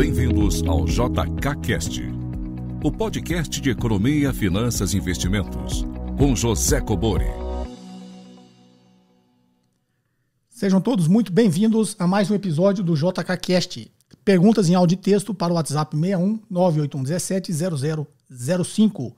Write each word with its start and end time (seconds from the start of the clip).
Bem-vindos 0.00 0.62
ao 0.62 0.86
JKCast, 0.86 2.00
o 2.82 2.90
podcast 2.90 3.60
de 3.60 3.68
economia, 3.68 4.32
finanças 4.32 4.94
e 4.94 4.96
investimentos, 4.96 5.84
com 6.16 6.34
José 6.34 6.80
Cobori. 6.80 7.26
Sejam 10.48 10.80
todos 10.80 11.06
muito 11.06 11.30
bem-vindos 11.30 11.96
a 11.98 12.06
mais 12.06 12.30
um 12.30 12.34
episódio 12.34 12.82
do 12.82 12.94
JKCast. 12.94 13.92
Perguntas 14.24 14.70
em 14.70 14.74
áudio 14.74 14.94
e 14.94 14.98
texto 14.98 15.34
para 15.34 15.52
o 15.52 15.56
WhatsApp 15.56 15.94
61 15.94 16.40
98117 16.48 17.52
0005. 18.64 19.14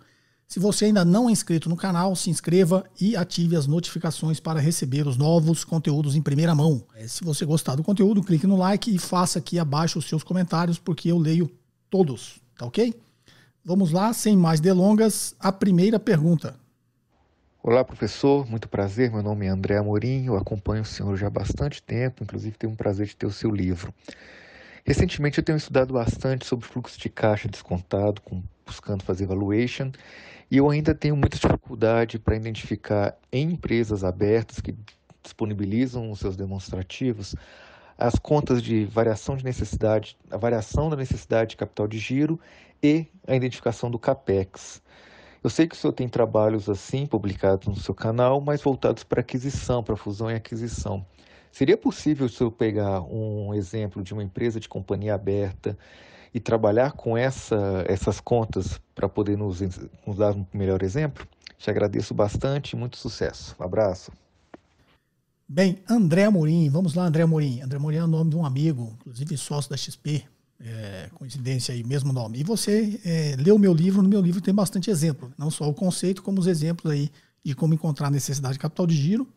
Se 0.53 0.61
você 0.61 0.85
ainda 0.85 1.03
não 1.03 1.31
é 1.31 1.33
inscrito 1.33 1.67
no 1.67 1.77
canal, 1.79 2.15
se 2.15 2.29
inscreva 2.29 2.85
e 3.01 3.17
ative 3.17 3.57
as 3.57 3.67
notificações 3.67 4.39
para 4.39 4.61
receber 4.61 5.07
os 5.07 5.17
novos 5.17 5.65
conteúdos 5.65 6.15
em 6.15 6.21
primeira 6.21 6.55
mão. 6.55 6.85
É, 6.95 7.09
se 7.09 7.25
você 7.25 7.47
gostar 7.47 7.75
do 7.75 7.83
conteúdo, 7.83 8.23
clique 8.23 8.47
no 8.47 8.59
like 8.59 8.95
e 8.95 8.99
faça 8.99 9.39
aqui 9.39 9.59
abaixo 9.59 9.99
os 9.99 10.07
seus 10.07 10.23
comentários, 10.23 10.79
porque 10.79 11.11
eu 11.11 11.17
leio 11.17 11.51
todos, 11.89 12.39
tá 12.59 12.67
ok? 12.67 12.95
Vamos 13.65 13.93
lá, 13.93 14.13
sem 14.13 14.37
mais 14.37 14.61
delongas, 14.61 15.35
a 15.41 15.51
primeira 15.51 15.99
pergunta. 15.99 16.55
Olá, 17.63 17.83
professor, 17.83 18.47
muito 18.47 18.69
prazer. 18.69 19.11
Meu 19.11 19.23
nome 19.23 19.47
é 19.47 19.49
André 19.49 19.79
Amorim, 19.79 20.27
eu 20.27 20.37
acompanho 20.37 20.83
o 20.83 20.85
senhor 20.85 21.17
já 21.17 21.29
há 21.29 21.31
bastante 21.31 21.83
tempo, 21.83 22.25
inclusive 22.25 22.59
tenho 22.59 22.75
o 22.75 22.77
prazer 22.77 23.07
de 23.07 23.17
ter 23.17 23.25
o 23.25 23.33
seu 23.33 23.51
livro. 23.51 23.91
Recentemente 24.85 25.39
eu 25.39 25.45
tenho 25.45 25.57
estudado 25.57 25.95
bastante 25.95 26.45
sobre 26.45 26.67
fluxo 26.67 27.01
de 27.01 27.09
caixa 27.09 27.49
descontado, 27.49 28.21
com, 28.21 28.43
buscando 28.67 29.03
fazer 29.03 29.25
valuation, 29.25 29.91
e 30.53 30.59
eu 30.59 30.69
ainda 30.69 30.95
tenho 30.95 31.17
muita 31.17 31.39
dificuldade 31.39 32.19
para 32.19 32.37
identificar 32.37 33.17
em 33.33 33.53
empresas 33.53 34.05
abertas 34.05 34.61
que 34.61 34.75
disponibilizam 35.23 36.11
os 36.11 36.19
seus 36.19 36.37
demonstrativos 36.37 37.35
as 37.97 38.19
contas 38.19 38.63
de 38.63 38.85
variação 38.85 39.35
de 39.35 39.47
necessidade, 39.47 40.15
a 40.31 40.37
variação 40.37 40.91
da 40.91 40.97
necessidade 40.97 41.51
de 41.51 41.57
capital 41.57 41.89
de 41.89 41.99
giro 41.99 42.39
e 42.83 43.07
a 43.27 43.35
identificação 43.35 43.91
do 43.91 43.99
CAPEX. 43.99 44.83
Eu 45.43 45.49
sei 45.49 45.67
que 45.67 45.75
o 45.75 45.79
senhor 45.79 45.95
tem 45.95 46.07
trabalhos 46.07 46.69
assim 46.69 47.07
publicados 47.07 47.67
no 47.67 47.77
seu 47.77 47.95
canal, 47.95 48.39
mas 48.39 48.61
voltados 48.61 49.05
para 49.05 49.23
aquisição, 49.23 49.83
para 49.83 49.97
fusão 49.97 50.31
e 50.31 50.35
aquisição. 50.35 51.07
Seria 51.51 51.79
possível 51.79 52.27
o 52.27 52.29
senhor 52.29 52.51
pegar 52.51 53.01
um 53.01 53.55
exemplo 53.55 54.03
de 54.03 54.13
uma 54.13 54.23
empresa 54.23 54.61
de 54.61 54.69
companhia 54.69 55.15
aberta 55.15 55.79
e 56.35 56.41
trabalhar 56.41 56.93
com 56.93 57.17
essa, 57.17 57.85
essas 57.87 58.21
contas 58.21 58.81
para 58.95 59.09
poder 59.09 59.37
nos, 59.37 59.61
nos 60.07 60.17
dar 60.17 60.35
um 60.35 60.47
melhor 60.53 60.83
exemplo? 60.83 61.27
Te 61.59 61.71
agradeço 61.71 62.15
bastante 62.15 62.73
e 62.73 62.77
muito 62.77 62.97
sucesso. 62.97 63.55
Um 63.61 63.65
abraço. 63.65 64.11
Bem, 65.49 65.79
André 65.89 66.25
Amorim, 66.25 66.71
vamos 66.71 66.95
lá, 66.95 67.07
André 67.07 67.23
Amorim. 67.23 67.61
André 67.61 67.77
Amorim 67.77 67.97
é 67.99 68.05
o 68.05 68.07
nome 68.07 68.31
de 68.31 68.37
um 68.37 68.45
amigo, 68.45 68.97
inclusive 69.01 69.37
sócio 69.37 69.71
da 69.71 69.77
XP, 69.77 70.25
é, 70.59 71.11
coincidência 71.15 71.75
aí, 71.75 71.85
mesmo 71.85 72.13
nome. 72.13 72.39
E 72.39 72.43
você 72.43 72.99
é, 73.05 73.37
leu 73.37 73.59
meu 73.59 73.75
livro, 73.75 74.01
no 74.01 74.09
meu 74.09 74.21
livro 74.21 74.41
tem 74.41 74.55
bastante 74.55 74.91
exemplo, 74.91 75.33
não 75.37 75.51
só 75.51 75.69
o 75.69 75.75
conceito, 75.75 76.23
como 76.23 76.41
os 76.41 76.47
exemplos 76.47 76.91
aí 76.91 77.11
de 77.45 77.55
como 77.55 77.75
encontrar 77.75 78.11
necessidade 78.11 78.55
de 78.55 78.61
capital 78.61 78.87
de 78.87 78.95
giro 78.95 79.29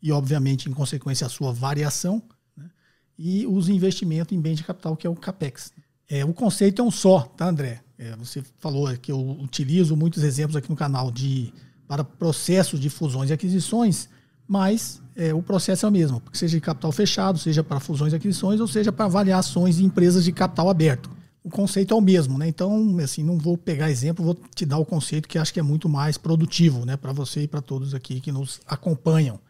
e, 0.00 0.12
obviamente, 0.12 0.68
em 0.68 0.72
consequência, 0.72 1.26
a 1.26 1.30
sua 1.30 1.52
variação, 1.52 2.22
né? 2.56 2.70
e 3.18 3.46
os 3.46 3.68
investimentos 3.68 4.36
em 4.36 4.40
bens 4.40 4.58
de 4.58 4.64
capital, 4.64 4.96
que 4.96 5.06
é 5.06 5.10
o 5.10 5.16
CAPEX. 5.16 5.72
É, 6.08 6.24
o 6.24 6.32
conceito 6.32 6.80
é 6.80 6.84
um 6.84 6.90
só, 6.90 7.20
tá, 7.20 7.48
André? 7.48 7.80
É, 7.98 8.16
você 8.16 8.42
falou 8.58 8.88
que 8.96 9.12
eu 9.12 9.20
utilizo 9.42 9.94
muitos 9.96 10.22
exemplos 10.22 10.56
aqui 10.56 10.70
no 10.70 10.76
canal 10.76 11.10
de 11.10 11.52
para 11.86 12.04
processos 12.04 12.78
de 12.78 12.90
fusões 12.90 13.30
e 13.30 13.32
aquisições, 13.32 14.08
mas 14.46 15.02
é, 15.16 15.34
o 15.34 15.42
processo 15.42 15.86
é 15.86 15.88
o 15.88 15.92
mesmo, 15.92 16.22
seja 16.32 16.56
de 16.56 16.60
capital 16.60 16.92
fechado, 16.92 17.38
seja 17.38 17.64
para 17.64 17.80
fusões 17.80 18.12
e 18.12 18.16
aquisições, 18.16 18.60
ou 18.60 18.68
seja 18.68 18.92
para 18.92 19.06
avaliações 19.06 19.76
de 19.76 19.84
empresas 19.84 20.22
de 20.24 20.32
capital 20.32 20.68
aberto. 20.68 21.10
O 21.42 21.50
conceito 21.50 21.94
é 21.94 21.96
o 21.96 22.00
mesmo, 22.00 22.36
né? 22.36 22.46
Então, 22.46 22.96
assim, 23.02 23.22
não 23.22 23.38
vou 23.38 23.56
pegar 23.56 23.90
exemplo, 23.90 24.24
vou 24.24 24.38
te 24.54 24.66
dar 24.66 24.78
o 24.78 24.84
conceito 24.84 25.28
que 25.28 25.38
acho 25.38 25.52
que 25.52 25.60
é 25.60 25.62
muito 25.62 25.88
mais 25.88 26.18
produtivo, 26.18 26.84
né, 26.84 26.96
para 26.96 27.12
você 27.12 27.42
e 27.42 27.48
para 27.48 27.62
todos 27.62 27.94
aqui 27.94 28.20
que 28.20 28.30
nos 28.30 28.60
acompanham. 28.66 29.40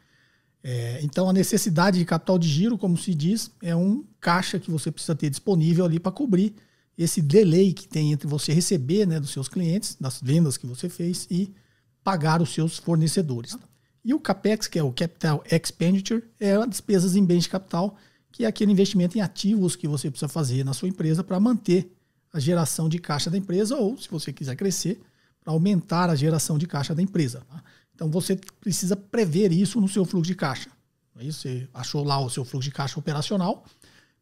É, 0.62 1.00
então, 1.02 1.28
a 1.28 1.32
necessidade 1.32 1.98
de 1.98 2.04
capital 2.04 2.38
de 2.38 2.48
giro, 2.48 2.76
como 2.76 2.96
se 2.96 3.14
diz, 3.14 3.50
é 3.62 3.74
um 3.74 4.04
caixa 4.20 4.58
que 4.58 4.70
você 4.70 4.90
precisa 4.90 5.14
ter 5.14 5.30
disponível 5.30 5.84
ali 5.84 6.00
para 6.00 6.12
cobrir 6.12 6.54
esse 6.96 7.22
delay 7.22 7.72
que 7.72 7.86
tem 7.86 8.12
entre 8.12 8.26
você 8.26 8.52
receber 8.52 9.06
né, 9.06 9.20
dos 9.20 9.30
seus 9.30 9.48
clientes, 9.48 9.96
das 10.00 10.20
vendas 10.20 10.56
que 10.56 10.66
você 10.66 10.88
fez 10.88 11.28
e 11.30 11.54
pagar 12.02 12.42
os 12.42 12.52
seus 12.52 12.78
fornecedores. 12.78 13.56
E 14.04 14.12
o 14.12 14.18
CAPEX, 14.18 14.66
que 14.66 14.78
é 14.78 14.82
o 14.82 14.92
Capital 14.92 15.44
Expenditure, 15.50 16.24
é 16.40 16.54
as 16.54 16.68
despesas 16.68 17.14
em 17.14 17.24
bens 17.24 17.44
de 17.44 17.50
capital, 17.50 17.96
que 18.32 18.44
é 18.44 18.48
aquele 18.48 18.72
investimento 18.72 19.16
em 19.16 19.20
ativos 19.20 19.76
que 19.76 19.86
você 19.86 20.10
precisa 20.10 20.28
fazer 20.28 20.64
na 20.64 20.72
sua 20.72 20.88
empresa 20.88 21.22
para 21.22 21.38
manter 21.38 21.94
a 22.32 22.40
geração 22.40 22.88
de 22.88 22.98
caixa 22.98 23.30
da 23.30 23.38
empresa 23.38 23.76
ou, 23.76 23.96
se 23.96 24.08
você 24.08 24.32
quiser 24.32 24.56
crescer, 24.56 25.00
para 25.42 25.52
aumentar 25.52 26.10
a 26.10 26.16
geração 26.16 26.58
de 26.58 26.66
caixa 26.66 26.94
da 26.94 27.02
empresa. 27.02 27.42
Tá? 27.48 27.62
Então 27.98 28.08
você 28.08 28.38
precisa 28.60 28.94
prever 28.94 29.50
isso 29.50 29.80
no 29.80 29.88
seu 29.88 30.04
fluxo 30.04 30.28
de 30.28 30.36
caixa. 30.36 30.70
Aí 31.16 31.32
você 31.32 31.68
achou 31.74 32.04
lá 32.04 32.20
o 32.20 32.30
seu 32.30 32.44
fluxo 32.44 32.68
de 32.68 32.72
caixa 32.72 32.96
operacional, 32.96 33.64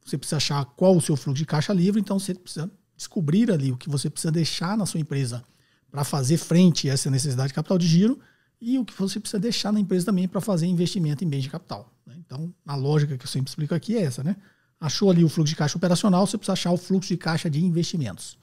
você 0.02 0.16
precisa 0.16 0.38
achar 0.38 0.64
qual 0.64 0.96
o 0.96 1.00
seu 1.00 1.14
fluxo 1.14 1.38
de 1.38 1.44
caixa 1.44 1.74
livre, 1.74 2.00
então 2.00 2.18
você 2.18 2.34
precisa 2.34 2.70
descobrir 2.96 3.52
ali 3.52 3.70
o 3.70 3.76
que 3.76 3.90
você 3.90 4.08
precisa 4.08 4.32
deixar 4.32 4.78
na 4.78 4.86
sua 4.86 4.98
empresa 4.98 5.44
para 5.90 6.04
fazer 6.04 6.38
frente 6.38 6.88
a 6.88 6.94
essa 6.94 7.10
necessidade 7.10 7.48
de 7.48 7.54
capital 7.54 7.76
de 7.76 7.86
giro 7.86 8.18
e 8.58 8.78
o 8.78 8.84
que 8.84 8.94
você 8.98 9.20
precisa 9.20 9.38
deixar 9.38 9.70
na 9.74 9.78
empresa 9.78 10.06
também 10.06 10.26
para 10.26 10.40
fazer 10.40 10.64
investimento 10.64 11.22
em 11.22 11.28
bens 11.28 11.42
de 11.42 11.50
capital. 11.50 11.92
Né? 12.06 12.14
Então, 12.24 12.54
a 12.66 12.74
lógica 12.74 13.18
que 13.18 13.26
eu 13.26 13.28
sempre 13.28 13.50
explico 13.50 13.74
aqui 13.74 13.94
é 13.94 14.04
essa, 14.04 14.24
né? 14.24 14.36
Achou 14.80 15.10
ali 15.10 15.22
o 15.22 15.28
fluxo 15.28 15.50
de 15.50 15.56
caixa 15.56 15.76
operacional, 15.76 16.26
você 16.26 16.38
precisa 16.38 16.54
achar 16.54 16.70
o 16.70 16.78
fluxo 16.78 17.08
de 17.08 17.18
caixa 17.18 17.50
de 17.50 17.62
investimentos. 17.62 18.38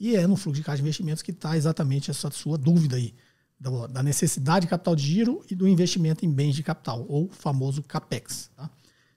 E 0.00 0.16
é 0.16 0.26
no 0.26 0.34
fluxo 0.34 0.60
de 0.60 0.64
caixa 0.64 0.78
de 0.78 0.82
investimentos 0.84 1.22
que 1.22 1.30
está 1.30 1.58
exatamente 1.58 2.10
essa 2.10 2.30
sua 2.30 2.56
dúvida 2.56 2.96
aí 2.96 3.14
da 3.60 4.02
necessidade 4.02 4.66
de 4.66 4.70
capital 4.70 4.94
de 4.94 5.02
giro 5.02 5.44
e 5.50 5.54
do 5.54 5.66
investimento 5.66 6.24
em 6.24 6.30
bens 6.30 6.54
de 6.54 6.62
capital, 6.62 7.04
ou 7.08 7.28
famoso 7.28 7.82
CAPEX. 7.82 8.50
Tá? 8.56 8.70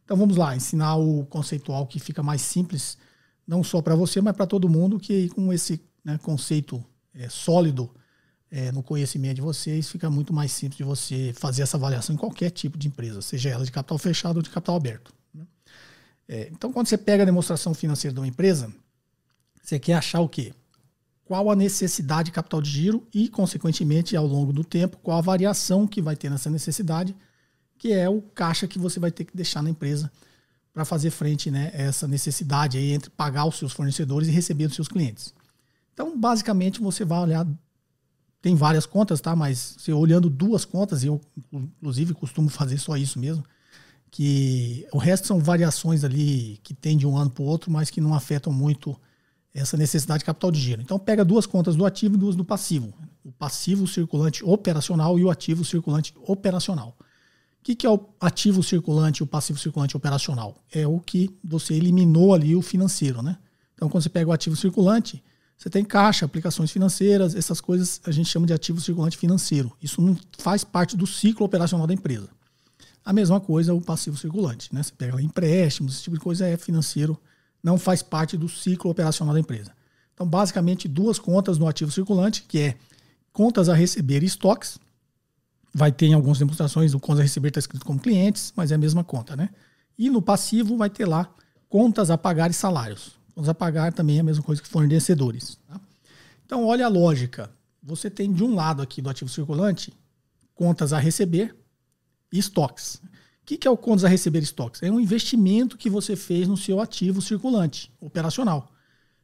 Então 0.03 0.17
vamos 0.17 0.35
lá, 0.35 0.55
ensinar 0.55 0.95
o 0.95 1.25
conceitual 1.25 1.85
que 1.85 1.99
fica 1.99 2.23
mais 2.23 2.41
simples, 2.41 2.97
não 3.47 3.63
só 3.63 3.81
para 3.81 3.95
você, 3.95 4.19
mas 4.19 4.35
para 4.35 4.47
todo 4.47 4.67
mundo, 4.67 4.99
que 4.99 5.29
com 5.29 5.53
esse 5.53 5.79
né, 6.03 6.17
conceito 6.17 6.83
é, 7.13 7.29
sólido 7.29 7.89
é, 8.49 8.71
no 8.71 8.81
conhecimento 8.81 9.35
de 9.35 9.41
vocês, 9.41 9.89
fica 9.89 10.09
muito 10.09 10.33
mais 10.33 10.51
simples 10.51 10.77
de 10.77 10.83
você 10.83 11.33
fazer 11.37 11.61
essa 11.61 11.77
avaliação 11.77 12.15
em 12.15 12.17
qualquer 12.17 12.49
tipo 12.49 12.77
de 12.77 12.87
empresa, 12.87 13.21
seja 13.21 13.49
ela 13.49 13.63
de 13.63 13.71
capital 13.71 13.97
fechado 13.97 14.37
ou 14.37 14.41
de 14.41 14.49
capital 14.49 14.75
aberto. 14.75 15.13
Né? 15.33 15.45
É, 16.27 16.49
então, 16.51 16.73
quando 16.73 16.87
você 16.87 16.97
pega 16.97 17.23
a 17.23 17.25
demonstração 17.25 17.73
financeira 17.73 18.13
de 18.13 18.19
uma 18.19 18.27
empresa, 18.27 18.73
você 19.61 19.79
quer 19.79 19.93
achar 19.93 20.19
o 20.19 20.27
quê? 20.27 20.53
Qual 21.31 21.49
a 21.49 21.55
necessidade 21.55 22.25
de 22.25 22.31
capital 22.33 22.61
de 22.61 22.69
giro 22.69 23.07
e, 23.13 23.29
consequentemente, 23.29 24.17
ao 24.17 24.27
longo 24.27 24.51
do 24.51 24.65
tempo, 24.65 24.97
qual 25.01 25.17
a 25.17 25.21
variação 25.21 25.87
que 25.87 26.01
vai 26.01 26.13
ter 26.13 26.29
nessa 26.29 26.49
necessidade, 26.49 27.15
que 27.77 27.93
é 27.93 28.09
o 28.09 28.21
caixa 28.21 28.67
que 28.67 28.77
você 28.77 28.99
vai 28.99 29.11
ter 29.11 29.23
que 29.23 29.33
deixar 29.33 29.63
na 29.63 29.69
empresa 29.69 30.11
para 30.73 30.83
fazer 30.83 31.09
frente 31.09 31.49
né, 31.49 31.71
a 31.73 31.83
essa 31.83 32.05
necessidade 32.05 32.77
aí 32.77 32.91
entre 32.91 33.09
pagar 33.09 33.45
os 33.45 33.55
seus 33.57 33.71
fornecedores 33.71 34.27
e 34.27 34.31
receber 34.31 34.67
dos 34.67 34.75
seus 34.75 34.89
clientes. 34.89 35.33
Então, 35.93 36.19
basicamente, 36.19 36.81
você 36.81 37.05
vai 37.05 37.21
olhar. 37.21 37.47
Tem 38.41 38.53
várias 38.53 38.85
contas, 38.85 39.21
tá? 39.21 39.33
Mas 39.33 39.77
você 39.79 39.93
olhando 39.93 40.29
duas 40.29 40.65
contas, 40.65 41.01
e 41.01 41.07
eu, 41.07 41.21
inclusive, 41.53 42.13
costumo 42.13 42.49
fazer 42.49 42.77
só 42.77 42.97
isso 42.97 43.17
mesmo, 43.17 43.41
que 44.11 44.85
o 44.91 44.97
resto 44.97 45.27
são 45.27 45.39
variações 45.39 46.03
ali 46.03 46.59
que 46.61 46.73
tem 46.73 46.97
de 46.97 47.07
um 47.07 47.17
ano 47.17 47.29
para 47.29 47.41
o 47.41 47.45
outro, 47.45 47.71
mas 47.71 47.89
que 47.89 48.01
não 48.01 48.13
afetam 48.13 48.51
muito 48.51 48.99
essa 49.53 49.75
necessidade 49.75 50.19
de 50.19 50.25
capital 50.25 50.51
de 50.51 50.59
giro. 50.59 50.81
Então 50.81 50.97
pega 50.97 51.25
duas 51.25 51.45
contas 51.45 51.75
do 51.75 51.85
ativo 51.85 52.15
e 52.15 52.17
duas 52.17 52.35
do 52.35 52.45
passivo. 52.45 52.93
O 53.23 53.31
passivo 53.31 53.85
circulante 53.85 54.43
operacional 54.43 55.19
e 55.19 55.23
o 55.23 55.29
ativo 55.29 55.65
circulante 55.65 56.13
operacional. 56.25 56.95
O 56.99 57.63
que, 57.63 57.75
que 57.75 57.85
é 57.85 57.89
o 57.89 57.99
ativo 58.19 58.63
circulante 58.63 59.21
e 59.21 59.23
o 59.23 59.27
passivo 59.27 59.59
circulante 59.59 59.95
operacional? 59.95 60.57
É 60.71 60.87
o 60.87 60.99
que 60.99 61.29
você 61.43 61.75
eliminou 61.75 62.33
ali 62.33 62.55
o 62.55 62.61
financeiro, 62.61 63.21
né? 63.21 63.37
Então 63.75 63.89
quando 63.89 64.03
você 64.03 64.09
pega 64.09 64.29
o 64.29 64.33
ativo 64.33 64.55
circulante, 64.55 65.23
você 65.57 65.69
tem 65.69 65.85
caixa, 65.85 66.25
aplicações 66.25 66.71
financeiras, 66.71 67.35
essas 67.35 67.61
coisas 67.61 68.01
a 68.03 68.11
gente 68.11 68.29
chama 68.29 68.47
de 68.47 68.53
ativo 68.53 68.81
circulante 68.81 69.15
financeiro. 69.15 69.71
Isso 69.81 70.01
não 70.01 70.17
faz 70.39 70.63
parte 70.63 70.97
do 70.97 71.05
ciclo 71.05 71.45
operacional 71.45 71.85
da 71.85 71.93
empresa. 71.93 72.29
A 73.05 73.13
mesma 73.13 73.39
coisa 73.39 73.73
o 73.73 73.81
passivo 73.81 74.17
circulante, 74.17 74.73
né? 74.73 74.81
Você 74.81 74.93
pega 74.97 75.21
empréstimos, 75.21 75.93
esse 75.93 76.03
tipo 76.03 76.15
de 76.15 76.23
coisa 76.23 76.47
é 76.47 76.57
financeiro 76.57 77.19
não 77.63 77.77
faz 77.77 78.01
parte 78.01 78.37
do 78.37 78.49
ciclo 78.49 78.89
operacional 78.89 79.33
da 79.33 79.39
empresa. 79.39 79.71
Então, 80.13 80.27
basicamente, 80.27 80.87
duas 80.87 81.19
contas 81.19 81.57
no 81.57 81.67
ativo 81.67 81.91
circulante, 81.91 82.43
que 82.47 82.59
é 82.59 82.77
contas 83.31 83.69
a 83.69 83.73
receber 83.73 84.23
e 84.23 84.25
estoques. 84.25 84.79
Vai 85.73 85.91
ter 85.91 86.07
em 86.07 86.13
algumas 86.13 86.37
demonstrações 86.37 86.93
o 86.93 86.99
contas 86.99 87.19
a 87.19 87.23
receber 87.23 87.47
está 87.49 87.59
escrito 87.59 87.85
como 87.85 87.99
clientes, 87.99 88.53
mas 88.55 88.71
é 88.71 88.75
a 88.75 88.77
mesma 88.77 89.03
conta, 89.03 89.35
né? 89.35 89.49
E 89.97 90.09
no 90.09 90.21
passivo 90.21 90.77
vai 90.77 90.89
ter 90.89 91.07
lá 91.07 91.33
contas 91.69 92.11
a 92.11 92.17
pagar 92.17 92.51
e 92.51 92.53
salários. 92.53 93.17
Contas 93.33 93.49
a 93.49 93.53
pagar 93.53 93.93
também 93.93 94.17
é 94.17 94.19
a 94.19 94.23
mesma 94.23 94.43
coisa 94.43 94.61
que 94.61 94.67
fornecedores. 94.67 95.57
Tá? 95.67 95.79
Então, 96.45 96.65
olha 96.65 96.85
a 96.85 96.89
lógica. 96.89 97.49
Você 97.81 98.09
tem 98.09 98.31
de 98.31 98.43
um 98.43 98.53
lado 98.53 98.81
aqui 98.81 99.01
do 99.01 99.09
ativo 99.09 99.29
circulante 99.29 99.93
contas 100.53 100.93
a 100.93 100.99
receber 100.99 101.55
e 102.31 102.37
estoques. 102.37 103.01
Que, 103.51 103.57
que 103.57 103.67
é 103.67 103.71
o 103.71 103.75
contas 103.75 104.05
a 104.05 104.07
receber 104.07 104.41
estoques? 104.41 104.81
É 104.81 104.89
um 104.89 104.97
investimento 104.97 105.77
que 105.77 105.89
você 105.89 106.15
fez 106.15 106.47
no 106.47 106.55
seu 106.55 106.79
ativo 106.79 107.21
circulante, 107.21 107.91
operacional. 107.99 108.71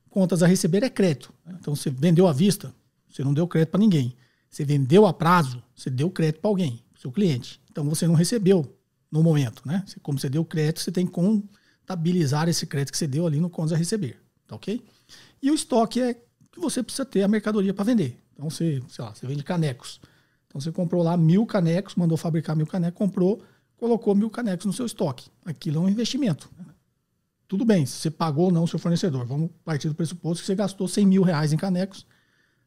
contas 0.10 0.44
a 0.44 0.48
receber 0.48 0.84
é 0.84 0.90
crédito. 0.90 1.34
Então 1.48 1.74
você 1.74 1.90
vendeu 1.90 2.28
à 2.28 2.34
vista, 2.34 2.76
você 3.10 3.24
não 3.24 3.34
deu 3.34 3.48
crédito 3.48 3.70
para 3.70 3.80
ninguém. 3.80 4.14
Você 4.50 4.66
vendeu 4.66 5.06
a 5.06 5.14
prazo, 5.14 5.64
você 5.74 5.90
deu 5.90 6.12
crédito 6.12 6.42
para 6.42 6.50
alguém, 6.50 6.84
seu 7.00 7.10
cliente. 7.10 7.62
Então 7.72 7.86
você 7.86 8.06
não 8.06 8.16
recebeu 8.16 8.70
no 9.10 9.24
momento, 9.24 9.62
né? 9.66 9.86
Como 10.04 10.20
você 10.20 10.28
deu 10.28 10.44
crédito, 10.44 10.82
você 10.82 10.92
tem 10.92 11.06
que 11.06 11.14
contabilizar 11.14 12.50
esse 12.50 12.66
crédito 12.66 12.92
que 12.92 12.98
você 12.98 13.08
deu 13.08 13.26
ali 13.26 13.40
no 13.40 13.50
contas 13.50 13.72
a 13.72 13.78
receber, 13.78 14.20
tá 14.46 14.58
ok? 14.58 14.84
E 15.42 15.50
o 15.50 15.56
estoque 15.56 16.02
é 16.02 16.14
que 16.14 16.60
você 16.60 16.84
precisa 16.84 17.06
ter 17.06 17.24
a 17.24 17.30
mercadoria 17.30 17.74
para 17.74 17.86
vender. 17.86 18.22
Então 18.34 18.50
você, 18.50 18.84
sei 18.90 19.06
lá, 19.06 19.16
você 19.16 19.26
vende 19.26 19.42
canecos. 19.42 20.02
Então 20.48 20.60
você 20.60 20.70
comprou 20.70 21.02
lá 21.02 21.16
mil 21.16 21.46
canecos, 21.46 21.96
mandou 21.96 22.18
fabricar 22.18 22.58
mil 22.58 22.68
canecos, 22.68 22.98
comprou, 22.98 23.42
colocou 23.78 24.14
mil 24.14 24.30
canecos 24.30 24.66
no 24.66 24.74
seu 24.74 24.86
estoque. 24.86 25.30
Aquilo 25.46 25.78
é 25.78 25.82
um 25.82 25.90
investimento. 25.90 26.50
Tudo 27.48 27.64
bem, 27.64 27.86
se 27.86 27.94
você 27.94 28.12
pagou 28.12 28.46
ou 28.46 28.52
não 28.52 28.64
o 28.64 28.68
seu 28.68 28.78
fornecedor. 28.78 29.26
Vamos 29.26 29.50
partir 29.64 29.88
do 29.88 29.96
pressuposto 29.96 30.42
que 30.42 30.48
você 30.48 30.56
gastou 30.56 30.88
100 30.88 31.06
mil 31.06 31.24
reais 31.24 31.54
em 31.54 31.58
canecos, 31.58 32.06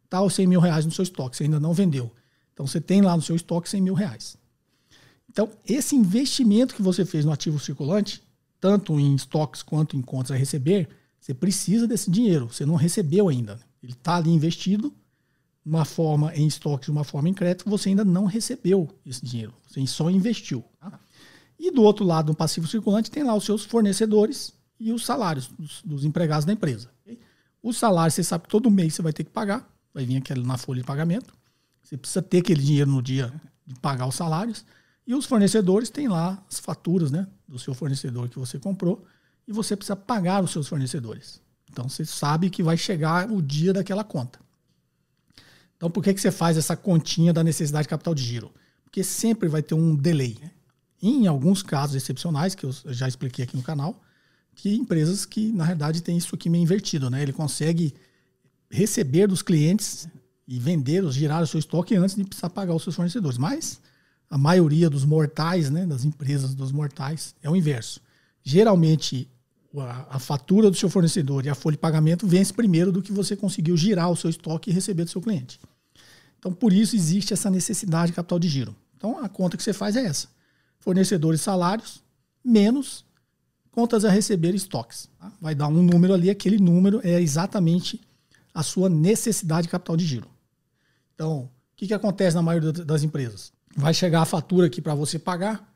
tá 0.08 0.22
os 0.22 0.34
100 0.34 0.46
mil 0.46 0.60
reais 0.60 0.86
no 0.86 0.90
seu 0.90 1.02
estoque, 1.02 1.36
você 1.36 1.44
ainda 1.44 1.60
não 1.60 1.74
vendeu. 1.74 2.10
Então 2.54 2.66
você 2.66 2.80
tem 2.80 3.02
lá 3.02 3.14
no 3.14 3.22
seu 3.22 3.36
estoque 3.36 3.68
100 3.68 3.82
mil 3.82 3.94
reais. 3.94 4.38
Então, 5.28 5.48
esse 5.64 5.94
investimento 5.94 6.74
que 6.74 6.82
você 6.82 7.04
fez 7.04 7.24
no 7.24 7.30
ativo 7.30 7.58
circulante, 7.60 8.20
tanto 8.58 8.98
em 8.98 9.14
estoques 9.14 9.62
quanto 9.62 9.96
em 9.96 10.02
contas 10.02 10.32
a 10.32 10.36
receber, 10.36 10.88
você 11.20 11.32
precisa 11.32 11.86
desse 11.86 12.10
dinheiro. 12.10 12.52
Você 12.52 12.66
não 12.66 12.74
recebeu 12.74 13.28
ainda. 13.28 13.60
Ele 13.80 13.92
está 13.92 14.16
ali 14.16 14.30
investido, 14.30 14.92
uma 15.64 15.84
forma 15.84 16.34
em 16.34 16.46
estoque 16.46 16.86
de 16.86 16.90
uma 16.90 17.04
forma 17.04 17.28
em 17.28 17.34
crédito, 17.34 17.68
você 17.68 17.90
ainda 17.90 18.04
não 18.04 18.24
recebeu 18.24 18.88
esse 19.04 19.24
dinheiro. 19.24 19.54
Você 19.66 19.86
só 19.86 20.10
investiu. 20.10 20.64
Tá? 20.80 20.98
E 21.58 21.70
do 21.70 21.82
outro 21.82 22.04
lado, 22.04 22.28
no 22.28 22.34
passivo 22.34 22.66
circulante, 22.66 23.10
tem 23.10 23.22
lá 23.22 23.34
os 23.34 23.44
seus 23.44 23.64
fornecedores 23.64 24.52
e 24.78 24.92
os 24.92 25.04
salários 25.04 25.48
dos, 25.48 25.82
dos 25.82 26.04
empregados 26.04 26.44
da 26.44 26.52
empresa. 26.52 26.90
Okay? 27.02 27.18
Os 27.62 27.78
salários, 27.78 28.14
você 28.14 28.24
sabe 28.24 28.44
que 28.44 28.50
todo 28.50 28.70
mês 28.70 28.94
você 28.94 29.02
vai 29.02 29.12
ter 29.12 29.24
que 29.24 29.30
pagar, 29.30 29.68
vai 29.92 30.04
vir 30.04 30.16
aquele 30.16 30.42
na 30.42 30.56
folha 30.56 30.80
de 30.80 30.86
pagamento. 30.86 31.34
Você 31.82 31.96
precisa 31.96 32.22
ter 32.22 32.38
aquele 32.38 32.62
dinheiro 32.62 32.90
no 32.90 33.02
dia 33.02 33.32
de 33.66 33.74
pagar 33.80 34.06
os 34.06 34.14
salários. 34.14 34.64
E 35.06 35.14
os 35.14 35.26
fornecedores 35.26 35.90
têm 35.90 36.08
lá 36.08 36.42
as 36.48 36.58
faturas 36.58 37.10
né, 37.10 37.26
do 37.46 37.58
seu 37.58 37.74
fornecedor 37.74 38.28
que 38.28 38.38
você 38.38 38.58
comprou 38.58 39.04
e 39.46 39.52
você 39.52 39.76
precisa 39.76 39.96
pagar 39.96 40.42
os 40.42 40.52
seus 40.52 40.68
fornecedores. 40.68 41.42
Então 41.70 41.88
você 41.88 42.04
sabe 42.04 42.48
que 42.48 42.62
vai 42.62 42.76
chegar 42.76 43.30
o 43.30 43.42
dia 43.42 43.72
daquela 43.72 44.04
conta. 44.04 44.38
Então 45.80 45.90
por 45.90 46.04
que, 46.04 46.12
que 46.12 46.20
você 46.20 46.30
faz 46.30 46.58
essa 46.58 46.76
continha 46.76 47.32
da 47.32 47.42
necessidade 47.42 47.84
de 47.84 47.88
capital 47.88 48.14
de 48.14 48.22
giro? 48.22 48.52
Porque 48.84 49.02
sempre 49.02 49.48
vai 49.48 49.62
ter 49.62 49.72
um 49.74 49.96
delay. 49.96 50.36
Né? 50.38 50.50
Em 51.02 51.26
alguns 51.26 51.62
casos 51.62 51.96
excepcionais, 51.96 52.54
que 52.54 52.64
eu 52.64 52.74
já 52.88 53.08
expliquei 53.08 53.46
aqui 53.46 53.56
no 53.56 53.62
canal, 53.62 53.98
que 54.54 54.74
empresas 54.74 55.24
que, 55.24 55.50
na 55.52 55.64
verdade, 55.64 56.02
têm 56.02 56.18
isso 56.18 56.34
aqui 56.34 56.50
meio 56.50 56.60
invertido. 56.60 57.08
Né? 57.08 57.22
Ele 57.22 57.32
consegue 57.32 57.94
receber 58.70 59.26
dos 59.26 59.40
clientes 59.40 60.06
e 60.46 60.58
vender, 60.58 61.02
girar 61.10 61.42
o 61.42 61.46
seu 61.46 61.58
estoque 61.58 61.96
antes 61.96 62.14
de 62.14 62.24
precisar 62.24 62.50
pagar 62.50 62.74
os 62.74 62.82
seus 62.82 62.94
fornecedores. 62.94 63.38
Mas 63.38 63.80
a 64.28 64.36
maioria 64.36 64.90
dos 64.90 65.06
mortais, 65.06 65.70
né, 65.70 65.86
das 65.86 66.04
empresas 66.04 66.54
dos 66.54 66.72
mortais, 66.72 67.34
é 67.42 67.48
o 67.48 67.56
inverso. 67.56 68.02
Geralmente, 68.44 69.26
a, 70.10 70.18
fatura 70.18 70.70
do 70.70 70.76
seu 70.76 70.90
fornecedor 70.90 71.46
e 71.46 71.48
a 71.48 71.54
folha 71.54 71.76
de 71.76 71.80
pagamento 71.80 72.26
vence 72.26 72.52
primeiro 72.52 72.92
do 72.92 73.00
que 73.00 73.12
você 73.12 73.34
conseguiu 73.34 73.76
girar 73.76 74.10
o 74.10 74.16
seu 74.16 74.28
estoque 74.28 74.70
e 74.70 74.72
receber 74.72 75.04
do 75.04 75.10
seu 75.10 75.22
cliente. 75.22 75.58
Então, 76.40 76.52
por 76.52 76.72
isso 76.72 76.96
existe 76.96 77.34
essa 77.34 77.50
necessidade 77.50 78.10
de 78.10 78.16
capital 78.16 78.38
de 78.38 78.48
giro. 78.48 78.74
Então, 78.96 79.22
a 79.22 79.28
conta 79.28 79.56
que 79.56 79.62
você 79.62 79.74
faz 79.74 79.94
é 79.94 80.04
essa: 80.04 80.28
fornecedores 80.80 81.42
salários 81.42 82.02
menos 82.42 83.04
contas 83.70 84.04
a 84.04 84.10
receber 84.10 84.54
estoques. 84.54 85.08
Tá? 85.18 85.30
Vai 85.40 85.54
dar 85.54 85.68
um 85.68 85.82
número 85.82 86.14
ali, 86.14 86.30
aquele 86.30 86.58
número 86.58 87.00
é 87.04 87.20
exatamente 87.20 88.00
a 88.54 88.62
sua 88.62 88.88
necessidade 88.88 89.64
de 89.66 89.68
capital 89.68 89.96
de 89.96 90.04
giro. 90.04 90.28
Então, 91.14 91.42
o 91.42 91.50
que, 91.76 91.86
que 91.86 91.94
acontece 91.94 92.34
na 92.34 92.42
maioria 92.42 92.72
das 92.72 93.02
empresas? 93.02 93.52
Vai 93.76 93.92
chegar 93.94 94.22
a 94.22 94.24
fatura 94.26 94.66
aqui 94.66 94.80
para 94.80 94.94
você 94.94 95.18
pagar 95.18 95.70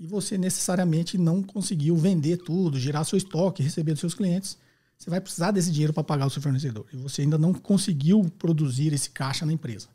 e 0.00 0.06
você 0.06 0.36
necessariamente 0.36 1.16
não 1.16 1.42
conseguiu 1.42 1.96
vender 1.96 2.38
tudo, 2.38 2.80
girar 2.80 3.04
seu 3.04 3.16
estoque, 3.16 3.62
receber 3.62 3.92
dos 3.92 4.00
seus 4.00 4.14
clientes. 4.14 4.58
Você 4.98 5.10
vai 5.10 5.20
precisar 5.20 5.50
desse 5.50 5.70
dinheiro 5.70 5.92
para 5.92 6.02
pagar 6.02 6.26
o 6.26 6.30
seu 6.30 6.42
fornecedor. 6.42 6.86
E 6.92 6.96
você 6.96 7.22
ainda 7.22 7.38
não 7.38 7.52
conseguiu 7.52 8.24
produzir 8.38 8.92
esse 8.92 9.10
caixa 9.10 9.44
na 9.44 9.52
empresa. 9.52 9.88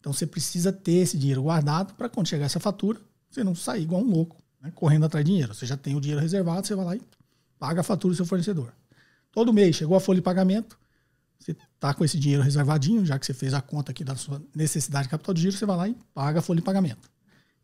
Então 0.00 0.12
você 0.12 0.26
precisa 0.26 0.72
ter 0.72 0.92
esse 0.92 1.16
dinheiro 1.16 1.42
guardado 1.42 1.94
para 1.94 2.08
quando 2.08 2.26
chegar 2.26 2.46
essa 2.46 2.58
fatura, 2.58 2.98
você 3.30 3.44
não 3.44 3.54
sair 3.54 3.82
igual 3.82 4.02
um 4.02 4.10
louco 4.10 4.36
né, 4.60 4.72
correndo 4.74 5.04
atrás 5.04 5.24
de 5.24 5.30
dinheiro. 5.30 5.54
Você 5.54 5.66
já 5.66 5.76
tem 5.76 5.94
o 5.94 6.00
dinheiro 6.00 6.20
reservado, 6.20 6.66
você 6.66 6.74
vai 6.74 6.84
lá 6.84 6.96
e 6.96 7.02
paga 7.58 7.82
a 7.82 7.84
fatura 7.84 8.12
do 8.12 8.16
seu 8.16 8.26
fornecedor. 8.26 8.72
Todo 9.30 9.52
mês 9.52 9.76
chegou 9.76 9.96
a 9.96 10.00
folha 10.00 10.16
de 10.16 10.22
pagamento, 10.22 10.78
você 11.38 11.52
está 11.52 11.94
com 11.94 12.04
esse 12.04 12.18
dinheiro 12.18 12.42
reservadinho, 12.42 13.04
já 13.04 13.18
que 13.18 13.24
você 13.24 13.32
fez 13.32 13.54
a 13.54 13.60
conta 13.60 13.92
aqui 13.92 14.02
da 14.02 14.16
sua 14.16 14.42
necessidade 14.54 15.04
de 15.04 15.10
capital 15.10 15.34
de 15.34 15.42
giro, 15.42 15.56
você 15.56 15.64
vai 15.64 15.76
lá 15.76 15.88
e 15.88 15.96
paga 16.12 16.40
a 16.40 16.42
folha 16.42 16.58
de 16.58 16.64
pagamento. 16.64 17.08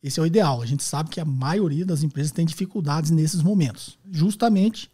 Esse 0.02 0.20
é 0.20 0.22
o 0.22 0.26
ideal. 0.26 0.62
A 0.62 0.66
gente 0.66 0.84
sabe 0.84 1.10
que 1.10 1.20
a 1.20 1.24
maioria 1.24 1.84
das 1.84 2.02
empresas 2.02 2.30
tem 2.30 2.46
dificuldades 2.46 3.10
nesses 3.10 3.42
momentos, 3.42 3.98
justamente 4.10 4.90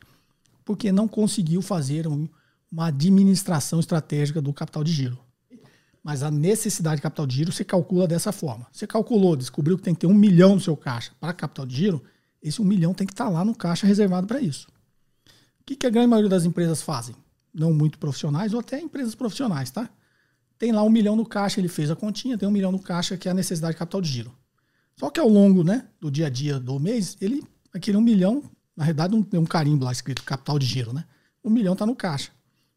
porque 0.65 0.91
não 0.91 1.07
conseguiu 1.07 1.61
fazer 1.61 2.07
uma 2.07 2.87
administração 2.87 3.79
estratégica 3.79 4.41
do 4.41 4.53
capital 4.53 4.83
de 4.83 4.93
giro. 4.93 5.19
Mas 6.03 6.23
a 6.23 6.31
necessidade 6.31 6.97
de 6.97 7.03
capital 7.03 7.27
de 7.27 7.37
giro 7.37 7.53
você 7.53 7.65
calcula 7.65 8.09
dessa 8.09 8.33
forma. 8.33 8.67
Você 8.73 8.87
calculou, 8.87 9.37
descobriu 9.37 9.77
que 9.77 9.85
tem 9.85 9.95
que 9.95 10.01
ter 10.01 10.07
um 10.07 10.15
milhão 10.15 10.55
no 10.55 10.61
seu 10.61 10.77
caixa 10.77 11.13
para 11.21 11.33
capital 11.33 11.65
de 11.65 11.77
giro, 11.77 12.03
esse 12.43 12.61
um 12.61 12.65
milhão 12.65 12.93
tem 12.93 13.07
que 13.07 13.13
estar 13.13 13.27
tá 13.27 13.31
lá 13.31 13.45
no 13.45 13.55
caixa 13.55 13.87
reservado 13.87 14.27
para 14.27 14.41
isso. 14.41 14.67
O 15.61 15.65
que, 15.65 15.77
que 15.77 15.87
a 15.87 15.91
grande 15.91 16.09
maioria 16.09 16.29
das 16.29 16.45
empresas 16.45 16.83
fazem? 16.83 17.15
Não 17.55 17.73
muito 17.73 17.99
profissionais 17.99 18.53
ou 18.53 18.59
até 18.59 18.81
empresas 18.81 19.15
profissionais, 19.15 19.71
tá? 19.71 19.89
Tem 20.59 20.73
lá 20.73 20.83
um 20.83 20.91
milhão 20.91 21.15
no 21.15 21.25
caixa, 21.25 21.61
ele 21.61 21.69
fez 21.69 21.91
a 21.91 21.97
continha, 21.97 22.37
tem 22.37 22.49
um 22.49 22.53
milhão 22.53 22.73
no 22.73 22.81
caixa 22.81 23.17
que 23.17 23.29
é 23.29 23.31
a 23.31 23.35
necessidade 23.35 23.75
de 23.75 23.79
capital 23.79 24.01
de 24.01 24.09
giro. 24.09 24.37
Só 24.97 25.09
que 25.09 25.21
ao 25.21 25.29
longo 25.29 25.63
né, 25.63 25.87
do 26.01 26.11
dia 26.11 26.27
a 26.27 26.31
dia 26.31 26.59
do 26.59 26.79
mês, 26.81 27.17
ele, 27.21 27.43
aquele 27.73 27.97
um 27.97 28.01
milhão, 28.01 28.43
na 28.77 28.85
realidade, 28.85 29.15
não 29.15 29.23
tem 29.23 29.39
um 29.39 29.45
carimbo 29.45 29.85
lá 29.85 29.93
escrito 29.93 30.23
capital 30.25 30.59
de 30.59 30.67
giro, 30.67 30.93
né? 30.93 31.05
Um 31.45 31.51
milhão 31.51 31.73
está 31.73 31.87
no 31.87 31.95
caixa. 31.95 32.31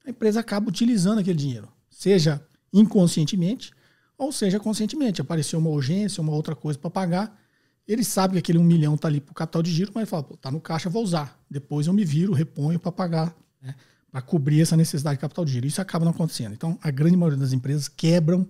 A 0.05 0.09
empresa 0.09 0.39
acaba 0.39 0.69
utilizando 0.69 1.19
aquele 1.19 1.37
dinheiro, 1.37 1.67
seja 1.89 2.45
inconscientemente, 2.79 3.71
ou 4.17 4.31
seja, 4.31 4.59
conscientemente. 4.59 5.21
Apareceu 5.21 5.59
uma 5.59 5.69
urgência, 5.69 6.21
uma 6.21 6.33
outra 6.33 6.55
coisa 6.55 6.77
para 6.77 6.89
pagar. 6.89 7.41
Ele 7.87 8.03
sabe 8.03 8.33
que 8.33 8.39
aquele 8.39 8.57
um 8.57 8.63
milhão 8.63 8.95
está 8.95 9.07
ali 9.07 9.21
para 9.21 9.31
o 9.31 9.35
capital 9.35 9.61
de 9.61 9.71
giro, 9.71 9.91
mas 9.93 10.01
ele 10.01 10.09
fala, 10.09 10.27
está 10.33 10.51
no 10.51 10.59
caixa, 10.59 10.89
vou 10.89 11.03
usar. 11.03 11.39
Depois 11.49 11.87
eu 11.87 11.93
me 11.93 12.03
viro, 12.03 12.33
reponho 12.33 12.79
para 12.79 12.91
pagar, 12.91 13.35
né, 13.61 13.75
para 14.11 14.21
cobrir 14.21 14.61
essa 14.61 14.75
necessidade 14.75 15.17
de 15.17 15.21
capital 15.21 15.45
de 15.45 15.51
giro. 15.51 15.67
Isso 15.67 15.81
acaba 15.81 16.03
não 16.03 16.11
acontecendo. 16.11 16.53
Então, 16.53 16.77
a 16.81 16.91
grande 16.91 17.15
maioria 17.15 17.39
das 17.39 17.53
empresas 17.53 17.87
quebram 17.87 18.47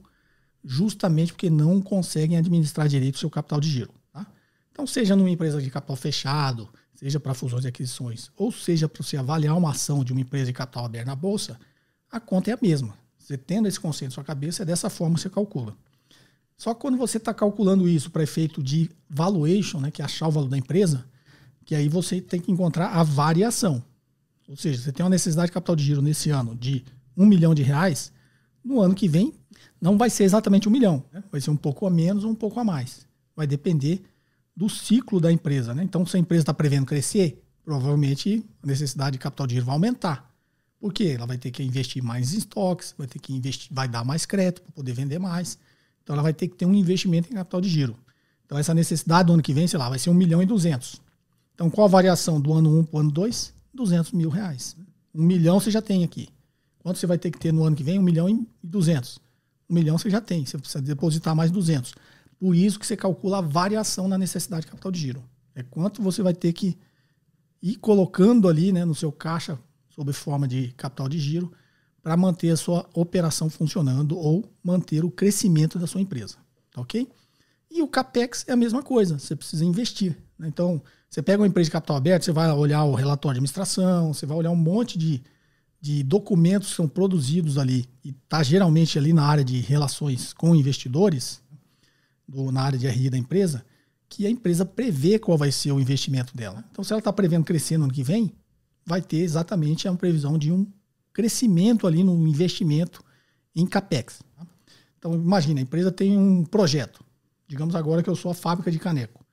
justamente 0.64 1.34
porque 1.34 1.50
não 1.50 1.82
conseguem 1.82 2.38
administrar 2.38 2.88
direito 2.88 3.16
o 3.16 3.20
seu 3.20 3.30
capital 3.30 3.60
de 3.60 3.70
giro. 3.70 3.94
Tá? 4.12 4.26
Então, 4.72 4.88
seja 4.88 5.16
numa 5.16 5.30
empresa 5.30 5.62
de 5.62 5.70
capital 5.70 5.96
fechado, 5.96 6.70
seja 6.96 7.20
para 7.20 7.34
fusões 7.34 7.66
e 7.66 7.68
aquisições, 7.68 8.32
ou 8.38 8.52
seja 8.52 8.88
para 8.88 9.04
você 9.04 9.18
avaliar 9.18 9.58
uma 9.58 9.72
ação 9.72 10.04
de 10.04 10.14
uma 10.14 10.22
empresa 10.22 10.46
de 10.46 10.54
capital 10.54 10.86
aberto 10.86 11.08
na 11.08 11.16
bolsa, 11.16 11.60
a 12.10 12.20
conta 12.20 12.52
é 12.52 12.54
a 12.54 12.60
mesma. 12.62 12.98
Você 13.25 13.39
tendo 13.39 13.67
esse 13.67 13.79
conceito 13.79 14.12
na 14.12 14.13
sua 14.13 14.24
cabeça, 14.24 14.62
é 14.62 14.65
dessa 14.65 14.88
forma 14.88 15.15
que 15.15 15.22
você 15.22 15.32
calcula. 15.32 15.75
Só 16.55 16.75
que 16.75 16.82
quando 16.82 16.96
você 16.96 17.17
está 17.17 17.34
calculando 17.34 17.89
isso 17.89 18.12
para 18.12 18.22
efeito 18.22 18.62
de 18.62 18.91
valuation, 19.10 19.79
né, 19.79 19.89
que 19.89 20.00
é 20.00 20.05
achar 20.05 20.27
o 20.27 20.32
valor 20.32 20.48
da 20.48 20.55
empresa, 20.55 21.03
que 21.65 21.74
aí 21.74 21.89
você 21.89 22.22
tem 22.22 22.39
que 22.39 22.51
encontrar 22.51 22.89
a 22.89 23.01
variação. 23.01 23.84
Ou 24.48 24.55
seja, 24.55 24.79
você 24.79 24.91
tem 24.91 25.03
uma 25.03 25.10
necessidade 25.10 25.48
de 25.48 25.53
capital 25.53 25.75
de 25.75 25.84
giro 25.84 26.03
nesse 26.03 26.29
ano 26.29 26.55
de 26.55 26.86
um 27.17 27.25
milhão 27.25 27.55
de 27.55 27.63
reais, 27.63 28.13
no 28.63 28.79
ano 28.79 28.94
que 28.94 29.08
vem 29.08 29.34
não 29.82 29.98
vai 29.98 30.12
ser 30.12 30.24
exatamente 30.24 30.70
um 30.70 30.72
milhão, 30.72 31.03
né? 31.12 31.24
vai 31.32 31.41
ser 31.41 31.50
um 31.50 31.58
pouco 31.58 31.88
a 31.88 31.89
menos 31.89 32.24
ou 32.24 32.29
um 32.29 32.36
pouco 32.36 32.60
a 32.60 32.63
mais. 32.63 33.08
Vai 33.36 33.48
depender 33.48 34.03
do 34.55 34.70
ciclo 34.70 35.20
da 35.20 35.32
empresa. 35.32 35.74
Né? 35.74 35.84
Então, 35.84 36.05
se 36.05 36.15
a 36.15 36.20
empresa 36.20 36.44
está 36.44 36.53
prevendo 36.53 36.86
crescer, 36.86 37.44
provavelmente 37.63 38.46
a 38.62 38.67
necessidade 38.67 39.13
de 39.13 39.17
capital 39.17 39.48
de 39.48 39.55
giro 39.55 39.65
vai 39.65 39.74
aumentar. 39.74 40.32
Por 40.86 40.94
quê? 40.94 41.15
Ela 41.18 41.25
vai 41.25 41.36
ter 41.36 41.50
que 41.50 41.63
investir 41.63 42.04
mais 42.04 42.32
em 42.32 42.38
estoques, 42.38 42.94
vai 42.96 43.08
ter 43.08 43.18
que 43.18 43.34
investir, 43.34 43.70
vai 43.74 43.88
dar 43.88 44.06
mais 44.06 44.24
crédito 44.24 44.62
para 44.62 44.72
poder 44.72 44.94
vender 44.94 45.18
mais. 45.18 45.58
Então 46.04 46.13
ela 46.13 46.22
vai 46.22 46.32
ter 46.32 46.48
que 46.48 46.56
ter 46.56 46.68
um 46.68 46.75
investimento 46.75 47.27
em 47.27 47.34
capital 47.34 47.60
de 47.60 47.68
giro. 47.68 47.98
Então 48.46 48.56
essa 48.56 48.72
necessidade 48.72 49.25
do 49.25 49.34
ano 49.34 49.42
que 49.42 49.51
vem, 49.51 49.68
sei 49.68 49.80
lá, 49.80 49.89
vai 49.89 49.98
ser 49.98 50.12
1 50.12 50.13
milhão 50.13 50.44
e 50.44 50.46
200. 50.46 51.01
Então 51.56 51.72
qual 51.72 51.86
a 51.86 51.89
variação 51.89 52.39
do 52.39 52.54
ano 52.54 52.82
1 52.82 52.84
para 52.84 52.98
o 52.98 53.00
ano 53.00 53.12
2? 53.12 53.51
200 53.74 54.12
mil 54.12 54.30
reais. 54.30 54.77
1 55.12 55.24
milhão 55.24 55.60
você 55.60 55.72
já 55.72 55.82
tem 55.82 56.04
aqui. 56.04 56.30
Quanto 56.77 57.00
você 57.00 57.08
vai 57.08 57.18
ter 57.18 57.32
que 57.32 57.39
ter 57.39 57.51
no 57.51 57.63
ano 57.63 57.75
que 57.75 57.84
vem? 57.84 57.98
1 57.98 58.04
milhão 58.04 58.30
e 58.30 58.48
200. 58.62 59.18
1 59.68 59.74
milhão 59.74 59.98
você 59.98 60.12
já 60.12 60.22
tem, 60.22 60.46
você 60.46 60.56
precisa 60.56 60.84
depositar 60.84 61.36
mais 61.36 61.50
200. 61.50 61.96
Por 62.39 62.56
isso 62.56 62.77
que 62.77 62.86
você 62.86 62.96
calcula 62.96 63.39
a 63.39 63.42
variação 63.42 64.08
na 64.08 64.20
necessidade 64.20 64.68
de 64.68 64.72
capital 64.72 64.92
de 64.92 65.00
giro. 65.00 65.24
É 65.56 65.63
quanto 65.63 66.04
você 66.04 66.22
vai 66.22 66.36
ter 66.36 66.54
que 66.54 66.77
ir 67.60 67.75
colocando 67.77 68.48
ali 68.48 68.72
né, 68.72 68.86
no 68.86 68.94
seu 68.94 69.12
caixa 69.12 69.58
sob 69.96 70.12
forma 70.12 70.48
de 70.48 70.74
capital 70.75 71.08
de 71.08 71.18
giro 71.18 71.52
para 72.04 72.18
manter 72.18 72.50
a 72.50 72.58
sua 72.58 72.88
operação 72.94 73.50
funcionando 73.50 74.18
ou 74.18 74.48
manter 74.64 75.04
o 75.06 75.10
crescimento 75.10 75.80
da 75.80 75.88
sua 75.88 76.02
empresa. 76.02 76.36
Tá 76.72 76.82
ok? 76.82 77.08
E 77.72 77.82
o 77.82 77.88
CAPEX 77.88 78.46
é 78.48 78.52
a 78.52 78.56
mesma 78.56 78.84
coisa, 78.84 79.18
você 79.18 79.36
precisa 79.36 79.66
investir. 79.66 80.16
Né? 80.38 80.48
Então, 80.48 80.82
você 81.10 81.22
pega 81.22 81.42
uma 81.42 81.48
empresa 81.48 81.68
de 81.68 81.72
capital 81.72 81.96
aberto, 81.96 82.24
você 82.24 82.32
vai 82.32 82.52
olhar 82.52 82.84
o 82.84 82.94
relatório 82.94 83.36
de 83.36 83.40
administração, 83.40 84.14
você 84.14 84.25
vai 84.25 84.38
olhar 84.38 84.52
um 84.52 84.56
monte 84.56 84.98
de, 84.98 85.24
de 85.80 86.04
documentos 86.04 86.70
que 86.70 86.75
são 86.75 86.88
produzidos 86.88 87.58
ali 87.58 87.90
e 88.04 88.10
está 88.10 88.44
geralmente 88.44 89.00
ali 89.00 89.14
na 89.14 89.24
área 89.24 89.44
de 89.44 89.60
relações 89.62 90.34
com 90.34 90.54
investidores, 90.54 91.42
do, 92.28 92.52
na 92.52 92.62
área 92.62 92.78
de 92.78 92.88
RI 92.88 93.10
da 93.10 93.18
empresa, 93.18 93.66
que 94.08 94.25
a 94.25 94.30
empresa 94.30 94.66
prevê 94.66 95.18
qual 95.18 95.38
vai 95.38 95.52
ser 95.52 95.72
o 95.72 95.80
investimento 95.80 96.36
dela. 96.36 96.64
Então, 96.72 96.84
se 96.84 96.92
ela 96.94 97.00
está 97.00 97.12
prevendo 97.12 97.46
crescer 97.46 97.78
no 97.78 97.86
ano 97.86 97.94
que 97.94 98.04
vem, 98.04 98.32
vai 98.86 99.01
ter 99.01 99.18
exatamente 99.18 99.88
a 99.88 99.94
previsão 99.94 100.38
de 100.38 100.51
um 100.51 100.68
crescimento 101.12 101.88
ali 101.88 102.04
no 102.04 102.27
investimento 102.27 103.04
em 103.56 103.65
capex. 103.65 104.22
Tá? 104.36 104.46
Então, 105.00 105.13
imagina, 105.15 105.60
a 105.60 105.63
empresa 105.63 105.92
tem 105.92 106.18
um 106.18 106.44
projeto. 106.44 107.04
Digamos 107.48 107.75
agora 107.75 108.04
que 108.04 108.10
eu 108.10 108.15
sou 108.15 108.32
a 108.32 108.36
fábrica 108.36 108.70
de 108.70 108.80
caneco. 108.80 109.25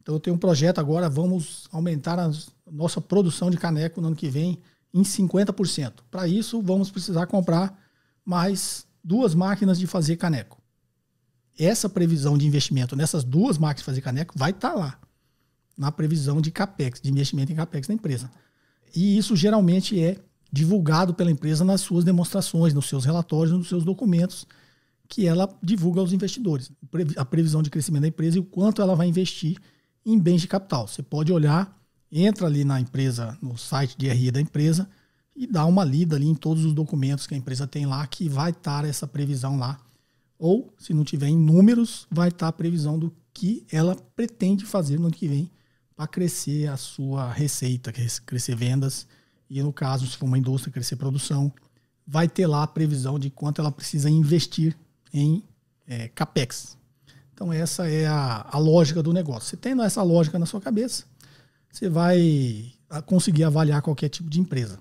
Então, 0.00 0.14
eu 0.14 0.20
tenho 0.20 0.36
um 0.36 0.38
projeto 0.38 0.78
agora, 0.78 1.08
vamos 1.08 1.68
aumentar 1.72 2.18
a 2.18 2.30
nossa 2.70 3.00
produção 3.00 3.50
de 3.50 3.56
caneco 3.56 4.00
no 4.00 4.08
ano 4.08 4.16
que 4.16 4.28
vem 4.28 4.60
em 4.92 5.02
50%. 5.02 5.92
Para 6.10 6.26
isso, 6.26 6.60
vamos 6.62 6.90
precisar 6.90 7.26
comprar 7.26 7.78
mais 8.24 8.86
duas 9.02 9.34
máquinas 9.34 9.78
de 9.78 9.86
fazer 9.86 10.16
caneco. 10.16 10.60
Essa 11.58 11.88
previsão 11.88 12.38
de 12.38 12.46
investimento 12.46 12.96
nessas 12.96 13.22
duas 13.24 13.58
máquinas 13.58 13.80
de 13.80 13.84
fazer 13.84 14.00
caneco 14.00 14.34
vai 14.36 14.50
estar 14.50 14.70
tá 14.70 14.74
lá, 14.74 14.98
na 15.76 15.92
previsão 15.92 16.40
de 16.40 16.50
capex, 16.50 17.00
de 17.00 17.10
investimento 17.10 17.52
em 17.52 17.56
capex 17.56 17.86
da 17.86 17.94
empresa. 17.94 18.30
E 18.94 19.16
isso 19.16 19.36
geralmente 19.36 20.00
é 20.00 20.16
divulgado 20.52 21.14
pela 21.14 21.30
empresa 21.30 21.64
nas 21.64 21.80
suas 21.80 22.04
demonstrações, 22.04 22.74
nos 22.74 22.88
seus 22.88 23.04
relatórios, 23.04 23.56
nos 23.56 23.68
seus 23.68 23.84
documentos 23.84 24.46
que 25.08 25.26
ela 25.26 25.48
divulga 25.62 26.00
aos 26.00 26.12
investidores. 26.12 26.70
A 27.16 27.24
previsão 27.24 27.62
de 27.62 27.70
crescimento 27.70 28.02
da 28.02 28.08
empresa 28.08 28.36
e 28.36 28.40
o 28.40 28.44
quanto 28.44 28.80
ela 28.80 28.94
vai 28.94 29.08
investir 29.08 29.58
em 30.06 30.18
bens 30.18 30.40
de 30.40 30.48
capital. 30.48 30.86
Você 30.86 31.02
pode 31.02 31.32
olhar, 31.32 31.76
entra 32.10 32.46
ali 32.46 32.64
na 32.64 32.80
empresa, 32.80 33.36
no 33.42 33.58
site 33.58 33.96
de 33.98 34.08
RI 34.08 34.30
da 34.30 34.40
empresa 34.40 34.88
e 35.34 35.46
dá 35.46 35.64
uma 35.66 35.84
lida 35.84 36.16
ali 36.16 36.26
em 36.26 36.34
todos 36.34 36.64
os 36.64 36.72
documentos 36.72 37.26
que 37.26 37.34
a 37.34 37.36
empresa 37.36 37.66
tem 37.66 37.86
lá 37.86 38.06
que 38.06 38.28
vai 38.28 38.50
estar 38.50 38.84
essa 38.84 39.06
previsão 39.06 39.58
lá. 39.58 39.80
Ou, 40.38 40.72
se 40.78 40.94
não 40.94 41.04
tiver 41.04 41.28
em 41.28 41.36
números, 41.36 42.06
vai 42.10 42.28
estar 42.28 42.48
a 42.48 42.52
previsão 42.52 42.98
do 42.98 43.12
que 43.32 43.64
ela 43.70 43.96
pretende 44.16 44.64
fazer 44.64 44.98
no 44.98 45.06
ano 45.06 45.14
que 45.14 45.28
vem 45.28 45.50
para 46.00 46.06
crescer 46.06 46.66
a 46.66 46.78
sua 46.78 47.30
receita, 47.30 47.92
crescer 48.24 48.56
vendas 48.56 49.06
e 49.50 49.62
no 49.62 49.70
caso, 49.70 50.06
se 50.06 50.16
for 50.16 50.24
uma 50.24 50.38
indústria 50.38 50.72
crescer 50.72 50.96
produção, 50.96 51.52
vai 52.06 52.26
ter 52.26 52.46
lá 52.46 52.62
a 52.62 52.66
previsão 52.66 53.18
de 53.18 53.28
quanto 53.28 53.60
ela 53.60 53.70
precisa 53.70 54.08
investir 54.08 54.74
em 55.12 55.44
é, 55.86 56.08
capex. 56.08 56.78
Então 57.34 57.52
essa 57.52 57.86
é 57.86 58.06
a, 58.06 58.46
a 58.50 58.56
lógica 58.56 59.02
do 59.02 59.12
negócio. 59.12 59.50
Você 59.50 59.58
tendo 59.58 59.82
essa 59.82 60.02
lógica 60.02 60.38
na 60.38 60.46
sua 60.46 60.58
cabeça, 60.58 61.04
você 61.70 61.86
vai 61.90 62.72
conseguir 63.04 63.44
avaliar 63.44 63.82
qualquer 63.82 64.08
tipo 64.08 64.30
de 64.30 64.40
empresa. 64.40 64.78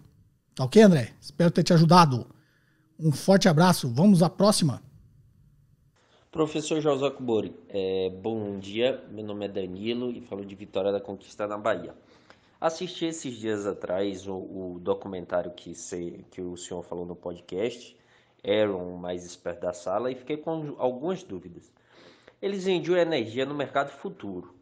Tá 0.56 0.64
ok, 0.64 0.82
André? 0.82 1.12
Espero 1.20 1.52
ter 1.52 1.64
te 1.64 1.74
ajudado. 1.74 2.26
Um 2.98 3.12
forte 3.12 3.50
abraço. 3.50 3.90
Vamos 3.90 4.24
à 4.24 4.30
próxima. 4.30 4.82
Professor 6.32 6.80
José 6.80 7.10
Kubori, 7.10 7.56
é, 7.70 8.08
bom 8.12 8.60
dia. 8.60 9.04
Meu 9.10 9.26
nome 9.26 9.46
é 9.46 9.48
Danilo 9.48 10.12
e 10.12 10.22
falo 10.22 10.46
de 10.46 10.54
Vitória 10.54 10.92
da 10.92 11.02
Conquista 11.02 11.48
na 11.48 11.58
Bahia. 11.58 11.96
Assisti 12.62 13.06
esses 13.06 13.34
dias 13.34 13.66
atrás 13.66 14.28
o, 14.28 14.36
o 14.36 14.80
documentário 14.80 15.50
que, 15.50 15.74
que 16.30 16.40
o 16.40 16.56
senhor 16.56 16.84
falou 16.84 17.04
no 17.04 17.16
podcast, 17.16 17.98
Aaron, 18.46 18.98
mais 18.98 19.26
esperto 19.26 19.62
da 19.62 19.74
sala, 19.74 20.12
e 20.12 20.16
fiquei 20.16 20.38
com 20.38 20.76
algumas 20.78 21.24
dúvidas. 21.24 21.74
Eles 22.40 22.66
vendiam 22.66 22.96
energia 22.96 23.44
no 23.44 23.56
mercado 23.56 23.90
futuro. 23.90 24.54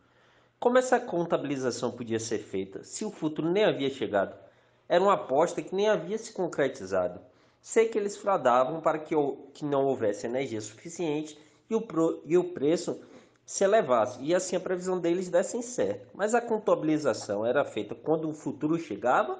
Como 0.57 0.77
essa 0.77 1.01
contabilização 1.01 1.91
podia 1.91 2.17
ser 2.17 2.39
feita 2.39 2.81
se 2.85 3.03
o 3.03 3.11
futuro 3.11 3.51
nem 3.51 3.65
havia 3.65 3.89
chegado? 3.89 4.39
Era 4.87 5.03
uma 5.03 5.15
aposta 5.15 5.61
que 5.61 5.75
nem 5.75 5.89
havia 5.89 6.17
se 6.17 6.31
concretizado. 6.31 7.19
Sei 7.59 7.89
que 7.89 7.97
eles 7.97 8.15
fraudavam 8.15 8.79
para 8.79 8.99
que, 8.99 9.13
que 9.53 9.65
não 9.65 9.85
houvesse 9.85 10.25
energia 10.25 10.61
suficiente 10.61 11.37
e 11.69 11.75
o, 11.75 11.81
pro, 11.81 12.21
e 12.25 12.37
o 12.37 12.43
preço 12.45 12.99
se 13.45 13.63
elevasse 13.63 14.21
e 14.21 14.35
assim 14.35 14.55
a 14.55 14.59
previsão 14.59 14.99
deles 14.99 15.29
desse 15.29 15.61
certo. 15.63 16.09
Mas 16.13 16.35
a 16.35 16.41
contabilização 16.41 17.45
era 17.45 17.63
feita 17.63 17.95
quando 17.95 18.29
o 18.29 18.33
futuro 18.33 18.77
chegava 18.77 19.39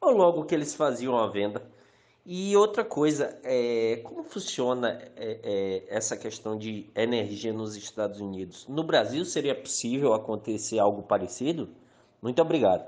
ou 0.00 0.10
logo 0.10 0.44
que 0.44 0.54
eles 0.54 0.74
faziam 0.74 1.16
a 1.16 1.26
venda? 1.28 1.62
E 2.28 2.56
outra 2.56 2.84
coisa, 2.84 3.38
é, 3.44 4.00
como 4.02 4.24
funciona 4.24 4.88
é, 5.14 5.40
é, 5.44 5.84
essa 5.88 6.16
questão 6.16 6.58
de 6.58 6.90
energia 6.94 7.52
nos 7.52 7.76
Estados 7.76 8.20
Unidos? 8.20 8.66
No 8.68 8.82
Brasil 8.82 9.24
seria 9.24 9.54
possível 9.54 10.12
acontecer 10.12 10.80
algo 10.80 11.02
parecido? 11.02 11.68
Muito 12.20 12.42
obrigado. 12.42 12.84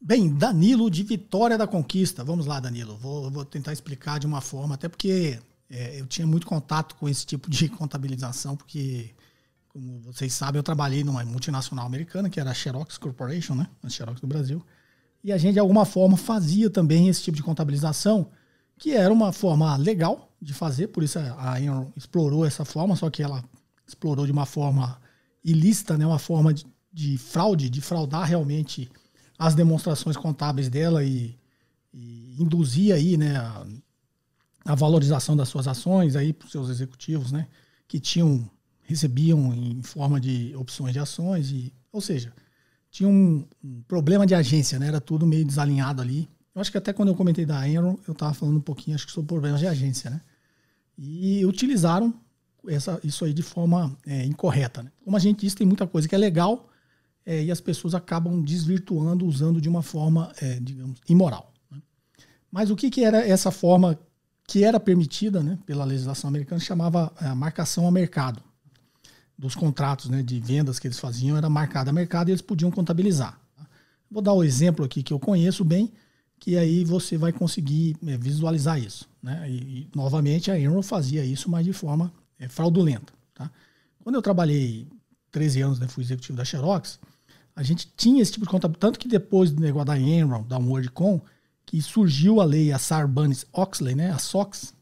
Bem, 0.00 0.34
Danilo 0.34 0.90
de 0.90 1.02
Vitória 1.02 1.58
da 1.58 1.66
Conquista. 1.66 2.24
Vamos 2.24 2.46
lá, 2.46 2.58
Danilo. 2.58 2.96
Vou, 2.96 3.30
vou 3.30 3.44
tentar 3.44 3.74
explicar 3.74 4.18
de 4.18 4.26
uma 4.26 4.40
forma, 4.40 4.76
até 4.76 4.88
porque 4.88 5.38
é, 5.70 6.00
eu 6.00 6.06
tinha 6.06 6.26
muito 6.26 6.46
contato 6.46 6.96
com 6.96 7.08
esse 7.08 7.24
tipo 7.24 7.48
de 7.48 7.68
contabilização, 7.70 8.56
porque, 8.56 9.10
como 9.68 10.00
vocês 10.00 10.32
sabem, 10.32 10.58
eu 10.58 10.62
trabalhei 10.62 11.04
numa 11.04 11.24
multinacional 11.24 11.86
americana, 11.86 12.28
que 12.28 12.40
era 12.40 12.50
a 12.50 12.54
Xerox 12.54 12.98
Corporation, 12.98 13.54
né? 13.54 13.68
A 13.82 13.88
Xerox 13.88 14.20
do 14.20 14.26
Brasil. 14.26 14.64
E 15.22 15.32
a 15.32 15.38
gente, 15.38 15.54
de 15.54 15.60
alguma 15.60 15.84
forma, 15.84 16.16
fazia 16.16 16.68
também 16.68 17.08
esse 17.08 17.22
tipo 17.22 17.36
de 17.36 17.42
contabilização, 17.42 18.30
que 18.76 18.92
era 18.92 19.12
uma 19.12 19.32
forma 19.32 19.76
legal 19.76 20.32
de 20.40 20.54
fazer, 20.54 20.88
por 20.88 21.02
isso 21.02 21.18
a 21.18 21.60
Enron 21.60 21.92
explorou 21.94 22.46
essa 22.46 22.64
forma, 22.64 22.96
só 22.96 23.10
que 23.10 23.22
ela 23.22 23.44
explorou 23.86 24.24
de 24.24 24.32
uma 24.32 24.46
forma 24.46 24.98
ilícita, 25.44 25.98
né? 25.98 26.06
uma 26.06 26.18
forma 26.18 26.54
de, 26.54 26.66
de 26.90 27.18
fraude, 27.18 27.68
de 27.68 27.80
fraudar 27.82 28.26
realmente 28.26 28.90
as 29.38 29.54
demonstrações 29.54 30.16
contábeis 30.16 30.70
dela 30.70 31.04
e, 31.04 31.38
e 31.92 32.36
induzir 32.40 32.94
aí, 32.94 33.16
né, 33.16 33.36
a 33.36 33.66
valorização 34.64 35.36
das 35.36 35.48
suas 35.48 35.66
ações 35.66 36.16
aí 36.16 36.32
para 36.32 36.46
os 36.46 36.52
seus 36.52 36.68
executivos, 36.68 37.32
né? 37.32 37.46
Que 37.88 37.98
tinham 37.98 38.48
recebiam 38.82 39.54
em 39.54 39.82
forma 39.82 40.20
de 40.20 40.52
opções 40.56 40.92
de 40.92 40.98
ações 40.98 41.50
e, 41.52 41.72
ou 41.92 42.00
seja, 42.00 42.32
tinha 42.90 43.08
um, 43.08 43.46
um 43.62 43.82
problema 43.82 44.26
de 44.26 44.34
agência, 44.34 44.78
né? 44.78 44.88
Era 44.88 45.00
tudo 45.00 45.26
meio 45.26 45.44
desalinhado 45.44 46.02
ali. 46.02 46.28
Eu 46.52 46.60
acho 46.60 46.72
que 46.72 46.78
até 46.78 46.92
quando 46.92 47.10
eu 47.10 47.14
comentei 47.14 47.46
da 47.46 47.68
Enron, 47.68 47.96
eu 48.06 48.12
estava 48.12 48.34
falando 48.34 48.56
um 48.56 48.62
pouquinho, 48.62 48.96
acho 48.96 49.06
que 49.06 49.12
sobre 49.12 49.28
problemas 49.28 49.60
de 49.60 49.68
agência, 49.68 50.10
né? 50.10 50.20
E 50.98 51.46
utilizaram 51.46 52.12
essa, 52.68 53.00
isso 53.02 53.24
aí 53.24 53.32
de 53.32 53.42
forma 53.42 53.96
é, 54.06 54.24
incorreta. 54.24 54.82
Né? 54.82 54.90
Como 55.04 55.16
a 55.16 55.20
gente 55.20 55.40
disse, 55.40 55.56
tem 55.56 55.66
muita 55.66 55.86
coisa 55.86 56.08
que 56.08 56.14
é 56.14 56.18
legal 56.18 56.68
é, 57.24 57.44
e 57.44 57.50
as 57.50 57.60
pessoas 57.60 57.94
acabam 57.94 58.42
desvirtuando, 58.42 59.24
usando 59.24 59.60
de 59.60 59.68
uma 59.68 59.82
forma, 59.82 60.32
é, 60.42 60.58
digamos, 60.60 61.00
imoral. 61.08 61.52
Né? 61.70 61.80
Mas 62.50 62.70
o 62.70 62.76
que, 62.76 62.90
que 62.90 63.04
era 63.04 63.26
essa 63.26 63.50
forma 63.50 63.98
que 64.50 64.64
era 64.64 64.80
permitida 64.80 65.44
né, 65.44 65.56
pela 65.64 65.84
legislação 65.84 66.26
americana, 66.26 66.60
chamava 66.60 67.12
a 67.20 67.36
marcação 67.36 67.86
a 67.86 67.90
mercado. 67.92 68.42
Dos 69.38 69.54
contratos 69.54 70.08
né, 70.08 70.24
de 70.24 70.40
vendas 70.40 70.80
que 70.80 70.88
eles 70.88 70.98
faziam, 70.98 71.36
era 71.36 71.48
marcada 71.48 71.90
a 71.90 71.92
mercado 71.92 72.28
e 72.28 72.32
eles 72.32 72.42
podiam 72.42 72.68
contabilizar. 72.68 73.38
Tá? 73.56 73.64
Vou 74.10 74.20
dar 74.20 74.32
o 74.32 74.40
um 74.40 74.44
exemplo 74.44 74.84
aqui 74.84 75.04
que 75.04 75.12
eu 75.12 75.20
conheço 75.20 75.64
bem, 75.64 75.92
que 76.36 76.56
aí 76.56 76.84
você 76.84 77.16
vai 77.16 77.32
conseguir 77.32 77.96
é, 78.04 78.18
visualizar 78.18 78.76
isso. 78.76 79.08
Né? 79.22 79.48
E, 79.48 79.54
e, 79.54 79.90
novamente, 79.94 80.50
a 80.50 80.58
Enron 80.58 80.82
fazia 80.82 81.24
isso, 81.24 81.48
mas 81.48 81.64
de 81.64 81.72
forma 81.72 82.12
é, 82.36 82.48
fraudulenta. 82.48 83.12
Tá? 83.32 83.48
Quando 84.02 84.16
eu 84.16 84.22
trabalhei 84.22 84.88
13 85.30 85.60
anos, 85.60 85.78
né, 85.78 85.86
fui 85.86 86.02
executivo 86.02 86.36
da 86.36 86.44
Xerox, 86.44 86.98
a 87.54 87.62
gente 87.62 87.88
tinha 87.96 88.20
esse 88.20 88.32
tipo 88.32 88.46
de 88.46 88.50
contabilidade, 88.50 88.80
tanto 88.80 88.98
que 88.98 89.06
depois 89.06 89.52
do 89.52 89.60
negócio 89.60 89.86
da 89.86 89.96
Enron, 89.96 90.42
da 90.42 90.58
WorldCom, 90.58 91.20
que 91.70 91.80
surgiu 91.80 92.40
a 92.40 92.44
lei, 92.44 92.72
a 92.72 92.80
Sarbanes-Oxley, 92.80 93.94
né, 93.94 94.10
a 94.10 94.18
SOX, 94.18 94.74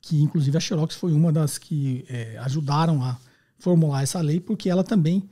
que 0.00 0.22
inclusive 0.22 0.56
a 0.56 0.60
Xerox 0.60 0.94
foi 0.94 1.12
uma 1.12 1.30
das 1.30 1.58
que 1.58 2.06
é, 2.08 2.38
ajudaram 2.38 3.04
a 3.04 3.18
formular 3.58 4.02
essa 4.02 4.18
lei, 4.22 4.40
porque 4.40 4.70
ela 4.70 4.82
também, 4.82 5.28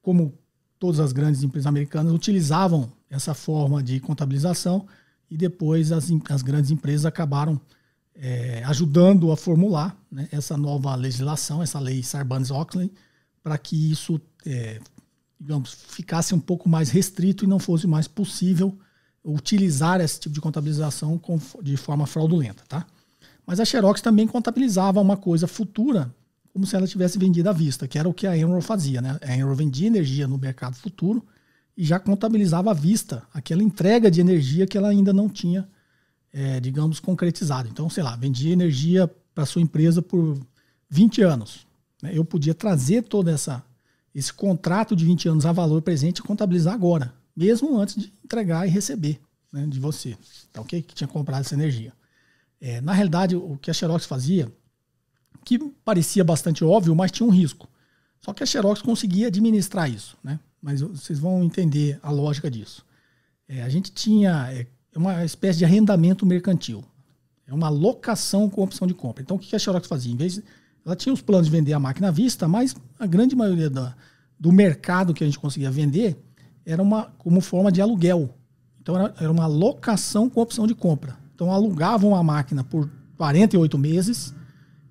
como 0.00 0.32
todas 0.78 1.00
as 1.00 1.10
grandes 1.10 1.42
empresas 1.42 1.66
americanas, 1.66 2.12
utilizavam 2.12 2.92
essa 3.10 3.34
forma 3.34 3.82
de 3.82 3.98
contabilização 3.98 4.86
e 5.28 5.36
depois 5.36 5.90
as, 5.90 6.08
as 6.30 6.42
grandes 6.42 6.70
empresas 6.70 7.04
acabaram 7.06 7.60
é, 8.14 8.62
ajudando 8.66 9.32
a 9.32 9.36
formular 9.36 10.00
né, 10.08 10.28
essa 10.30 10.56
nova 10.56 10.94
legislação, 10.94 11.60
essa 11.60 11.80
lei 11.80 12.04
Sarbanes-Oxley, 12.04 12.92
para 13.42 13.58
que 13.58 13.90
isso, 13.90 14.20
é, 14.46 14.78
digamos, 15.40 15.74
ficasse 15.74 16.36
um 16.36 16.40
pouco 16.40 16.68
mais 16.68 16.90
restrito 16.90 17.44
e 17.44 17.48
não 17.48 17.58
fosse 17.58 17.88
mais 17.88 18.06
possível 18.06 18.78
utilizar 19.24 20.00
esse 20.00 20.20
tipo 20.20 20.34
de 20.34 20.40
contabilização 20.40 21.20
de 21.62 21.76
forma 21.76 22.06
fraudulenta, 22.06 22.62
tá? 22.68 22.86
Mas 23.46 23.58
a 23.58 23.64
Xerox 23.64 24.00
também 24.00 24.26
contabilizava 24.26 25.00
uma 25.00 25.16
coisa 25.16 25.46
futura 25.46 26.14
como 26.52 26.64
se 26.66 26.76
ela 26.76 26.86
tivesse 26.86 27.18
vendido 27.18 27.50
à 27.50 27.52
vista, 27.52 27.88
que 27.88 27.98
era 27.98 28.08
o 28.08 28.14
que 28.14 28.28
a 28.28 28.36
Enron 28.38 28.60
fazia, 28.60 29.02
né? 29.02 29.18
A 29.22 29.36
Enron 29.36 29.54
vendia 29.54 29.88
energia 29.88 30.28
no 30.28 30.38
mercado 30.38 30.76
futuro 30.76 31.24
e 31.76 31.84
já 31.84 31.98
contabilizava 31.98 32.70
à 32.70 32.74
vista 32.74 33.24
aquela 33.34 33.62
entrega 33.62 34.08
de 34.08 34.20
energia 34.20 34.66
que 34.66 34.78
ela 34.78 34.88
ainda 34.88 35.12
não 35.12 35.28
tinha, 35.28 35.68
é, 36.32 36.60
digamos, 36.60 37.00
concretizado. 37.00 37.68
Então, 37.68 37.90
sei 37.90 38.04
lá, 38.04 38.14
vendia 38.14 38.52
energia 38.52 39.10
para 39.34 39.44
sua 39.44 39.62
empresa 39.62 40.00
por 40.00 40.38
20 40.88 41.22
anos. 41.22 41.66
Né? 42.00 42.12
Eu 42.14 42.24
podia 42.24 42.54
trazer 42.54 43.02
todo 43.02 43.28
essa, 43.28 43.60
esse 44.14 44.32
contrato 44.32 44.94
de 44.94 45.04
20 45.04 45.28
anos 45.28 45.46
a 45.46 45.50
valor 45.50 45.82
presente 45.82 46.18
e 46.18 46.22
contabilizar 46.22 46.72
agora 46.72 47.12
mesmo 47.36 47.78
antes 47.78 47.96
de 47.96 48.12
entregar 48.24 48.66
e 48.66 48.70
receber. 48.70 49.20
né, 49.52 49.66
de 49.68 49.78
você, 49.78 50.16
tá 50.52 50.60
ok? 50.60 50.82
Que 50.82 50.94
tinha 50.94 51.06
comprado 51.06 51.42
essa 51.42 51.54
energia. 51.54 51.92
É, 52.60 52.80
na 52.80 52.92
realidade, 52.92 53.36
o 53.36 53.56
que 53.56 53.70
a 53.70 53.74
Xerox 53.74 54.04
fazia, 54.04 54.52
que 55.44 55.58
parecia 55.84 56.24
bastante 56.24 56.64
óbvio, 56.64 56.94
mas 56.94 57.12
tinha 57.12 57.26
um 57.26 57.30
risco. 57.30 57.68
Só 58.20 58.32
que 58.32 58.42
a 58.42 58.46
Xerox 58.46 58.82
conseguia 58.82 59.28
administrar 59.28 59.88
isso, 59.88 60.16
né? 60.24 60.40
Mas 60.60 60.80
vocês 60.80 61.18
vão 61.18 61.44
entender 61.44 62.00
a 62.02 62.10
lógica 62.10 62.50
disso. 62.50 62.84
É, 63.46 63.62
a 63.62 63.68
gente 63.68 63.92
tinha 63.92 64.50
é, 64.50 64.66
uma 64.96 65.24
espécie 65.24 65.58
de 65.58 65.64
arrendamento 65.64 66.24
mercantil. 66.24 66.82
É 67.46 67.52
uma 67.52 67.68
locação 67.68 68.48
com 68.48 68.62
opção 68.62 68.88
de 68.88 68.94
compra. 68.94 69.22
Então, 69.22 69.36
o 69.36 69.38
que 69.38 69.54
a 69.54 69.58
Xerox 69.58 69.86
fazia? 69.86 70.12
Em 70.12 70.16
vez 70.16 70.34
de, 70.34 70.44
ela 70.84 70.96
tinha 70.96 71.12
os 71.12 71.20
planos 71.20 71.46
de 71.46 71.52
vender 71.52 71.74
a 71.74 71.78
máquina 71.78 72.08
à 72.08 72.10
vista, 72.10 72.48
mas 72.48 72.74
a 72.98 73.06
grande 73.06 73.36
maioria 73.36 73.68
da, 73.68 73.94
do 74.40 74.50
mercado 74.50 75.12
que 75.12 75.22
a 75.22 75.26
gente 75.26 75.38
conseguia 75.38 75.70
vender 75.70 76.16
era 76.64 76.82
uma 76.82 77.12
como 77.18 77.40
forma 77.40 77.70
de 77.70 77.80
aluguel. 77.80 78.34
Então, 78.80 78.96
era, 78.96 79.14
era 79.18 79.32
uma 79.32 79.46
locação 79.46 80.28
com 80.28 80.40
opção 80.40 80.66
de 80.66 80.74
compra. 80.74 81.16
Então, 81.34 81.50
alugavam 81.50 82.14
a 82.14 82.22
máquina 82.22 82.62
por 82.62 82.88
48 83.16 83.78
meses 83.78 84.34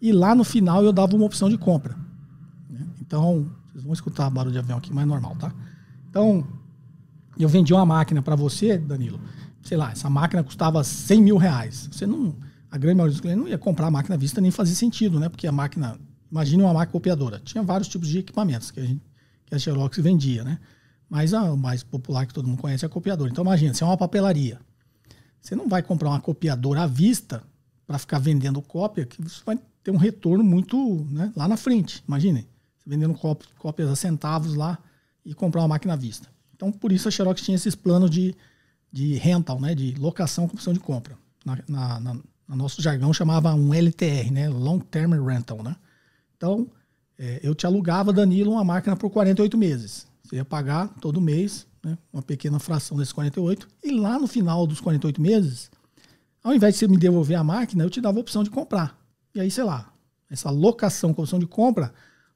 e 0.01 0.11
lá 0.11 0.35
no 0.35 0.43
final 0.43 0.83
eu 0.83 0.91
dava 0.91 1.15
uma 1.15 1.25
opção 1.25 1.49
de 1.49 1.57
compra. 1.57 1.95
Né? 2.69 2.85
Então, 3.01 3.49
vocês 3.71 3.83
vão 3.83 3.93
escutar 3.93 4.29
barulho 4.29 4.53
de 4.53 4.59
avião 4.59 4.77
aqui, 4.77 4.93
mas 4.93 5.03
é 5.03 5.07
normal, 5.07 5.35
tá? 5.37 5.53
Então, 6.09 6.45
eu 7.37 7.49
vendi 7.49 7.73
uma 7.73 7.85
máquina 7.85 8.21
para 8.21 8.35
você, 8.35 8.77
Danilo. 8.77 9.19
Sei 9.61 9.77
lá, 9.77 9.91
essa 9.91 10.09
máquina 10.09 10.43
custava 10.43 10.83
100 10.83 11.21
mil 11.21 11.37
reais. 11.37 11.89
Você 11.91 12.05
não. 12.05 12.35
A 12.69 12.77
grande 12.77 12.97
maioria 12.97 13.13
dos 13.13 13.21
clientes 13.21 13.43
não 13.43 13.49
ia 13.49 13.57
comprar 13.57 13.87
a 13.87 13.91
máquina 13.91 14.15
à 14.15 14.17
vista 14.17 14.41
nem 14.41 14.51
fazia 14.51 14.75
sentido, 14.75 15.19
né? 15.19 15.29
Porque 15.29 15.47
a 15.47 15.51
máquina. 15.51 15.97
Imagine 16.29 16.63
uma 16.63 16.73
máquina 16.73 16.91
copiadora. 16.91 17.39
Tinha 17.39 17.63
vários 17.63 17.87
tipos 17.87 18.07
de 18.07 18.19
equipamentos 18.19 18.71
que 18.71 18.79
a, 18.79 18.83
gente, 18.83 19.01
que 19.45 19.53
a 19.53 19.59
Xerox 19.59 19.97
vendia, 19.99 20.43
né? 20.43 20.59
Mas 21.13 21.31
a, 21.31 21.43
o 21.43 21.55
mais 21.55 21.83
popular 21.83 22.25
que 22.25 22.33
todo 22.33 22.47
mundo 22.47 22.59
conhece 22.59 22.83
é 22.83 22.87
a 22.87 22.89
copiadora. 22.89 23.29
Então, 23.29 23.43
imagina, 23.43 23.71
se 23.71 23.83
é 23.83 23.85
uma 23.85 23.95
papelaria. 23.95 24.59
Você 25.39 25.55
não 25.55 25.69
vai 25.69 25.83
comprar 25.83 26.09
uma 26.09 26.19
copiadora 26.19 26.81
à 26.81 26.87
vista 26.87 27.43
para 27.85 27.99
ficar 27.99 28.17
vendendo 28.17 28.59
cópia, 28.63 29.05
que 29.05 29.21
você 29.21 29.43
vai 29.45 29.59
ter 29.83 29.91
um 29.91 29.97
retorno 29.97 30.43
muito 30.43 31.05
né, 31.11 31.31
lá 31.35 31.47
na 31.47 31.55
frente. 31.55 32.03
Imaginem, 32.07 32.47
vendendo 32.83 33.15
cópias 33.59 33.89
a 33.89 33.95
centavos 33.95 34.55
lá 34.55 34.79
e 35.23 35.35
comprar 35.35 35.61
uma 35.61 35.67
máquina 35.67 35.93
à 35.93 35.95
vista. 35.95 36.27
Então, 36.55 36.71
por 36.71 36.91
isso 36.91 37.07
a 37.07 37.11
Xerox 37.11 37.43
tinha 37.43 37.53
esses 37.53 37.75
planos 37.75 38.09
de, 38.09 38.35
de 38.91 39.13
rental, 39.13 39.61
né, 39.61 39.75
de 39.75 39.93
locação 39.99 40.47
com 40.47 40.55
opção 40.55 40.73
de 40.73 40.79
compra. 40.79 41.15
Na, 41.45 41.59
na, 41.67 41.99
na, 41.99 42.13
no 42.47 42.55
nosso 42.55 42.81
jargão 42.81 43.13
chamava 43.13 43.53
um 43.53 43.71
LTR, 43.71 44.31
né, 44.31 44.49
Long 44.49 44.79
Term 44.79 45.13
Rental. 45.23 45.61
Né? 45.61 45.75
Então, 46.35 46.67
é, 47.19 47.39
eu 47.43 47.53
te 47.53 47.67
alugava, 47.67 48.11
Danilo, 48.11 48.53
uma 48.53 48.63
máquina 48.63 48.95
por 48.95 49.11
48 49.11 49.55
meses. 49.55 50.11
Você 50.33 50.37
ia 50.37 50.45
pagar 50.45 50.87
todo 50.99 51.21
mês 51.21 51.67
né, 51.83 51.95
uma 52.11 52.23
pequena 52.23 52.57
fração 52.57 52.97
desses 52.97 53.13
48. 53.13 53.67
E 53.83 53.91
lá 53.91 54.17
no 54.17 54.25
final 54.25 54.65
dos 54.65 54.81
48 54.81 55.21
meses, 55.21 55.69
ao 56.43 56.55
invés 56.55 56.73
de 56.73 56.79
você 56.79 56.87
me 56.87 56.97
devolver 56.97 57.37
a 57.37 57.43
máquina, 57.43 57.83
eu 57.83 57.89
te 57.89 58.01
dava 58.01 58.17
a 58.17 58.21
opção 58.21 58.43
de 58.43 58.49
comprar. 58.49 58.99
E 59.35 59.39
aí, 59.39 59.51
sei 59.51 59.63
lá, 59.63 59.93
essa 60.29 60.49
locação 60.49 61.13
com 61.13 61.21
opção 61.21 61.37
de 61.37 61.45
compra 61.45 61.93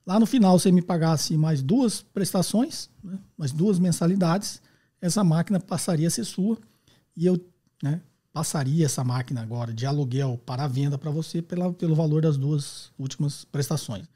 Lá 0.07 0.17
no 0.21 0.25
final, 0.25 0.57
você 0.57 0.71
me 0.71 0.81
pagasse 0.81 1.35
mais 1.35 1.61
duas 1.61 2.01
prestações, 2.01 2.89
né, 3.03 3.19
mais 3.37 3.51
duas 3.51 3.77
mensalidades, 3.77 4.61
essa 5.01 5.21
máquina 5.21 5.59
passaria 5.59 6.07
a 6.07 6.09
ser 6.09 6.23
sua 6.23 6.57
e 7.13 7.25
eu 7.25 7.37
né, 7.83 7.99
passaria 8.31 8.85
essa 8.85 9.03
máquina 9.03 9.41
agora 9.41 9.73
de 9.73 9.85
aluguel 9.85 10.39
para 10.45 10.65
venda 10.65 10.97
para 10.97 11.11
você 11.11 11.41
pela, 11.41 11.73
pelo 11.73 11.93
valor 11.93 12.21
das 12.21 12.37
duas 12.37 12.89
últimas 12.97 13.43
prestações. 13.43 14.07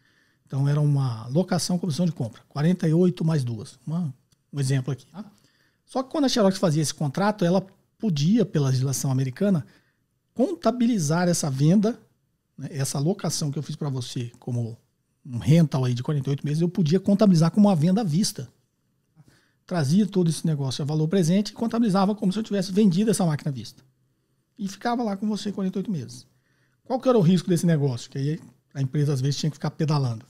Então 0.51 0.67
era 0.67 0.81
uma 0.81 1.27
locação 1.27 1.79
com 1.79 1.87
opção 1.87 2.05
de 2.05 2.11
compra, 2.11 2.41
48 2.49 3.23
mais 3.23 3.41
duas. 3.41 3.79
Uma, 3.87 4.13
um 4.51 4.59
exemplo 4.59 4.91
aqui. 4.91 5.05
Tá? 5.05 5.23
Só 5.85 6.03
que 6.03 6.11
quando 6.11 6.25
a 6.25 6.27
Xerox 6.27 6.57
fazia 6.57 6.81
esse 6.81 6.93
contrato, 6.93 7.45
ela 7.45 7.65
podia, 7.97 8.45
pela 8.45 8.67
legislação 8.67 9.09
americana, 9.09 9.65
contabilizar 10.33 11.29
essa 11.29 11.49
venda, 11.49 11.97
né, 12.57 12.67
essa 12.69 12.99
locação 12.99 13.49
que 13.49 13.57
eu 13.57 13.63
fiz 13.63 13.77
para 13.77 13.87
você 13.87 14.29
como 14.39 14.77
um 15.25 15.37
rental 15.37 15.85
aí 15.85 15.93
de 15.93 16.03
48 16.03 16.45
meses, 16.45 16.61
eu 16.61 16.67
podia 16.67 16.99
contabilizar 16.99 17.49
como 17.51 17.69
uma 17.69 17.75
venda 17.75 18.01
à 18.01 18.03
vista. 18.03 18.49
Trazia 19.65 20.05
todo 20.05 20.29
esse 20.29 20.45
negócio 20.45 20.81
a 20.81 20.85
valor 20.85 21.07
presente 21.07 21.51
e 21.51 21.53
contabilizava 21.53 22.13
como 22.13 22.33
se 22.33 22.39
eu 22.39 22.43
tivesse 22.43 22.73
vendido 22.73 23.09
essa 23.09 23.25
máquina 23.25 23.51
à 23.51 23.53
vista. 23.53 23.81
E 24.59 24.67
ficava 24.67 25.01
lá 25.01 25.15
com 25.15 25.25
você 25.29 25.49
48 25.49 25.89
meses. 25.89 26.27
Qual 26.83 26.99
que 26.99 27.07
era 27.07 27.17
o 27.17 27.21
risco 27.21 27.47
desse 27.47 27.65
negócio? 27.65 28.11
Que 28.11 28.17
aí 28.17 28.39
a 28.73 28.81
empresa 28.81 29.13
às 29.13 29.21
vezes 29.21 29.39
tinha 29.39 29.49
que 29.49 29.55
ficar 29.55 29.71
pedalando. 29.71 30.29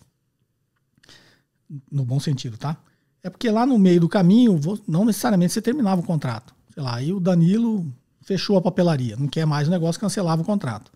No 1.91 2.03
bom 2.03 2.19
sentido, 2.19 2.57
tá? 2.57 2.77
É 3.23 3.29
porque 3.29 3.49
lá 3.49 3.65
no 3.65 3.77
meio 3.77 4.01
do 4.01 4.09
caminho, 4.09 4.59
não 4.87 5.05
necessariamente 5.05 5.53
você 5.53 5.61
terminava 5.61 6.01
o 6.01 6.03
contrato. 6.03 6.53
Sei 6.73 6.81
lá, 6.81 6.95
aí 6.95 7.13
o 7.13 7.19
Danilo 7.19 7.85
fechou 8.21 8.57
a 8.57 8.61
papelaria, 8.61 9.15
não 9.15 9.27
quer 9.27 9.45
mais 9.45 9.67
o 9.67 9.71
negócio, 9.71 9.99
cancelava 9.99 10.41
o 10.41 10.45
contrato. 10.45 10.91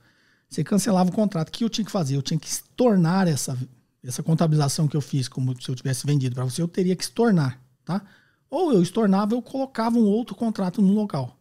Você 0.50 0.64
cancelava 0.64 1.10
o 1.10 1.14
contrato. 1.14 1.50
O 1.50 1.52
que 1.52 1.64
eu 1.64 1.70
tinha 1.70 1.86
que 1.86 1.92
fazer? 1.92 2.16
Eu 2.16 2.22
tinha 2.22 2.40
que 2.40 2.50
tornar 2.76 3.28
essa, 3.28 3.58
essa 4.04 4.24
contabilização 4.24 4.88
que 4.88 4.96
eu 4.96 5.02
fiz, 5.02 5.28
como 5.28 5.60
se 5.62 5.70
eu 5.70 5.76
tivesse 5.76 6.06
vendido 6.06 6.36
para 6.36 6.46
você, 6.46 6.62
eu 6.62 6.68
teria 6.68 6.96
que 6.96 7.04
estornar, 7.04 7.60
tá? 7.84 8.02
Ou 8.50 8.72
eu 8.72 8.82
estornava, 8.82 9.34
eu 9.34 9.42
colocava 9.42 9.98
um 9.98 10.06
outro 10.06 10.36
contrato 10.36 10.82
no 10.82 10.94
local. 10.94 11.38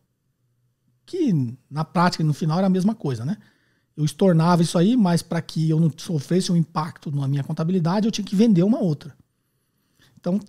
Que 1.07 1.57
na 1.71 1.85
prática, 1.85 2.25
no 2.25 2.35
final, 2.35 2.59
era 2.59 2.67
a 2.67 2.71
mesma 2.71 2.95
coisa, 2.95 3.25
né? 3.25 3.37
Eu 3.97 4.05
estornava 4.05 4.63
isso 4.63 4.77
aí, 4.77 4.97
mas 4.97 5.23
para 5.23 5.41
que 5.41 5.71
eu 5.71 5.79
não 5.79 5.91
sofresse 5.97 6.51
um 6.51 6.57
impacto 6.57 7.15
na 7.15 7.29
minha 7.29 7.45
contabilidade, 7.45 8.07
eu 8.07 8.13
tinha 8.13 8.25
que 8.25 8.35
vender 8.35 8.63
uma 8.63 8.81
outra. 8.81 9.15
Então, 10.25 10.41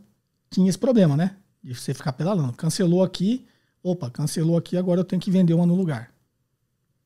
tinha 0.49 0.69
esse 0.69 0.77
problema, 0.77 1.17
né? 1.17 1.35
De 1.61 1.75
você 1.75 1.93
ficar 1.93 2.13
pedalando. 2.13 2.53
Cancelou 2.53 3.03
aqui, 3.03 3.45
opa, 3.83 4.09
cancelou 4.09 4.55
aqui, 4.55 4.77
agora 4.77 5.01
eu 5.01 5.03
tenho 5.03 5.21
que 5.21 5.29
vender 5.29 5.53
uma 5.53 5.65
no 5.65 5.75
lugar. 5.75 6.13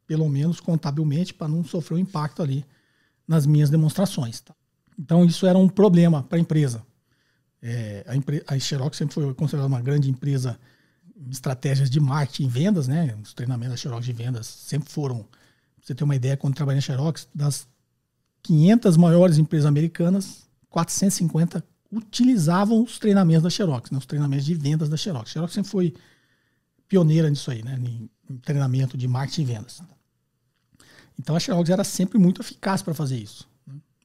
Pelo 0.05 0.29
menos 0.29 0.59
contabilmente, 0.59 1.33
para 1.33 1.47
não 1.47 1.63
sofrer 1.63 1.95
um 1.95 1.99
impacto 1.99 2.43
ali 2.43 2.63
nas 3.27 3.47
minhas 3.47 3.71
demonstrações. 3.71 4.41
Tá? 4.41 4.53
Então, 4.99 5.25
isso 5.25 5.47
era 5.47 5.57
um 5.57 5.67
problema 5.67 6.21
para 6.21 6.37
a 6.37 6.41
empresa. 6.41 6.85
É, 7.59 8.05
a, 8.07 8.53
a 8.53 8.59
Xerox 8.59 8.95
sempre 8.95 9.15
foi 9.15 9.33
considerada 9.33 9.67
uma 9.67 9.81
grande 9.81 10.07
empresa 10.07 10.59
em 11.17 11.31
estratégias 11.31 11.89
de 11.89 11.99
marketing 11.99 12.43
e 12.43 12.49
vendas, 12.49 12.87
né? 12.87 13.17
Os 13.23 13.33
treinamentos 13.33 13.73
da 13.73 13.77
Xerox 13.77 14.05
de 14.05 14.13
vendas 14.13 14.45
sempre 14.45 14.91
foram, 14.91 15.23
pra 15.23 15.81
você 15.81 15.95
ter 15.95 16.03
uma 16.03 16.15
ideia, 16.15 16.37
quando 16.37 16.53
trabalhei 16.53 16.77
na 16.77 16.81
Xerox, 16.81 17.27
das 17.33 17.67
500 18.43 18.95
maiores 18.95 19.39
empresas 19.39 19.65
americanas, 19.65 20.47
450 20.69 21.63
utilizavam 21.91 22.83
os 22.83 22.99
treinamentos 22.99 23.43
da 23.43 23.49
Xerox, 23.49 23.91
né? 23.91 23.97
os 23.97 24.05
treinamentos 24.05 24.45
de 24.45 24.53
vendas 24.53 24.89
da 24.89 24.97
Xerox. 24.97 25.29
A 25.29 25.33
Xerox 25.33 25.53
sempre 25.53 25.71
foi 25.71 25.93
pioneira 26.87 27.29
nisso 27.29 27.49
aí, 27.49 27.63
né? 27.63 27.79
em, 27.81 28.09
em 28.29 28.37
treinamento 28.37 28.97
de 28.97 29.07
marketing 29.07 29.41
e 29.41 29.45
vendas. 29.45 29.81
Então 31.17 31.35
a 31.35 31.39
Xerox 31.39 31.69
era 31.69 31.83
sempre 31.83 32.17
muito 32.17 32.41
eficaz 32.41 32.81
para 32.81 32.93
fazer 32.93 33.17
isso. 33.17 33.47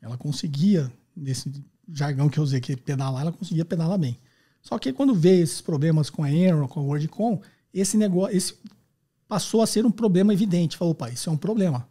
Ela 0.01 0.16
conseguia, 0.16 0.92
nesse 1.16 1.53
jargão 1.92 2.29
que 2.29 2.38
eu 2.38 2.42
usei 2.42 2.59
aqui, 2.59 2.77
pedalar, 2.77 3.23
ela 3.23 3.33
conseguia 3.33 3.64
pedalar 3.64 3.99
bem. 3.99 4.18
Só 4.61 4.79
que 4.79 4.92
quando 4.92 5.14
veio 5.14 5.42
esses 5.42 5.61
problemas 5.61 6.09
com 6.09 6.25
a 6.25 6.31
Enron, 6.31 6.66
com 6.66 6.81
a 6.81 6.83
WorldCom, 6.83 7.40
esse 7.73 7.97
negócio 7.97 8.37
esse 8.37 8.55
passou 9.29 9.62
a 9.62 9.66
ser 9.66 9.85
um 9.85 9.90
problema 9.90 10.33
evidente. 10.33 10.77
Falou, 10.77 10.94
pai, 10.94 11.12
isso 11.12 11.29
é 11.29 11.33
um 11.33 11.37
problema. 11.37 11.88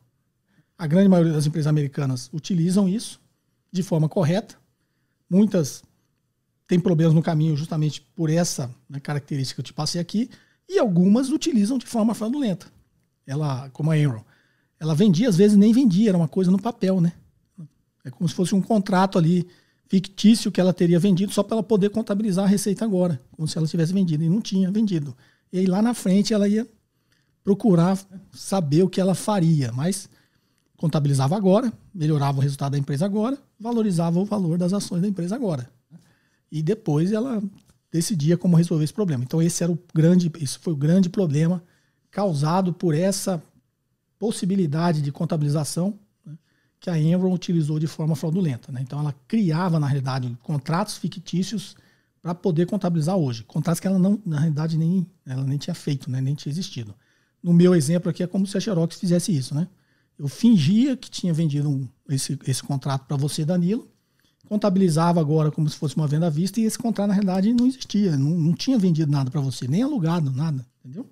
A 0.77 0.87
grande 0.87 1.07
maioria 1.07 1.33
das 1.33 1.45
empresas 1.45 1.67
americanas 1.67 2.29
utilizam 2.33 2.89
isso 2.89 3.21
de 3.71 3.83
forma 3.83 4.09
correta. 4.09 4.55
Muitas 5.33 5.83
têm 6.67 6.79
problemas 6.79 7.15
no 7.15 7.23
caminho 7.23 7.57
justamente 7.57 8.01
por 8.15 8.29
essa 8.29 8.69
né, 8.87 8.99
característica 8.99 9.55
que 9.55 9.61
eu 9.61 9.65
te 9.65 9.73
passei 9.73 9.99
aqui. 9.99 10.29
E 10.69 10.77
algumas 10.77 11.31
utilizam 11.31 11.79
de 11.79 11.87
forma 11.87 12.13
fraudulenta. 12.13 12.67
Ela, 13.25 13.67
como 13.71 13.89
a 13.89 13.97
Enron, 13.97 14.21
ela 14.79 14.93
vendia, 14.93 15.27
às 15.27 15.35
vezes 15.35 15.57
nem 15.57 15.73
vendia, 15.73 16.09
era 16.09 16.17
uma 16.17 16.27
coisa 16.27 16.51
no 16.51 16.61
papel, 16.61 17.01
né? 17.01 17.13
É 18.05 18.11
como 18.11 18.29
se 18.29 18.35
fosse 18.35 18.53
um 18.53 18.61
contrato 18.61 19.17
ali 19.17 19.47
fictício 19.87 20.51
que 20.51 20.61
ela 20.61 20.71
teria 20.71 20.99
vendido 20.99 21.31
só 21.31 21.41
para 21.41 21.55
ela 21.55 21.63
poder 21.63 21.89
contabilizar 21.89 22.45
a 22.45 22.47
receita 22.47 22.85
agora, 22.85 23.19
como 23.31 23.47
se 23.47 23.57
ela 23.57 23.65
tivesse 23.65 23.91
vendido 23.91 24.23
e 24.23 24.29
não 24.29 24.39
tinha 24.39 24.69
vendido. 24.69 25.15
E 25.51 25.59
aí 25.59 25.65
lá 25.65 25.81
na 25.81 25.95
frente 25.95 26.33
ela 26.33 26.47
ia 26.47 26.67
procurar 27.43 27.97
saber 28.31 28.83
o 28.83 28.89
que 28.89 29.01
ela 29.01 29.15
faria, 29.15 29.71
mas 29.71 30.09
contabilizava 30.83 31.37
agora, 31.37 31.71
melhorava 31.95 32.39
o 32.39 32.41
resultado 32.41 32.73
da 32.73 32.77
empresa 32.77 33.05
agora, 33.05 33.37
valorizava 33.57 34.19
o 34.19 34.25
valor 34.25 34.57
das 34.57 34.73
ações 34.73 35.01
da 35.01 35.07
empresa 35.07 35.33
agora. 35.33 35.69
E 36.51 36.61
depois 36.61 37.13
ela 37.13 37.41
decidia 37.89 38.35
como 38.35 38.57
resolver 38.57 38.83
esse 38.83 38.93
problema. 38.93 39.23
Então 39.23 39.41
esse 39.41 39.63
era 39.63 39.71
o 39.71 39.79
grande, 39.95 40.29
isso 40.41 40.59
foi 40.59 40.73
o 40.73 40.75
grande 40.75 41.09
problema 41.09 41.63
causado 42.11 42.73
por 42.73 42.93
essa 42.93 43.41
possibilidade 44.19 45.01
de 45.01 45.09
contabilização 45.09 45.97
que 46.81 46.89
a 46.89 46.99
Enron 46.99 47.33
utilizou 47.33 47.79
de 47.79 47.87
forma 47.87 48.13
fraudulenta. 48.13 48.69
Né? 48.69 48.81
Então 48.81 48.99
ela 48.99 49.15
criava, 49.25 49.79
na 49.79 49.87
realidade, 49.87 50.37
contratos 50.43 50.97
fictícios 50.97 51.77
para 52.21 52.35
poder 52.35 52.65
contabilizar 52.65 53.15
hoje. 53.15 53.45
Contratos 53.45 53.79
que 53.79 53.87
ela 53.87 53.97
não, 53.97 54.21
na 54.25 54.37
realidade, 54.37 54.77
nem, 54.77 55.07
ela 55.25 55.45
nem 55.45 55.57
tinha 55.57 55.73
feito, 55.73 56.11
né? 56.11 56.19
nem 56.19 56.35
tinha 56.35 56.51
existido. 56.51 56.93
No 57.41 57.53
meu 57.53 57.73
exemplo 57.73 58.09
aqui 58.09 58.21
é 58.21 58.27
como 58.27 58.45
se 58.45 58.57
a 58.57 58.59
Xerox 58.59 58.97
fizesse 58.97 59.33
isso. 59.33 59.55
Né? 59.55 59.65
Eu 60.17 60.27
fingia 60.27 60.95
que 60.95 61.09
tinha 61.09 61.33
vendido 61.33 61.69
um, 61.69 61.87
esse, 62.09 62.37
esse 62.45 62.63
contrato 62.63 63.05
para 63.05 63.17
você, 63.17 63.43
Danilo, 63.43 63.87
contabilizava 64.47 65.19
agora 65.19 65.51
como 65.51 65.69
se 65.69 65.75
fosse 65.75 65.95
uma 65.95 66.07
venda 66.07 66.27
à 66.27 66.29
vista 66.29 66.59
e 66.59 66.63
esse 66.63 66.77
contrato, 66.77 67.07
na 67.07 67.13
realidade, 67.13 67.53
não 67.53 67.65
existia. 67.65 68.17
Não, 68.17 68.29
não 68.29 68.53
tinha 68.53 68.77
vendido 68.77 69.11
nada 69.11 69.31
para 69.31 69.41
você, 69.41 69.67
nem 69.67 69.81
alugado, 69.81 70.31
nada. 70.31 70.65
Entendeu? 70.79 71.09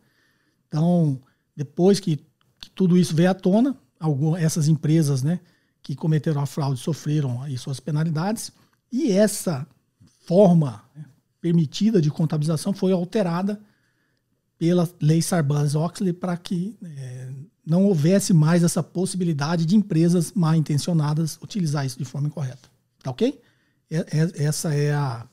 Então, 0.68 1.20
depois 1.56 2.00
que, 2.00 2.18
que 2.60 2.70
tudo 2.70 2.98
isso 2.98 3.16
veio 3.16 3.32
à 3.32 3.34
tona, 3.34 3.76
algumas, 4.00 4.42
essas 4.42 4.68
empresas 4.68 5.24
né, 5.24 5.40
que 5.82 5.96
cometeram 5.96 6.42
a 6.42 6.46
fraude 6.46 6.80
sofreram 6.80 7.42
aí 7.42 7.58
suas 7.58 7.80
penalidades 7.80 8.52
e 8.92 9.12
essa 9.12 9.68
forma 10.26 10.84
né, 10.96 11.06
permitida 11.40 12.02
de 12.02 12.10
contabilização 12.10 12.74
foi 12.74 12.92
alterada 12.92 13.60
pela 14.58 14.88
lei 15.02 15.22
Sarbanes-Oxley 15.22 16.14
para 16.14 16.38
que 16.38 16.78
é, 16.84 17.31
não 17.66 17.86
houvesse 17.86 18.34
mais 18.34 18.64
essa 18.64 18.82
possibilidade 18.82 19.66
de 19.66 19.76
empresas 19.76 20.32
mal 20.34 20.56
intencionadas 20.56 21.38
utilizar 21.42 21.86
isso 21.86 21.98
de 21.98 22.06
forma 22.06 22.28
incorreta. 22.28 22.70
Tá 23.04 23.12
ok? 23.12 23.40
Essa 23.90 24.74
é 24.74 24.94
a, 24.94 25.28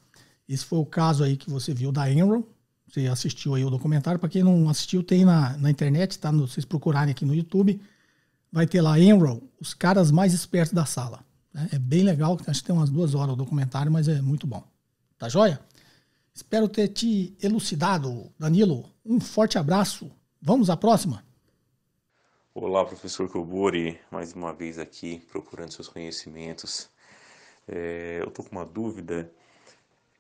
esse 0.49 0.65
foi 0.65 0.79
o 0.79 0.87
caso 0.87 1.23
aí 1.23 1.37
que 1.37 1.51
você 1.51 1.75
viu 1.75 1.93
da 1.93 2.11
Enron. 2.11 2.43
Você 2.89 3.07
assistiu 3.07 3.55
aí 3.55 3.65
o 3.65 3.71
documentário. 3.71 4.19
Para 4.19 4.29
quem 4.29 4.43
não 4.43 4.69
assistiu, 4.69 5.03
tem 5.03 5.25
na, 5.25 5.57
na 5.59 5.71
internet, 5.71 6.19
tá? 6.19 6.33
No, 6.33 6.49
vocês 6.49 6.65
procurarem 6.65 7.13
aqui 7.13 7.25
no 7.25 7.35
YouTube. 7.35 7.81
Vai 8.51 8.67
ter 8.67 8.81
lá 8.81 8.99
Enron, 8.99 9.41
os 9.61 9.75
caras 9.75 10.11
mais 10.11 10.33
espertos 10.33 10.73
da 10.73 10.87
sala. 10.87 11.23
Né? 11.53 11.69
É 11.73 11.79
bem 11.79 12.03
legal, 12.03 12.39
acho 12.47 12.61
que 12.61 12.67
tem 12.67 12.75
umas 12.75 12.89
duas 12.89 13.15
horas 13.15 13.35
o 13.35 13.37
documentário, 13.37 13.93
mas 13.93 14.09
é 14.09 14.23
muito 14.23 14.47
bom. 14.47 14.65
Tá 15.19 15.29
joia? 15.29 15.61
Espero 16.33 16.67
ter 16.67 16.89
te 16.89 17.37
elucidado, 17.43 18.33
Danilo. 18.39 18.89
Um 19.05 19.21
forte 19.21 19.59
abraço. 19.59 20.11
Vamos 20.41 20.71
à 20.71 20.77
próxima. 20.77 21.28
Olá, 22.55 22.85
professor 22.85 23.31
Kobori, 23.31 24.01
mais 24.11 24.33
uma 24.33 24.53
vez 24.53 24.79
aqui 24.79 25.21
procurando 25.31 25.73
seus 25.73 25.87
conhecimentos. 25.87 26.91
É, 27.69 28.19
eu 28.21 28.29
estou 28.29 28.45
com 28.45 28.53
uma 28.53 28.65
dúvida, 28.65 29.31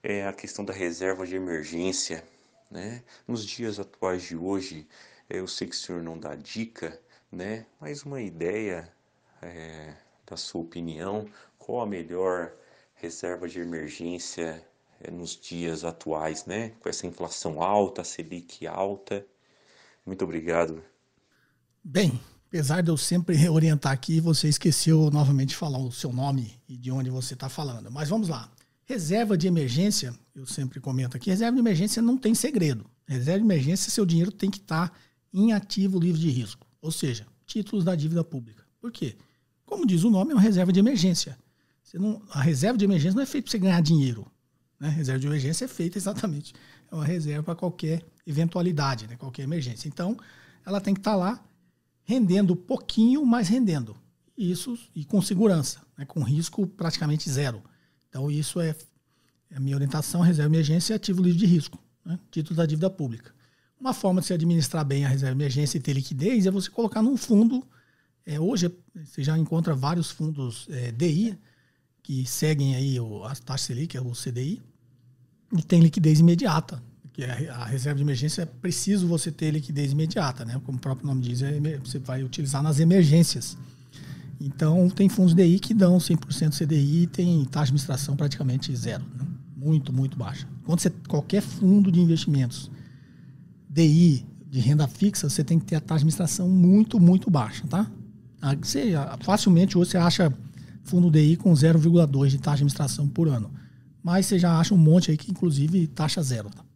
é 0.02 0.26
a 0.26 0.32
questão 0.32 0.64
da 0.64 0.72
reserva 0.72 1.26
de 1.26 1.34
emergência. 1.34 2.22
Né? 2.70 3.02
Nos 3.26 3.44
dias 3.44 3.80
atuais 3.80 4.22
de 4.22 4.36
hoje, 4.36 4.86
é, 5.28 5.40
eu 5.40 5.48
sei 5.48 5.66
que 5.68 5.74
o 5.74 5.78
senhor 5.78 6.02
não 6.02 6.18
dá 6.18 6.34
dica, 6.36 7.00
né? 7.32 7.66
mas 7.80 8.04
uma 8.04 8.20
ideia 8.20 8.92
é, 9.42 9.94
da 10.26 10.36
sua 10.36 10.60
opinião, 10.60 11.28
qual 11.58 11.80
a 11.80 11.86
melhor 11.86 12.52
reserva 12.94 13.48
de 13.48 13.58
emergência 13.58 14.64
é, 15.00 15.10
nos 15.10 15.34
dias 15.34 15.82
atuais, 15.82 16.44
né? 16.44 16.72
Com 16.80 16.88
essa 16.88 17.06
inflação 17.06 17.62
alta, 17.62 18.04
Selic 18.04 18.66
alta. 18.66 19.26
Muito 20.06 20.24
obrigado. 20.24 20.84
Bem, 21.90 22.20
apesar 22.46 22.82
de 22.82 22.90
eu 22.90 22.98
sempre 22.98 23.48
orientar 23.48 23.92
aqui, 23.92 24.20
você 24.20 24.46
esqueceu 24.46 25.10
novamente 25.10 25.48
de 25.48 25.56
falar 25.56 25.78
o 25.78 25.90
seu 25.90 26.12
nome 26.12 26.52
e 26.68 26.76
de 26.76 26.90
onde 26.90 27.08
você 27.08 27.32
está 27.32 27.48
falando. 27.48 27.90
Mas 27.90 28.10
vamos 28.10 28.28
lá. 28.28 28.52
Reserva 28.84 29.38
de 29.38 29.46
emergência, 29.46 30.14
eu 30.34 30.44
sempre 30.44 30.80
comento 30.80 31.16
aqui, 31.16 31.30
reserva 31.30 31.54
de 31.54 31.60
emergência 31.60 32.02
não 32.02 32.18
tem 32.18 32.34
segredo. 32.34 32.84
Reserva 33.06 33.38
de 33.38 33.44
emergência, 33.46 33.90
seu 33.90 34.04
dinheiro 34.04 34.30
tem 34.30 34.50
que 34.50 34.58
estar 34.58 34.90
tá 34.90 34.96
em 35.32 35.54
ativo 35.54 35.98
livre 35.98 36.20
de 36.20 36.28
risco, 36.28 36.66
ou 36.82 36.92
seja, 36.92 37.26
títulos 37.46 37.86
da 37.86 37.94
dívida 37.94 38.22
pública. 38.22 38.62
Por 38.78 38.92
quê? 38.92 39.16
Como 39.64 39.86
diz 39.86 40.04
o 40.04 40.10
nome, 40.10 40.32
é 40.32 40.34
uma 40.34 40.42
reserva 40.42 40.70
de 40.70 40.78
emergência. 40.78 41.38
Não, 41.94 42.20
a 42.28 42.42
reserva 42.42 42.76
de 42.76 42.84
emergência 42.84 43.16
não 43.16 43.22
é 43.22 43.26
feita 43.26 43.46
para 43.46 43.52
você 43.52 43.58
ganhar 43.58 43.80
dinheiro. 43.80 44.30
Né? 44.78 44.90
Reserva 44.90 45.20
de 45.20 45.26
emergência 45.26 45.64
é 45.64 45.68
feita 45.68 45.96
exatamente. 45.96 46.52
É 46.92 46.94
uma 46.94 47.06
reserva 47.06 47.44
para 47.44 47.54
qualquer 47.54 48.04
eventualidade, 48.26 49.06
né? 49.06 49.16
qualquer 49.16 49.44
emergência. 49.44 49.88
Então, 49.88 50.18
ela 50.66 50.82
tem 50.82 50.92
que 50.92 51.00
estar 51.00 51.12
tá 51.12 51.16
lá 51.16 51.47
rendendo 52.08 52.56
pouquinho, 52.56 53.24
mas 53.26 53.48
rendendo. 53.48 53.94
Isso 54.36 54.78
e 54.94 55.04
com 55.04 55.20
segurança, 55.20 55.82
né? 55.96 56.06
com 56.06 56.22
risco 56.22 56.66
praticamente 56.66 57.28
zero. 57.28 57.62
Então, 58.08 58.30
isso 58.30 58.58
é, 58.60 58.74
é 59.50 59.56
a 59.56 59.60
minha 59.60 59.76
orientação: 59.76 60.22
reserva 60.22 60.48
emergência 60.50 60.94
e 60.94 60.96
ativo 60.96 61.22
livre 61.22 61.38
de 61.38 61.44
risco, 61.44 61.78
né? 62.02 62.18
título 62.30 62.56
da 62.56 62.64
dívida 62.64 62.88
pública. 62.88 63.34
Uma 63.78 63.92
forma 63.92 64.22
de 64.22 64.26
se 64.26 64.32
administrar 64.32 64.86
bem 64.86 65.04
a 65.04 65.08
reserva 65.08 65.36
emergência 65.36 65.76
e 65.76 65.80
ter 65.80 65.92
liquidez 65.92 66.46
é 66.46 66.50
você 66.50 66.70
colocar 66.70 67.02
num 67.02 67.16
fundo. 67.16 67.62
É, 68.24 68.40
hoje 68.40 68.74
você 69.04 69.22
já 69.22 69.36
encontra 69.36 69.74
vários 69.74 70.10
fundos 70.10 70.66
é, 70.70 70.90
DI 70.90 71.38
que 72.02 72.24
seguem 72.24 72.74
aí 72.74 72.98
o, 72.98 73.22
a 73.24 73.34
taxa 73.34 73.66
Selic, 73.66 73.94
é 73.94 74.00
o 74.00 74.12
CDI, 74.12 74.62
e 75.52 75.62
tem 75.62 75.80
liquidez 75.80 76.20
imediata. 76.20 76.82
Que 77.18 77.24
a 77.24 77.64
reserva 77.64 77.96
de 77.96 78.04
emergência 78.04 78.42
é 78.42 78.46
preciso 78.46 79.08
você 79.08 79.32
ter 79.32 79.50
liquidez 79.50 79.90
imediata, 79.90 80.44
né? 80.44 80.60
Como 80.64 80.78
o 80.78 80.80
próprio 80.80 81.04
nome 81.04 81.20
diz, 81.20 81.42
é, 81.42 81.58
você 81.82 81.98
vai 81.98 82.22
utilizar 82.22 82.62
nas 82.62 82.78
emergências. 82.78 83.58
Então, 84.40 84.88
tem 84.88 85.08
fundos 85.08 85.34
DI 85.34 85.58
que 85.58 85.74
dão 85.74 85.98
100% 85.98 86.56
CDI 86.56 87.02
e 87.02 87.06
tem 87.08 87.44
taxa 87.46 87.50
de 87.50 87.70
administração 87.70 88.14
praticamente 88.14 88.72
zero. 88.76 89.04
Né? 89.16 89.26
Muito, 89.56 89.92
muito 89.92 90.16
baixa. 90.16 90.46
Quando 90.64 90.78
você, 90.78 90.90
qualquer 91.08 91.42
fundo 91.42 91.90
de 91.90 91.98
investimentos 91.98 92.70
DI 93.68 94.24
de 94.48 94.60
renda 94.60 94.86
fixa, 94.86 95.28
você 95.28 95.42
tem 95.42 95.58
que 95.58 95.64
ter 95.64 95.74
a 95.74 95.80
taxa 95.80 95.98
de 95.98 96.02
administração 96.02 96.48
muito, 96.48 97.00
muito 97.00 97.28
baixa, 97.28 97.66
tá? 97.66 97.90
Você, 98.62 98.92
facilmente 99.22 99.76
hoje 99.76 99.90
você 99.90 99.98
acha 99.98 100.32
fundo 100.84 101.10
DI 101.10 101.36
com 101.36 101.52
0,2 101.52 102.28
de 102.28 102.38
taxa 102.38 102.58
de 102.58 102.62
administração 102.62 103.08
por 103.08 103.26
ano. 103.26 103.50
Mas 104.04 104.26
você 104.26 104.38
já 104.38 104.56
acha 104.56 104.72
um 104.72 104.78
monte 104.78 105.10
aí 105.10 105.16
que, 105.16 105.32
inclusive, 105.32 105.88
taxa 105.88 106.22
zero. 106.22 106.48
Tá? 106.48 106.67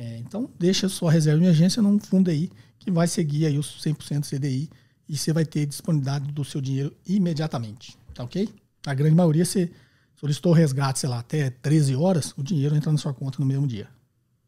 É, 0.00 0.16
então, 0.16 0.50
deixa 0.58 0.88
sua 0.88 1.12
reserva 1.12 1.38
de 1.40 1.44
emergência 1.44 1.82
num 1.82 1.98
fundo 1.98 2.30
DI 2.30 2.50
que 2.78 2.90
vai 2.90 3.06
seguir 3.06 3.44
aí 3.44 3.58
os 3.58 3.84
100% 3.84 4.26
CDI 4.26 4.70
e 5.06 5.14
você 5.14 5.30
vai 5.30 5.44
ter 5.44 5.66
disponibilidade 5.66 6.32
do 6.32 6.42
seu 6.42 6.58
dinheiro 6.58 6.96
imediatamente. 7.06 7.98
Tá 8.14 8.24
ok? 8.24 8.48
A 8.86 8.94
grande 8.94 9.14
maioria, 9.14 9.44
você 9.44 9.70
solicitou 10.16 10.54
resgate, 10.54 11.00
sei 11.00 11.08
lá, 11.10 11.18
até 11.18 11.50
13 11.50 11.96
horas, 11.96 12.32
o 12.38 12.42
dinheiro 12.42 12.74
entra 12.74 12.90
na 12.90 12.96
sua 12.96 13.12
conta 13.12 13.40
no 13.40 13.44
mesmo 13.44 13.66
dia. 13.66 13.88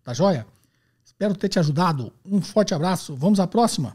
Tá 0.02 0.14
joia? 0.14 0.46
Espero 1.04 1.34
ter 1.34 1.50
te 1.50 1.58
ajudado. 1.58 2.14
Um 2.24 2.40
forte 2.40 2.72
abraço. 2.72 3.14
Vamos 3.14 3.38
à 3.38 3.46
próxima. 3.46 3.94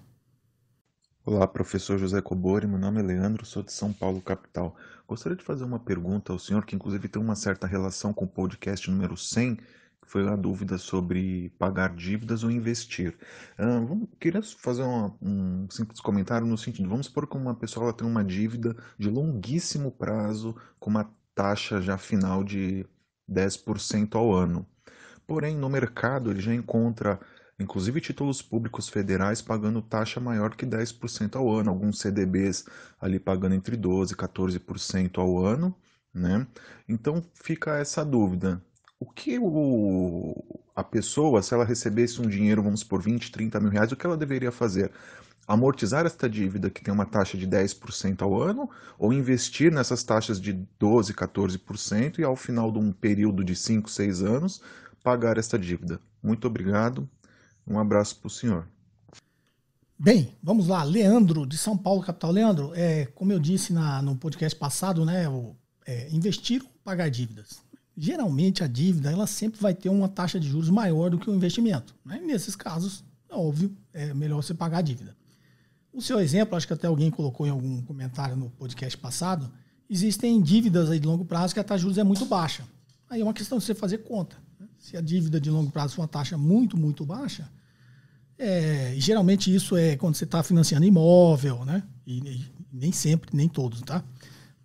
Olá, 1.26 1.48
professor 1.48 1.98
José 1.98 2.22
Cobori, 2.22 2.68
meu 2.68 2.78
nome 2.78 3.00
é 3.00 3.04
Leandro, 3.04 3.48
sou 3.48 3.64
de 3.64 3.74
São 3.74 3.92
Paulo, 3.92 4.22
capital. 4.22 4.76
Gostaria 5.08 5.36
de 5.36 5.44
fazer 5.44 5.64
uma 5.64 5.80
pergunta 5.80 6.32
ao 6.32 6.38
senhor, 6.38 6.64
que 6.68 6.76
inclusive 6.76 7.08
tem 7.08 7.20
uma 7.20 7.36
certa 7.36 7.66
relação 7.66 8.14
com 8.14 8.26
o 8.26 8.28
podcast 8.28 8.92
número 8.92 9.18
100, 9.18 9.56
que 9.56 9.64
foi 10.08 10.28
a 10.28 10.36
dúvida 10.36 10.78
sobre 10.78 11.50
pagar 11.60 11.94
dívidas 11.96 12.44
ou 12.44 12.50
investir. 12.50 13.18
Uh, 13.60 13.86
vamos, 13.86 14.10
queria 14.20 14.42
fazer 14.42 14.84
uma, 14.84 15.16
um 15.22 15.70
simples 15.70 16.00
comentário 16.00 16.48
no 16.48 16.58
sentido, 16.58 16.90
vamos 16.90 17.08
supor 17.08 17.28
que 17.28 17.38
uma 17.38 17.54
pessoa 17.54 17.94
tem 17.94 18.08
uma 18.08 18.24
dívida 18.24 18.76
de 18.98 19.10
longuíssimo 19.10 19.92
prazo, 19.92 20.56
com 20.80 20.90
uma 20.90 21.10
taxa 21.36 21.82
já 21.82 21.98
final 21.98 22.44
de 22.44 22.86
10% 23.30 24.16
ao 24.16 24.34
ano. 24.34 24.66
Porém, 25.28 25.56
no 25.58 25.70
mercado 25.70 26.32
ele 26.32 26.40
já 26.40 26.54
encontra 26.54 27.20
inclusive 27.60 28.00
títulos 28.00 28.42
públicos 28.42 28.88
federais 28.88 29.42
pagando 29.42 29.82
taxa 29.82 30.20
maior 30.20 30.56
que 30.56 30.66
10% 30.66 31.36
ao 31.36 31.52
ano, 31.52 31.70
alguns 31.70 32.00
CDBs 32.00 32.66
ali 33.00 33.20
pagando 33.20 33.56
entre 33.56 33.76
12% 33.76 34.12
e 34.12 34.16
14% 34.16 35.18
ao 35.18 35.44
ano, 35.44 35.76
né? 36.14 36.48
Então 36.88 37.22
fica 37.34 37.78
essa 37.78 38.04
dúvida. 38.06 38.62
O 39.00 39.06
que 39.06 39.38
o, 39.40 40.62
a 40.76 40.84
pessoa, 40.84 41.42
se 41.42 41.54
ela 41.54 41.64
recebesse 41.64 42.22
um 42.22 42.28
dinheiro, 42.28 42.64
vamos 42.64 42.84
por 42.84 43.02
20, 43.02 43.32
30 43.32 43.60
mil 43.60 43.70
reais, 43.70 43.92
o 43.92 43.96
que 43.96 44.06
ela 44.06 44.18
deveria 44.18 44.52
fazer? 44.52 44.92
Amortizar 45.48 46.06
esta 46.06 46.30
dívida 46.30 46.70
que 46.70 46.82
tem 46.82 46.94
uma 46.94 47.06
taxa 47.06 47.38
de 47.38 47.48
10% 47.48 48.22
ao 48.22 48.42
ano 48.42 48.70
ou 48.98 49.14
investir 49.14 49.72
nessas 49.72 50.04
taxas 50.04 50.42
de 50.42 50.54
12, 50.80 51.14
14% 51.14 52.20
e 52.20 52.24
ao 52.24 52.36
final 52.36 52.72
de 52.72 52.80
um 52.80 52.92
período 52.92 53.44
de 53.44 53.56
5, 53.56 53.90
6 53.90 54.24
anos 54.24 54.62
pagar 55.04 55.38
esta 55.38 55.58
dívida? 55.58 56.02
Muito 56.22 56.48
obrigado 56.48 57.08
um 57.68 57.78
abraço 57.78 58.16
para 58.18 58.28
o 58.28 58.32
senhor. 58.32 58.68
Bem, 60.00 60.32
vamos 60.42 60.68
lá. 60.68 60.84
Leandro, 60.84 61.46
de 61.46 61.58
São 61.58 61.78
Paulo, 61.78 62.02
capital. 62.02 62.32
Leandro, 62.32 62.72
é, 62.74 63.08
como 63.08 63.34
eu 63.34 63.40
disse 63.40 63.74
na, 63.74 64.02
no 64.02 64.16
podcast 64.16 64.58
passado, 64.58 65.04
né, 65.04 65.28
o, 65.28 65.56
é, 65.86 66.10
investir 66.12 66.62
ou 66.64 66.70
pagar 66.84 67.10
dívidas. 67.10 67.62
Geralmente 67.98 68.64
a 68.64 68.68
dívida 68.68 69.12
ela 69.12 69.26
sempre 69.26 69.60
vai 69.60 69.74
ter 69.74 69.90
uma 69.90 70.08
taxa 70.08 70.40
de 70.40 70.48
juros 70.48 70.70
maior 70.70 71.10
do 71.10 71.18
que 71.18 71.30
o 71.30 71.34
investimento. 71.34 71.96
Né? 72.06 72.22
Nesses 72.24 72.56
casos, 72.56 73.04
é 73.28 73.36
óbvio, 73.36 73.76
é 73.92 74.14
melhor 74.14 74.44
você 74.44 74.54
pagar 74.54 74.78
a 74.78 74.82
dívida. 74.82 75.18
O 75.92 76.00
seu 76.00 76.20
exemplo, 76.20 76.56
acho 76.56 76.68
que 76.68 76.74
até 76.74 76.86
alguém 76.86 77.10
colocou 77.10 77.48
em 77.48 77.50
algum 77.50 77.82
comentário 77.82 78.36
no 78.36 78.52
podcast 78.52 78.96
passado, 79.00 79.52
existem 79.90 80.40
dívidas 80.40 80.92
aí 80.92 81.00
de 81.00 81.08
longo 81.08 81.26
prazo 81.26 81.56
que 81.56 81.60
a 81.60 81.64
taxa 81.64 81.80
de 81.80 81.82
juros 81.84 81.98
é 81.98 82.04
muito 82.04 82.24
baixa. 82.26 82.64
Aí 83.10 83.22
é 83.22 83.24
uma 83.24 83.34
questão 83.34 83.58
de 83.58 83.64
você 83.64 83.74
fazer 83.74 84.00
conta. 84.00 84.38
Né? 84.60 84.68
Se 84.78 84.96
a 84.96 85.02
dívida 85.02 85.42
de 85.42 85.50
longo 85.50 85.72
prazo 85.72 85.96
for 85.96 86.02
uma 86.04 86.08
taxa 86.08 86.38
muito, 86.38 86.78
muito 86.78 87.04
baixa, 87.04 87.50
é, 88.38 88.94
geralmente 88.98 89.54
isso 89.54 89.76
é 89.76 89.96
quando 89.96 90.14
você 90.14 90.26
está 90.26 90.44
financiando 90.44 90.86
imóvel, 90.86 91.66
né? 91.66 91.82
E, 92.06 92.20
e, 92.20 92.46
nem 92.72 92.92
sempre, 92.92 93.36
nem 93.36 93.50
todos, 93.50 93.82
tá? 93.82 94.04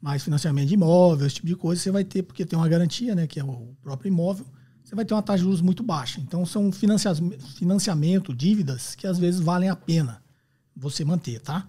Mas 0.03 0.25
financiamento 0.25 0.67
de 0.67 0.75
imóvel, 0.75 1.27
esse 1.27 1.37
tipo 1.37 1.47
de 1.47 1.55
coisa, 1.55 1.81
você 1.81 1.93
vai 1.93 2.05
ter, 2.05 2.25
porque 2.25 2.45
tem 2.45 2.59
uma 2.59 2.69
garantia, 2.69 3.15
né? 3.15 3.29
Que 3.29 3.39
é 3.39 3.45
o 3.45 3.77
próprio 3.81 4.09
imóvel, 4.09 4.45
você 4.83 4.97
vai 4.97 5.05
ter 5.05 5.15
uma 5.15 5.23
taxa 5.23 5.39
de 5.39 5.45
juros 5.45 5.61
muito 5.61 5.81
baixa. 5.83 6.21
Então 6.21 6.45
são 6.45 6.73
financiamento, 6.73 8.35
dívidas 8.35 8.97
que 8.97 9.07
às 9.07 9.17
vezes 9.17 9.41
valem 9.41 9.71
a 9.71 9.77
pena 9.77 10.21
você 10.75 11.05
manter, 11.05 11.41
tá? 11.41 11.69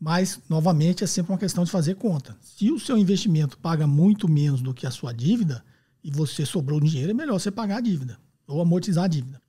Mas, 0.00 0.40
novamente, 0.48 1.04
é 1.04 1.06
sempre 1.06 1.32
uma 1.32 1.38
questão 1.38 1.62
de 1.62 1.70
fazer 1.70 1.94
conta. 1.94 2.36
Se 2.40 2.70
o 2.70 2.80
seu 2.80 2.98
investimento 2.98 3.56
paga 3.58 3.86
muito 3.86 4.28
menos 4.28 4.60
do 4.60 4.74
que 4.74 4.86
a 4.86 4.90
sua 4.90 5.12
dívida 5.12 5.64
e 6.02 6.10
você 6.10 6.44
sobrou 6.44 6.80
dinheiro, 6.80 7.12
é 7.12 7.14
melhor 7.14 7.38
você 7.38 7.50
pagar 7.50 7.76
a 7.76 7.80
dívida 7.80 8.18
ou 8.46 8.60
amortizar 8.60 9.04
a 9.04 9.08
dívida. 9.08 9.40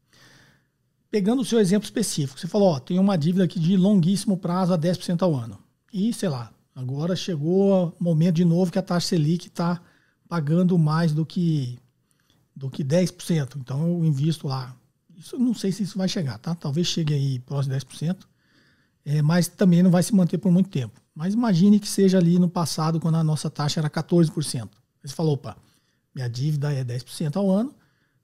pegando 1.11 1.41
o 1.41 1.45
seu 1.45 1.59
exemplo 1.59 1.85
específico, 1.85 2.39
você 2.39 2.47
falou, 2.47 2.69
ó, 2.69 2.79
tem 2.79 2.99
uma 2.99 3.17
dívida 3.17 3.43
aqui 3.43 3.59
de 3.59 3.75
longuíssimo 3.75 4.37
prazo 4.37 4.73
a 4.73 4.77
10% 4.77 5.21
ao 5.21 5.35
ano. 5.35 5.57
E, 5.91 6.13
sei 6.13 6.29
lá, 6.29 6.51
agora 6.79 7.15
chegou 7.15 7.89
o 7.99 8.03
momento 8.03 8.35
de 8.35 8.45
novo 8.45 8.71
que 8.71 8.79
a 8.79 8.81
taxa 8.81 9.09
Selic 9.09 9.47
está 9.47 9.81
pagando 10.27 10.77
mais 10.77 11.11
do 11.11 11.25
que, 11.25 11.77
do 12.55 12.69
que 12.69 12.83
10%. 12.83 13.57
Então 13.57 13.81
eu 13.81 14.05
invisto 14.05 14.47
lá. 14.47 14.75
Isso 15.17 15.37
não 15.37 15.53
sei 15.53 15.71
se 15.71 15.83
isso 15.83 15.97
vai 15.97 16.07
chegar, 16.07 16.37
tá? 16.37 16.55
Talvez 16.55 16.87
chegue 16.87 17.13
aí 17.13 17.39
próximo 17.39 17.77
de 17.77 17.85
10%, 17.85 18.17
é, 19.03 19.21
mas 19.21 19.47
também 19.47 19.83
não 19.83 19.91
vai 19.91 20.01
se 20.01 20.15
manter 20.15 20.37
por 20.37 20.51
muito 20.51 20.69
tempo. 20.69 21.01
Mas 21.13 21.33
imagine 21.33 21.79
que 21.79 21.87
seja 21.87 22.17
ali 22.17 22.39
no 22.39 22.49
passado, 22.49 22.99
quando 22.99 23.15
a 23.15 23.23
nossa 23.23 23.49
taxa 23.49 23.81
era 23.81 23.89
14%. 23.89 24.69
Você 25.03 25.13
falou, 25.13 25.33
opa, 25.33 25.57
minha 26.15 26.29
dívida 26.29 26.71
é 26.71 26.83
10% 26.83 27.35
ao 27.35 27.49
ano, 27.49 27.75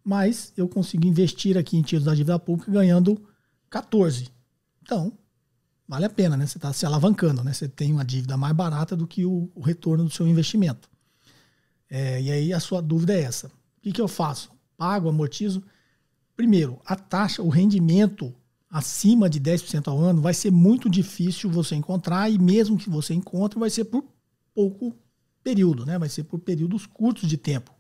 mas 0.04 0.54
eu 0.56 0.70
consigo 0.70 1.06
investir 1.06 1.58
aqui 1.58 1.76
em 1.76 1.82
títulos 1.82 2.06
da 2.06 2.16
dívida 2.16 2.40
pública 2.40 2.72
ganhando 2.72 3.22
14%. 3.70 4.30
Então, 4.82 5.12
vale 5.88 6.06
a 6.06 6.10
pena, 6.10 6.36
né? 6.36 6.46
Você 6.46 6.58
está 6.58 6.72
se 6.74 6.86
alavancando, 6.86 7.44
né? 7.44 7.54
Você 7.54 7.68
tem 7.68 7.92
uma 7.92 8.06
dívida 8.06 8.38
mais 8.38 8.56
barata 8.56 8.96
do 8.96 9.08
que 9.08 9.26
o, 9.26 9.50
o 9.54 9.62
retorno 9.62 10.04
do 10.04 10.10
seu 10.10 10.28
investimento. 10.28 10.90
É, 11.90 12.22
e 12.22 12.32
aí 12.32 12.54
a 12.54 12.60
sua 12.60 12.82
dúvida 12.82 13.14
é 13.14 13.22
essa. 13.22 13.48
O 13.48 13.52
que, 13.82 13.92
que 13.92 14.02
eu 14.02 14.08
faço? 14.08 14.52
Pago, 14.78 15.10
amortizo? 15.10 15.64
Primeiro, 16.36 16.80
a 16.86 16.96
taxa, 16.96 17.42
o 17.42 17.50
rendimento 17.50 18.34
acima 18.70 19.30
de 19.30 19.40
10% 19.40 19.88
ao 19.88 20.00
ano 20.00 20.22
vai 20.22 20.34
ser 20.34 20.52
muito 20.52 20.90
difícil 20.90 21.50
você 21.50 21.76
encontrar 21.76 22.30
e 22.30 22.38
mesmo 22.38 22.78
que 22.78 22.90
você 22.90 23.14
encontre 23.14 23.58
vai 23.58 23.70
ser 23.70 23.86
por 23.86 24.04
pouco 24.54 24.94
período, 25.44 25.86
né? 25.86 25.98
Vai 25.98 26.10
ser 26.10 26.24
por 26.24 26.40
períodos 26.40 26.86
curtos 26.86 27.30
de 27.30 27.38
tempo. 27.38 27.72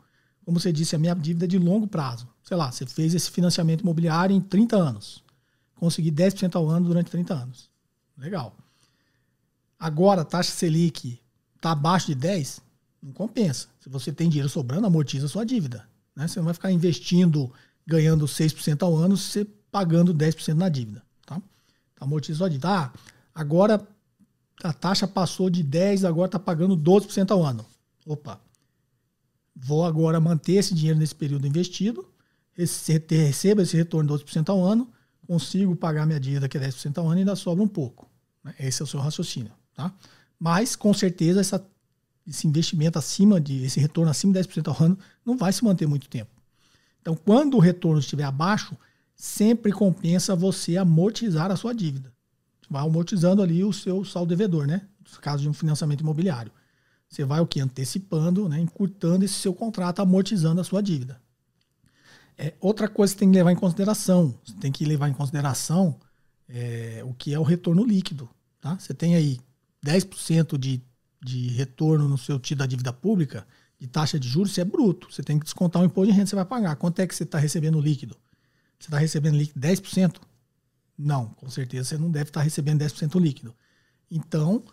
Como 0.46 0.60
você 0.60 0.72
disse, 0.72 0.96
a 0.96 1.00
minha 1.00 1.16
dívida 1.16 1.46
é 1.46 1.48
de 1.48 1.58
longo 1.58 1.88
prazo. 1.88 2.28
Sei 2.44 2.56
lá, 2.56 2.72
você 2.72 2.86
fez 2.86 3.16
esse 3.16 3.32
financiamento 3.32 3.82
imobiliário 3.82 4.36
em 4.36 4.40
30 4.40 4.78
anos. 4.78 5.24
Consegui 5.74 6.12
10% 6.12 6.56
ao 6.56 6.70
ano 6.70 6.88
durante 6.88 7.10
30 7.10 7.34
anos. 7.34 7.75
Legal. 8.18 8.56
Agora 9.80 10.22
a 10.22 10.26
taxa 10.26 10.52
Selic 10.52 11.20
está 11.56 11.72
abaixo 11.72 12.08
de 12.08 12.16
10, 12.16 12.62
não 13.02 13.12
compensa. 13.12 13.68
Se 13.80 13.90
você 13.90 14.12
tem 14.12 14.30
dinheiro 14.30 14.50
sobrando, 14.50 14.88
amortiza 14.88 15.28
sua 15.28 15.46
dívida. 15.46 15.88
Né? 16.16 16.28
Você 16.28 16.40
não 16.40 16.46
vai 16.46 16.54
ficar 16.54 16.72
investindo, 16.72 17.52
ganhando 17.86 18.26
6% 18.26 18.84
ao 18.84 18.96
ano, 18.96 19.18
você 19.18 19.46
pagando 19.72 20.14
10% 20.14 20.54
na 20.54 20.70
dívida. 20.70 21.04
Tá? 21.26 21.42
Então, 21.94 22.08
amortiza 22.08 22.40
sua 22.40 22.50
dívida. 22.50 22.70
Ah, 22.70 22.94
agora 23.34 23.86
a 24.64 24.74
taxa 24.74 25.08
passou 25.08 25.50
de 25.50 25.62
10, 25.62 26.06
agora 26.06 26.28
está 26.28 26.40
pagando 26.40 26.78
12% 26.78 27.32
ao 27.32 27.44
ano. 27.44 27.66
Opa, 28.06 28.40
vou 29.56 29.86
agora 29.86 30.20
manter 30.20 30.54
esse 30.54 30.74
dinheiro 30.74 30.98
nesse 30.98 31.16
período 31.16 31.48
investido, 31.48 32.08
receba 32.56 33.62
esse 33.62 33.76
retorno 33.76 34.18
de 34.18 34.24
12% 34.24 34.50
ao 34.50 34.64
ano, 34.64 34.90
consigo 35.26 35.76
pagar 35.76 36.06
minha 36.06 36.20
dívida 36.20 36.48
que 36.48 36.58
é 36.58 36.62
10% 36.62 36.98
ao 36.98 37.08
ano 37.08 37.18
e 37.18 37.20
ainda 37.20 37.36
sobra 37.36 37.64
um 37.64 37.68
pouco. 37.68 38.10
Né? 38.44 38.54
Esse 38.60 38.82
é 38.82 38.86
o 38.86 38.88
seu 38.88 39.00
raciocínio. 39.00 39.52
Tá? 39.74 39.94
Mas, 40.40 40.76
com 40.76 40.94
certeza, 40.94 41.42
essa, 41.42 41.66
esse 42.28 42.48
investimento 42.48 42.98
acima 42.98 43.40
de, 43.40 43.64
esse 43.64 43.80
retorno 43.80 44.10
acima 44.12 44.34
de 44.34 44.40
10% 44.40 44.68
ao 44.68 44.86
ano 44.86 44.98
não 45.26 45.38
vai 45.38 45.52
se 45.52 45.64
manter 45.64 45.88
muito 45.88 46.08
tempo. 46.08 46.32
Então, 47.02 47.16
quando 47.16 47.56
o 47.56 47.60
retorno 47.60 48.00
estiver 48.00 48.24
abaixo, 48.24 48.76
sempre 49.16 49.72
compensa 49.72 50.36
você 50.36 50.78
amortizar 50.78 51.52
a 51.52 51.56
sua 51.56 51.74
dívida. 51.74 52.12
Vai 52.70 52.84
amortizando 52.84 53.42
ali 53.42 53.64
o 53.64 53.72
seu 53.72 54.04
saldo 54.04 54.30
devedor, 54.30 54.66
né? 54.66 54.82
No 55.00 55.20
caso 55.20 55.44
de 55.44 55.50
um 55.50 55.54
financiamento 55.54 56.02
imobiliário. 56.02 56.52
Você 57.08 57.24
vai 57.24 57.40
o 57.40 57.48
que? 57.48 57.60
Antecipando, 57.60 58.50
né? 58.50 58.60
encurtando 58.60 59.24
esse 59.24 59.36
seu 59.36 59.54
contrato, 59.54 60.02
amortizando 60.02 60.60
a 60.60 60.64
sua 60.64 60.82
dívida. 60.82 61.22
É, 62.38 62.54
outra 62.60 62.88
coisa 62.88 63.14
que 63.14 63.20
tem 63.20 63.32
que 63.32 63.38
levar 63.38 63.52
em 63.52 63.56
consideração, 63.56 64.38
você 64.44 64.54
tem 64.56 64.72
que 64.72 64.86
levar 64.86 65.10
em 65.10 65.14
consideração 65.14 66.00
é, 66.50 67.02
o 67.06 67.14
que 67.14 67.34
é 67.34 67.40
o 67.40 67.44
retorno 67.44 67.84
líquido. 67.84 68.30
Tá? 68.60 68.78
Você 68.78 68.94
tem 68.94 69.16
aí 69.16 69.40
10% 69.86 70.58
de, 70.58 70.82
de 71.24 71.50
retorno 71.50 72.08
no 72.08 72.18
seu 72.18 72.40
título 72.40 72.60
da 72.60 72.66
dívida 72.66 72.92
pública, 72.92 73.48
de 73.80 73.88
taxa 73.88 74.20
de 74.20 74.28
juros, 74.28 74.52
isso 74.52 74.62
é 74.62 74.66
bruto. 74.66 75.12
Você 75.12 75.24
tem 75.24 75.38
que 75.38 75.46
descontar 75.46 75.82
o 75.82 75.86
imposto 75.86 76.08
de 76.08 76.12
renda 76.12 76.26
que 76.26 76.30
você 76.30 76.36
vai 76.36 76.46
pagar. 76.46 76.76
Quanto 76.76 77.00
é 77.00 77.08
que 77.08 77.16
você 77.16 77.24
está 77.24 77.38
recebendo 77.38 77.80
líquido? 77.80 78.16
Você 78.80 78.88
está 78.88 78.98
recebendo 78.98 79.38
líquido 79.38 79.60
10%? 79.60 80.16
Não, 80.98 81.28
com 81.30 81.50
certeza 81.50 81.90
você 81.90 81.98
não 81.98 82.10
deve 82.10 82.30
estar 82.30 82.40
tá 82.40 82.44
recebendo 82.44 82.82
10% 82.82 83.20
líquido. 83.20 83.56
Então, 84.10 84.64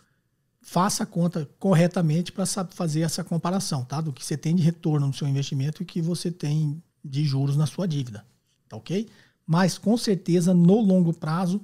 faça 0.60 1.02
a 1.02 1.06
conta 1.06 1.48
corretamente 1.58 2.30
para 2.30 2.46
fazer 2.46 3.00
essa 3.00 3.24
comparação, 3.24 3.84
tá? 3.84 4.00
Do 4.00 4.12
que 4.12 4.24
você 4.24 4.36
tem 4.36 4.54
de 4.54 4.62
retorno 4.62 5.06
no 5.06 5.12
seu 5.12 5.26
investimento 5.26 5.82
e 5.82 5.86
que 5.86 6.00
você 6.00 6.30
tem 6.30 6.82
de 7.04 7.24
juros 7.24 7.56
na 7.56 7.66
sua 7.66 7.86
dívida, 7.86 8.24
tá 8.68 8.76
ok? 8.76 9.08
Mas 9.46 9.78
com 9.78 9.96
certeza 9.96 10.54
no 10.54 10.80
longo 10.80 11.12
prazo, 11.12 11.60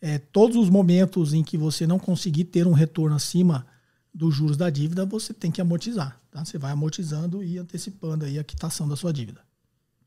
é, 0.00 0.18
todos 0.18 0.56
os 0.56 0.68
momentos 0.68 1.32
em 1.32 1.42
que 1.42 1.56
você 1.56 1.86
não 1.86 1.98
conseguir 1.98 2.44
ter 2.44 2.66
um 2.66 2.72
retorno 2.72 3.16
acima 3.16 3.66
dos 4.12 4.34
juros 4.34 4.56
da 4.56 4.70
dívida, 4.70 5.04
você 5.04 5.32
tem 5.32 5.50
que 5.50 5.60
amortizar, 5.60 6.20
tá? 6.30 6.44
Você 6.44 6.58
vai 6.58 6.72
amortizando 6.72 7.42
e 7.42 7.58
antecipando 7.58 8.24
aí 8.24 8.38
a 8.38 8.44
quitação 8.44 8.86
da 8.88 8.96
sua 8.96 9.12
dívida, 9.12 9.40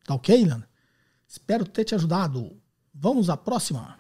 tá 0.06 0.14
ok, 0.14 0.46
Lana? 0.46 0.68
Espero 1.28 1.66
ter 1.66 1.84
te 1.84 1.94
ajudado. 1.94 2.56
Vamos 2.94 3.30
à 3.30 3.36
próxima. 3.36 3.98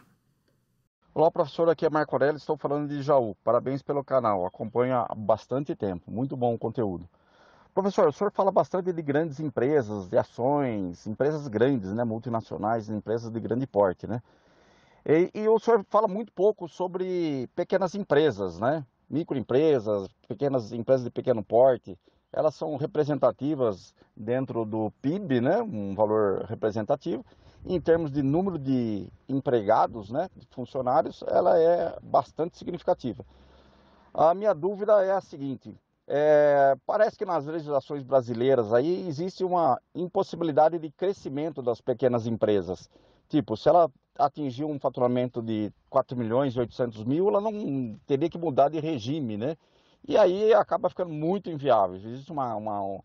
Olá, 1.14 1.30
professor. 1.32 1.68
Aqui 1.68 1.86
é 1.86 1.90
Marco 1.90 2.16
Aurélio, 2.16 2.38
estou 2.38 2.56
falando 2.56 2.88
de 2.88 3.02
Jaú. 3.02 3.36
Parabéns 3.44 3.82
pelo 3.82 4.04
canal, 4.04 4.46
acompanho 4.46 4.96
há 4.96 5.16
bastante 5.16 5.76
tempo. 5.76 6.12
Muito 6.12 6.38
bom 6.38 6.54
o 6.54 6.60
conteúdo. 6.60 7.10
Professor, 7.78 8.08
o 8.08 8.12
senhor 8.12 8.32
fala 8.32 8.52
bastante 8.52 8.92
de 8.92 9.02
grandes 9.04 9.40
empresas, 9.40 10.10
de 10.10 10.18
ações, 10.18 11.06
empresas 11.06 11.48
grandes, 11.48 11.94
né, 11.94 12.04
multinacionais, 12.04 12.90
empresas 12.90 13.30
de 13.30 13.40
grande 13.40 13.68
porte, 13.68 14.08
né? 14.08 14.20
E, 15.06 15.30
e 15.32 15.48
o 15.48 15.60
senhor 15.60 15.86
fala 15.88 16.08
muito 16.08 16.34
pouco 16.34 16.68
sobre 16.68 17.48
pequenas 17.56 17.94
empresas, 17.94 18.60
né? 18.60 18.84
Microempresas, 19.08 20.08
pequenas 20.28 20.72
empresas 20.74 21.04
de 21.04 21.12
pequeno 21.12 21.44
porte. 21.44 21.96
Elas 22.34 22.56
são 22.56 22.76
representativas 22.78 23.94
dentro 24.16 24.66
do 24.66 24.92
PIB, 25.00 25.40
né? 25.40 25.62
Um 25.62 25.94
valor 25.94 26.46
representativo 26.46 27.24
em 27.64 27.80
termos 27.80 28.12
de 28.12 28.24
número 28.24 28.58
de 28.58 29.08
empregados, 29.30 30.10
né, 30.10 30.30
de 30.36 30.48
funcionários, 30.48 31.24
ela 31.28 31.60
é 31.60 31.96
bastante 32.02 32.58
significativa. 32.58 33.24
A 34.12 34.34
minha 34.34 34.56
dúvida 34.56 35.04
é 35.06 35.12
a 35.12 35.22
seguinte: 35.22 35.78
é, 36.08 36.76
parece 36.86 37.18
que 37.18 37.26
nas 37.26 37.46
legislações 37.46 38.02
brasileiras 38.02 38.74
aí 38.74 39.08
existe 39.08 39.44
uma 39.44 39.80
impossibilidade 39.94 40.80
de 40.80 40.90
crescimento 40.90 41.62
das 41.62 41.82
pequenas 41.82 42.26
empresas. 42.26 42.90
Tipo, 43.28 43.58
se 43.58 43.68
ela 43.68 43.92
atingir 44.18 44.64
um 44.64 44.80
faturamento 44.80 45.42
de 45.42 45.72
4 45.90 46.18
milhões 46.18 46.56
e 46.56 46.60
800 46.60 47.04
mil, 47.04 47.28
ela 47.28 47.42
não 47.42 48.00
teria 48.08 48.30
que 48.30 48.38
mudar 48.38 48.70
de 48.70 48.80
regime, 48.80 49.38
né? 49.38 49.58
E 50.08 50.18
aí 50.18 50.54
acaba 50.54 50.90
ficando 50.90 51.12
muito 51.12 51.50
inviável. 51.50 51.98
Existe 51.98 52.32
uma, 52.32 52.56
uma 52.56 53.02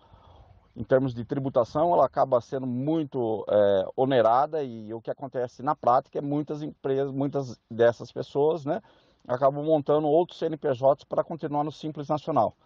em 0.76 0.84
termos 0.84 1.12
de 1.12 1.24
tributação, 1.24 1.92
ela 1.92 2.06
acaba 2.06 2.40
sendo 2.40 2.66
muito 2.66 3.44
é, 3.48 3.84
onerada 3.96 4.62
e 4.62 4.94
o 4.94 5.00
que 5.00 5.10
acontece 5.10 5.62
na 5.62 5.74
prática 5.74 6.18
é 6.18 6.22
muitas 6.22 6.62
empresas, 6.62 7.12
muitas 7.12 7.60
dessas 7.70 8.10
pessoas, 8.10 8.64
né, 8.64 8.80
acabam 9.26 9.64
montando 9.64 10.06
outros 10.06 10.38
CNPJs 10.38 11.04
para 11.04 11.24
continuar 11.24 11.64
no 11.64 11.72
Simples 11.72 12.08
Nacional. 12.08 12.56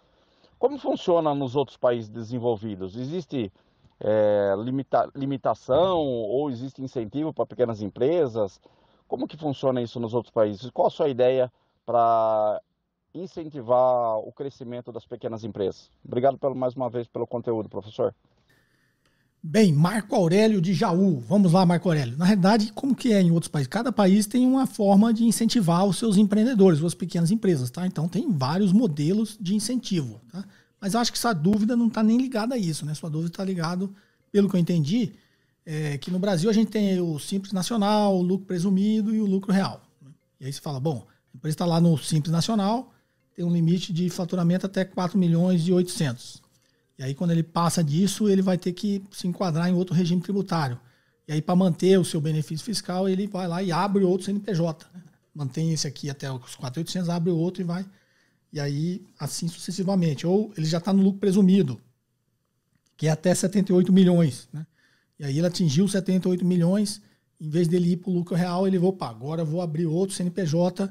Como 0.59 0.79
funciona 0.79 1.35
nos 1.35 1.55
outros 1.55 1.77
países 1.77 2.09
desenvolvidos? 2.09 2.97
Existe 2.97 3.53
é, 4.01 4.55
limita, 4.59 5.11
limitação 5.14 5.99
ou 5.99 6.51
existe 6.51 6.83
incentivo 6.83 7.33
para 7.33 7.47
pequenas 7.47 7.83
empresas? 7.83 8.61
Como 9.07 9.29
que 9.29 9.37
funciona 9.37 9.81
isso 9.81 10.01
nos 10.01 10.14
outros 10.14 10.33
países? 10.33 10.71
Qual 10.71 10.88
a 10.88 10.90
sua 10.90 11.09
ideia 11.09 11.53
para 11.85 12.61
incentivar 13.23 14.19
o 14.19 14.33
crescimento 14.33 14.92
das 14.92 15.07
pequenas 15.07 15.45
empresas. 15.45 15.90
Obrigado 16.05 16.38
pelo, 16.38 16.55
mais 16.55 16.75
uma 16.75 16.90
vez 16.90 17.07
pelo 17.07 17.27
conteúdo, 17.27 17.69
professor. 17.69 18.14
Bem, 19.49 19.73
Marco 19.73 20.17
Aurélio 20.17 20.61
de 20.61 20.75
Jaú. 20.75 21.21
Vamos 21.21 21.53
lá, 21.53 21.65
Marco 21.65 21.89
Aurélio. 21.89 22.19
Na 22.19 22.25
realidade, 22.25 22.73
como 22.75 22.97
que 22.97 23.13
é 23.13 23.23
em 23.23 23.31
outros 23.31 23.49
países? 23.49 23.69
Cada 23.69 23.93
país 23.93 24.27
tem 24.27 24.45
uma 24.45 24.67
forma 24.67 25.15
de 25.15 25.23
incentivar 25.23 25.87
os 25.87 25.99
seus 25.99 26.17
empreendedores, 26.17 26.83
as 26.83 26.95
pequenas 26.95 27.31
empresas, 27.31 27.71
tá? 27.71 27.87
Então 27.87 28.09
tem 28.09 28.29
vários 28.29 28.73
modelos 28.73 29.39
de 29.41 29.55
incentivo, 29.55 30.21
tá? 30.33 30.45
Mas 30.81 30.95
eu 30.95 31.01
acho 31.01 31.13
que 31.13 31.19
sua 31.19 31.33
dúvida 31.33 31.77
não 31.77 31.87
está 31.87 32.03
nem 32.03 32.19
ligada 32.19 32.57
a 32.57 32.59
isso, 32.59 32.85
né? 32.85 32.93
Sua 32.93 33.09
dúvida 33.09 33.31
está 33.31 33.45
ligada, 33.45 33.89
pelo 34.33 34.51
que 34.51 34.57
eu 34.57 34.61
entendi, 34.61 35.13
é 35.65 35.97
que 35.97 36.11
no 36.11 36.19
Brasil 36.19 36.51
a 36.51 36.53
gente 36.53 36.73
tem 36.73 37.01
o 37.01 37.17
Simples 37.21 37.53
Nacional, 37.53 38.19
o 38.19 38.23
lucro 38.23 38.47
presumido 38.47 39.15
e 39.15 39.21
o 39.21 39.27
lucro 39.27 39.53
real. 39.53 39.81
Né? 40.03 40.11
E 40.41 40.47
aí 40.47 40.53
você 40.53 40.61
fala, 40.61 40.81
bom, 40.81 41.07
a 41.33 41.37
empresa 41.37 41.55
está 41.55 41.65
lá 41.65 41.81
no 41.81 41.97
Simples 41.97 42.33
Nacional, 42.33 42.93
tem 43.33 43.45
um 43.45 43.53
limite 43.53 43.93
de 43.93 44.11
faturamento 44.11 44.67
até 44.67 44.85
4 44.85 45.17
milhões 45.17 45.69
e 45.69 45.73
800. 45.73 46.43
E 46.99 47.03
aí, 47.03 47.15
quando 47.15 47.31
ele 47.31 47.43
passa 47.43 47.85
disso, 47.85 48.29
ele 48.29 48.43
vai 48.43 48.57
ter 48.57 48.73
que 48.73 49.03
se 49.11 49.27
enquadrar 49.27 49.69
em 49.69 49.75
outro 49.75 49.95
regime 49.95 50.21
tributário. 50.21 50.81
E 51.29 51.33
aí, 51.33 51.43
para 51.43 51.57
manter 51.57 51.99
o 51.99 52.05
seu 52.05 52.21
benefício 52.21 52.65
fiscal, 52.65 53.09
ele 53.09 53.27
vai 53.27 53.47
lá 53.47 53.63
e 53.63 53.71
abre 53.71 54.05
outro 54.05 54.27
CNPJ. 54.27 54.87
Né? 54.95 55.03
Mantém 55.35 55.73
esse 55.73 55.87
aqui 55.87 56.09
até 56.09 56.31
os 56.31 56.57
4.800, 56.57 57.09
abre 57.09 57.31
outro 57.31 57.63
e 57.63 57.65
vai. 57.65 57.85
E 58.53 58.61
aí, 58.61 59.05
assim 59.19 59.49
sucessivamente. 59.49 60.27
Ou 60.27 60.53
ele 60.57 60.67
já 60.67 60.79
está 60.79 60.93
no 60.93 61.03
lucro 61.03 61.21
presumido, 61.21 61.81
que 62.97 63.09
é 63.09 63.11
até 63.11 63.35
78 63.35 63.93
milhões. 63.93 64.49
Né? 64.53 64.67
E 65.19 65.25
aí 65.25 65.39
ele 65.39 65.47
atingiu 65.47 65.87
78 65.87 66.45
milhões 66.45 67.03
em 67.41 67.49
vez 67.49 67.69
dele 67.69 67.93
ir 67.93 67.97
para 67.99 68.11
o 68.11 68.15
lucro 68.15 68.35
real, 68.35 68.67
ele, 68.67 68.79
opa, 68.79 69.09
agora 69.09 69.45
vou 69.45 69.61
abrir 69.61 69.87
outro 69.87 70.15
CNPJ 70.15 70.91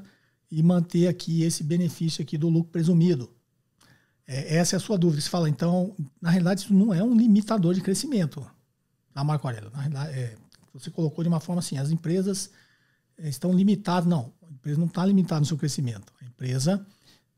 e 0.50 0.62
manter 0.62 1.08
aqui 1.08 1.42
esse 1.42 1.64
benefício 1.64 2.22
aqui 2.22 2.38
do 2.38 2.48
lucro 2.48 2.70
presumido. 2.70 3.30
É, 4.26 4.56
essa 4.56 4.76
é 4.76 4.78
a 4.78 4.80
sua 4.80 4.98
dúvida. 4.98 5.20
Você 5.20 5.28
fala, 5.28 5.48
então, 5.48 5.94
na 6.20 6.30
realidade, 6.30 6.62
isso 6.62 6.74
não 6.74 6.92
é 6.92 7.02
um 7.02 7.16
limitador 7.16 7.74
de 7.74 7.80
crescimento, 7.80 8.44
tá, 9.14 9.22
Marco 9.22 9.46
Aurélio? 9.46 9.70
Na 9.70 9.80
realidade, 9.80 10.18
é, 10.18 10.36
você 10.72 10.90
colocou 10.90 11.22
de 11.22 11.28
uma 11.28 11.40
forma 11.40 11.60
assim, 11.60 11.78
as 11.78 11.90
empresas 11.90 12.50
é, 13.18 13.28
estão 13.28 13.52
limitadas. 13.52 14.08
Não, 14.08 14.32
a 14.42 14.52
empresa 14.52 14.78
não 14.78 14.86
está 14.86 15.04
limitada 15.04 15.40
no 15.40 15.46
seu 15.46 15.56
crescimento. 15.56 16.12
A 16.20 16.24
empresa 16.24 16.84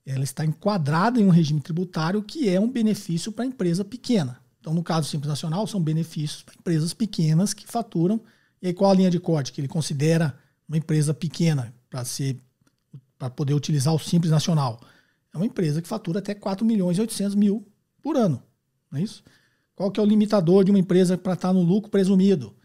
ela 0.05 0.25
está 0.25 0.45
enquadrada 0.45 1.21
em 1.21 1.25
um 1.25 1.31
regime 1.31 1.61
tributário 1.61 2.23
que 2.23 2.49
é 2.49 2.59
um 2.59 2.71
benefício 2.71 3.31
para 3.31 3.45
a 3.45 3.47
empresa 3.47 3.85
pequena. 3.85 4.41
Então, 4.59 4.73
no 4.73 4.83
caso 4.83 5.07
do 5.07 5.11
Simples 5.11 5.29
Nacional, 5.29 5.67
são 5.67 5.81
benefícios 5.81 6.43
para 6.43 6.55
empresas 6.55 6.95
pequenas 6.95 7.53
que 7.53 7.67
faturam. 7.67 8.21
E 8.61 8.69
aí, 8.69 8.75
qual 8.75 8.91
a 8.91 8.95
linha 8.95 9.11
de 9.11 9.21
corte 9.21 9.53
que 9.53 9.61
ele 9.61 9.69
considera 9.69 10.35
uma 10.67 10.79
empresa 10.79 11.13
pequena 11.13 11.73
para 11.89 12.05
ser 12.05 12.41
para 13.19 13.29
poder 13.29 13.53
utilizar 13.53 13.93
o 13.95 13.99
Simples 13.99 14.31
Nacional? 14.31 14.81
É 15.33 15.37
uma 15.37 15.47
empresa 15.47 15.83
que 15.83 15.89
fatura 15.89 16.19
até 16.19 16.35
4 16.35 16.65
milhões 16.65 16.97
e 16.99 17.01
800 17.01 17.35
mil 17.35 17.67
por 18.03 18.17
ano. 18.17 18.43
Não 18.91 18.99
é 18.99 19.03
isso? 19.03 19.23
Qual 19.75 19.91
que 19.91 20.01
é 20.01 20.03
o 20.03 20.07
limitador 20.07 20.65
de 20.65 20.71
uma 20.71 20.79
empresa 20.79 21.17
para 21.17 21.35
estar 21.35 21.53
no 21.53 21.63
lucro 21.63 21.91
presumido? 21.91 22.57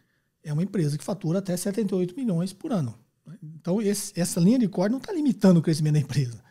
É 0.43 0.51
uma 0.51 0.63
empresa 0.63 0.97
que 0.97 1.03
fatura 1.03 1.39
até 1.39 1.55
78 1.55 2.15
milhões 2.15 2.53
por 2.53 2.71
ano. 2.71 2.97
Então, 3.41 3.81
esse, 3.81 4.11
essa 4.19 4.39
linha 4.39 4.59
de 4.59 4.67
corte 4.67 4.91
não 4.91 4.99
está 4.99 5.13
limitando 5.13 5.59
o 5.59 5.63
crescimento 5.63 5.93
da 5.93 5.99
empresa. 5.99 6.43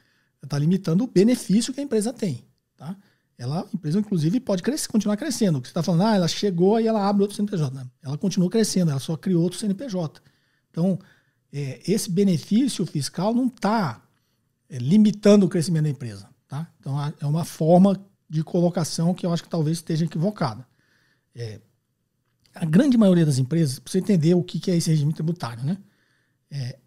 Está 0.42 0.58
limitando 0.58 1.04
o 1.04 1.06
benefício 1.06 1.72
que 1.72 1.80
a 1.80 1.82
empresa 1.82 2.12
tem. 2.12 2.44
Tá? 2.76 2.96
Ela, 3.36 3.60
a 3.60 3.66
empresa, 3.74 3.98
inclusive, 3.98 4.40
pode 4.40 4.62
crescer, 4.62 4.88
continuar 4.88 5.16
crescendo. 5.16 5.58
O 5.58 5.60
que 5.60 5.68
você 5.68 5.72
está 5.72 5.82
falando, 5.82 6.02
ah, 6.02 6.14
ela 6.14 6.28
chegou 6.28 6.80
e 6.80 6.86
ela 6.86 7.06
abre 7.06 7.22
outro 7.22 7.36
CNPJ. 7.36 7.74
Não, 7.74 7.90
ela 8.02 8.16
continua 8.16 8.48
crescendo, 8.48 8.90
ela 8.90 9.00
só 9.00 9.16
criou 9.16 9.42
outro 9.42 9.58
CNPJ. 9.58 10.22
Então, 10.70 10.98
é, 11.52 11.80
esse 11.86 12.10
benefício 12.10 12.86
fiscal 12.86 13.34
não 13.34 13.46
está 13.46 14.02
limitando 14.78 15.46
o 15.46 15.48
crescimento 15.48 15.84
da 15.84 15.90
empresa. 15.90 16.28
Tá? 16.48 16.70
Então, 16.78 16.96
é 17.20 17.26
uma 17.26 17.44
forma 17.44 17.98
de 18.28 18.42
colocação 18.42 19.14
que 19.14 19.26
eu 19.26 19.32
acho 19.32 19.42
que 19.42 19.48
talvez 19.48 19.78
esteja 19.78 20.04
equivocada. 20.04 20.66
É, 21.34 21.60
a 22.54 22.64
grande 22.64 22.96
maioria 22.96 23.24
das 23.24 23.38
empresas, 23.38 23.78
para 23.78 23.90
você 23.90 23.98
entender 23.98 24.34
o 24.34 24.42
que 24.42 24.70
é 24.70 24.76
esse 24.76 24.90
regime 24.90 25.12
tributário, 25.12 25.64
né? 25.64 25.78
É, 26.50 26.78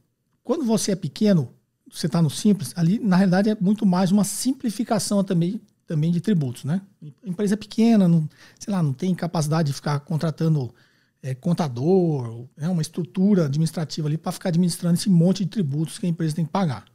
quando 0.43 0.63
você 0.63 0.91
é 0.91 0.95
pequeno, 0.95 1.51
você 1.91 2.05
está 2.05 2.21
no 2.21 2.29
simples, 2.29 2.73
ali 2.75 2.99
na 2.99 3.15
realidade 3.15 3.49
é 3.49 3.57
muito 3.59 3.85
mais 3.85 4.11
uma 4.11 4.23
simplificação 4.23 5.23
também, 5.23 5.61
também 5.87 6.11
de 6.11 6.21
tributos, 6.21 6.63
né? 6.63 6.81
Empresa 7.23 7.55
é 7.55 7.57
pequena, 7.57 8.07
não, 8.07 8.29
sei 8.59 8.71
lá, 8.71 8.81
não 8.83 8.93
tem 8.93 9.13
capacidade 9.15 9.67
de 9.67 9.73
ficar 9.73 9.99
contratando 10.01 10.73
é, 11.21 11.33
contador, 11.33 12.47
é 12.57 12.69
uma 12.69 12.81
estrutura 12.81 13.45
administrativa 13.45 14.07
ali 14.07 14.17
para 14.17 14.31
ficar 14.31 14.49
administrando 14.49 14.95
esse 14.95 15.09
monte 15.09 15.43
de 15.43 15.49
tributos 15.49 15.97
que 15.97 16.05
a 16.05 16.09
empresa 16.09 16.35
tem 16.35 16.45
que 16.45 16.51
pagar. 16.51 16.85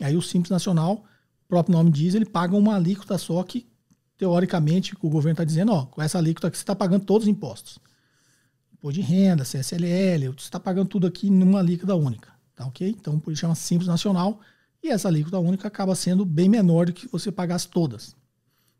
Aí 0.00 0.16
o 0.16 0.22
Simples 0.22 0.50
Nacional, 0.50 1.04
o 1.44 1.48
próprio 1.48 1.76
nome 1.76 1.90
diz, 1.90 2.14
ele 2.14 2.26
paga 2.26 2.54
uma 2.56 2.74
alíquota 2.74 3.16
só 3.18 3.42
que, 3.42 3.66
teoricamente, 4.16 4.94
o 5.00 5.08
governo 5.08 5.32
está 5.32 5.44
dizendo, 5.44 5.72
ó, 5.72 5.86
com 5.86 6.02
essa 6.02 6.18
alíquota 6.18 6.48
aqui 6.48 6.56
você 6.56 6.62
está 6.62 6.74
pagando 6.74 7.04
todos 7.04 7.26
os 7.26 7.30
impostos. 7.30 7.78
Imposto 8.72 9.00
de 9.00 9.06
renda, 9.06 9.44
CSLL, 9.44 10.32
você 10.36 10.46
está 10.46 10.60
pagando 10.60 10.88
tudo 10.88 11.06
aqui 11.06 11.30
numa 11.30 11.60
alíquota 11.60 11.94
única. 11.94 12.30
Tá 12.54 12.66
ok? 12.66 12.88
Então, 12.88 13.18
por 13.18 13.32
isso 13.32 13.40
chama 13.40 13.54
Simples 13.54 13.88
Nacional. 13.88 14.40
E 14.82 14.88
essa 14.88 15.08
alíquota 15.08 15.38
única 15.38 15.68
acaba 15.68 15.94
sendo 15.94 16.24
bem 16.24 16.48
menor 16.48 16.86
do 16.86 16.92
que 16.92 17.08
você 17.08 17.32
pagasse 17.32 17.68
todas. 17.68 18.14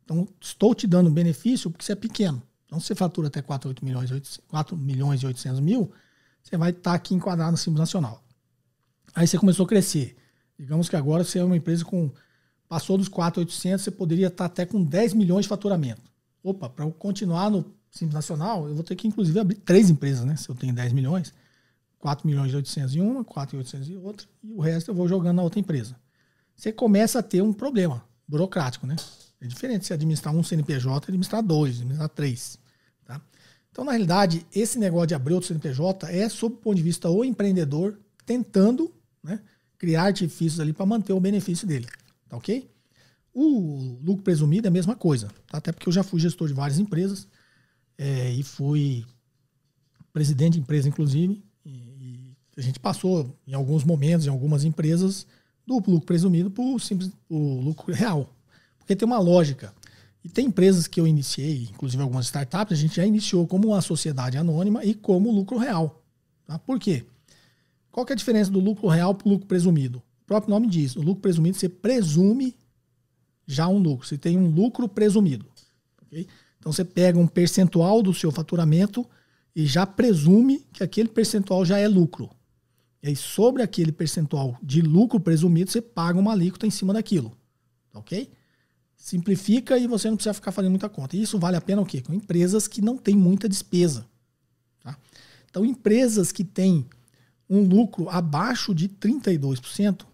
Então, 0.04 0.28
estou 0.40 0.74
te 0.74 0.86
dando 0.86 1.10
benefício 1.10 1.70
porque 1.70 1.84
você 1.84 1.92
é 1.92 1.96
pequeno. 1.96 2.42
Então, 2.64 2.80
se 2.80 2.86
você 2.86 2.94
fatura 2.94 3.28
até 3.28 3.42
4, 3.42 3.68
8 3.68 3.84
milhões, 3.84 4.10
8, 4.10 4.42
4 4.48 4.76
milhões 4.76 5.22
e 5.22 5.26
800 5.26 5.60
mil, 5.60 5.90
você 6.42 6.56
vai 6.56 6.70
estar 6.70 6.90
tá 6.90 6.94
aqui 6.94 7.14
enquadrado 7.14 7.52
no 7.52 7.56
Simples 7.56 7.80
Nacional. 7.80 8.22
Aí 9.14 9.26
você 9.26 9.38
começou 9.38 9.64
a 9.64 9.68
crescer. 9.68 10.16
Digamos 10.58 10.88
que 10.88 10.96
agora 10.96 11.24
você 11.24 11.38
é 11.38 11.44
uma 11.44 11.56
empresa 11.56 11.84
com. 11.84 12.10
Passou 12.68 12.98
dos 12.98 13.08
4,800, 13.08 13.84
você 13.84 13.90
poderia 13.90 14.26
estar 14.26 14.46
até 14.46 14.66
com 14.66 14.82
10 14.82 15.14
milhões 15.14 15.44
de 15.44 15.48
faturamento. 15.48 16.02
Opa, 16.42 16.68
para 16.68 16.84
eu 16.84 16.90
continuar 16.90 17.48
no 17.48 17.64
Simples 17.90 18.14
Nacional, 18.14 18.68
eu 18.68 18.74
vou 18.74 18.82
ter 18.82 18.96
que, 18.96 19.06
inclusive, 19.06 19.38
abrir 19.38 19.56
três 19.56 19.88
empresas, 19.88 20.24
né? 20.24 20.36
Se 20.36 20.48
eu 20.48 20.54
tenho 20.54 20.74
10 20.74 20.92
milhões, 20.92 21.32
4 21.98 22.26
milhões 22.26 22.52
e 22.52 22.56
800 22.56 22.96
em 22.96 23.00
uma, 23.00 23.24
4 23.24 23.56
e 23.56 23.58
800 23.58 23.88
em 23.88 23.96
outra, 23.96 24.26
e 24.42 24.52
o 24.52 24.60
resto 24.60 24.90
eu 24.90 24.94
vou 24.94 25.06
jogando 25.06 25.36
na 25.36 25.42
outra 25.42 25.60
empresa. 25.60 25.96
Você 26.56 26.72
começa 26.72 27.20
a 27.20 27.22
ter 27.22 27.42
um 27.42 27.52
problema 27.52 28.04
burocrático, 28.26 28.86
né? 28.86 28.96
É 29.40 29.46
diferente 29.46 29.86
se 29.86 29.92
administrar 29.92 30.34
um 30.34 30.42
CNPJ 30.42 31.06
administrar 31.08 31.42
dois, 31.42 31.76
administrar 31.76 32.08
três. 32.08 32.58
Tá? 33.04 33.20
Então, 33.70 33.84
na 33.84 33.92
realidade, 33.92 34.46
esse 34.52 34.78
negócio 34.78 35.08
de 35.08 35.14
abrir 35.14 35.34
outro 35.34 35.48
CNPJ 35.48 36.10
é, 36.10 36.28
sob 36.28 36.54
o 36.54 36.58
ponto 36.58 36.76
de 36.76 36.82
vista 36.82 37.10
o 37.10 37.24
empreendedor 37.24 37.98
tentando 38.24 38.92
né, 39.22 39.40
criar 39.78 40.04
artifícios 40.04 40.60
ali 40.60 40.72
para 40.72 40.86
manter 40.86 41.12
o 41.12 41.20
benefício 41.20 41.66
dele. 41.66 41.86
Tá 42.28 42.36
ok? 42.36 42.68
O 43.32 43.98
lucro 44.02 44.22
presumido 44.22 44.66
é 44.66 44.70
a 44.70 44.72
mesma 44.72 44.96
coisa, 44.96 45.28
tá? 45.48 45.58
até 45.58 45.70
porque 45.70 45.88
eu 45.88 45.92
já 45.92 46.02
fui 46.02 46.18
gestor 46.18 46.48
de 46.48 46.54
várias 46.54 46.78
empresas 46.78 47.28
é, 47.98 48.30
e 48.30 48.42
fui 48.42 49.04
presidente 50.12 50.54
de 50.54 50.60
empresa, 50.60 50.88
inclusive, 50.88 51.42
e, 51.64 51.70
e, 51.70 52.36
a 52.56 52.62
gente 52.62 52.80
passou 52.80 53.36
em 53.46 53.52
alguns 53.52 53.84
momentos, 53.84 54.26
em 54.26 54.30
algumas 54.30 54.64
empresas, 54.64 55.26
do 55.66 55.74
lucro 55.74 56.00
presumido 56.00 56.50
para 56.50 56.64
o 56.64 56.78
simples 56.78 57.10
o 57.28 57.60
lucro 57.60 57.92
real. 57.92 58.34
Porque 58.78 58.96
tem 58.96 59.04
uma 59.04 59.18
lógica. 59.18 59.74
E 60.24 60.28
tem 60.28 60.46
empresas 60.46 60.86
que 60.86 60.98
eu 60.98 61.06
iniciei, 61.06 61.68
inclusive 61.70 62.02
algumas 62.02 62.26
startups, 62.26 62.78
a 62.78 62.80
gente 62.80 62.96
já 62.96 63.04
iniciou 63.04 63.46
como 63.46 63.68
uma 63.68 63.80
sociedade 63.82 64.38
anônima 64.38 64.84
e 64.84 64.94
como 64.94 65.30
lucro 65.30 65.58
real. 65.58 66.02
Tá? 66.46 66.58
Por 66.58 66.80
quê? 66.80 67.04
Qual 67.96 68.04
que 68.04 68.12
é 68.12 68.14
a 68.14 68.16
diferença 68.16 68.50
do 68.50 68.60
lucro 68.60 68.88
real 68.88 69.14
para 69.14 69.26
o 69.26 69.30
lucro 69.30 69.46
presumido? 69.46 70.02
O 70.20 70.26
próprio 70.26 70.50
nome 70.50 70.66
diz, 70.66 70.96
o 70.96 71.00
lucro 71.00 71.22
presumido 71.22 71.56
você 71.56 71.66
presume 71.66 72.54
já 73.46 73.66
um 73.68 73.78
lucro, 73.78 74.06
você 74.06 74.18
tem 74.18 74.36
um 74.36 74.50
lucro 74.50 74.86
presumido. 74.86 75.46
Okay? 76.02 76.26
Então 76.58 76.70
você 76.70 76.84
pega 76.84 77.18
um 77.18 77.26
percentual 77.26 78.02
do 78.02 78.12
seu 78.12 78.30
faturamento 78.30 79.08
e 79.54 79.64
já 79.64 79.86
presume 79.86 80.66
que 80.74 80.84
aquele 80.84 81.08
percentual 81.08 81.64
já 81.64 81.78
é 81.78 81.88
lucro. 81.88 82.28
E 83.02 83.08
aí 83.08 83.16
sobre 83.16 83.62
aquele 83.62 83.92
percentual 83.92 84.58
de 84.62 84.82
lucro 84.82 85.18
presumido, 85.18 85.70
você 85.70 85.80
paga 85.80 86.18
uma 86.18 86.32
alíquota 86.32 86.66
em 86.66 86.70
cima 86.70 86.92
daquilo. 86.92 87.34
Ok? 87.94 88.30
Simplifica 88.94 89.78
e 89.78 89.86
você 89.86 90.10
não 90.10 90.18
precisa 90.18 90.34
ficar 90.34 90.52
fazendo 90.52 90.72
muita 90.72 90.90
conta. 90.90 91.16
E 91.16 91.22
isso 91.22 91.38
vale 91.38 91.56
a 91.56 91.62
pena 91.62 91.80
o 91.80 91.86
quê? 91.86 92.02
Com 92.02 92.12
empresas 92.12 92.68
que 92.68 92.82
não 92.82 92.98
têm 92.98 93.16
muita 93.16 93.48
despesa. 93.48 94.06
Tá? 94.82 94.98
Então, 95.48 95.64
empresas 95.64 96.30
que 96.30 96.44
têm 96.44 96.84
um 97.48 97.60
lucro 97.60 98.08
abaixo 98.08 98.74
de 98.74 98.88
32%, 98.88 100.04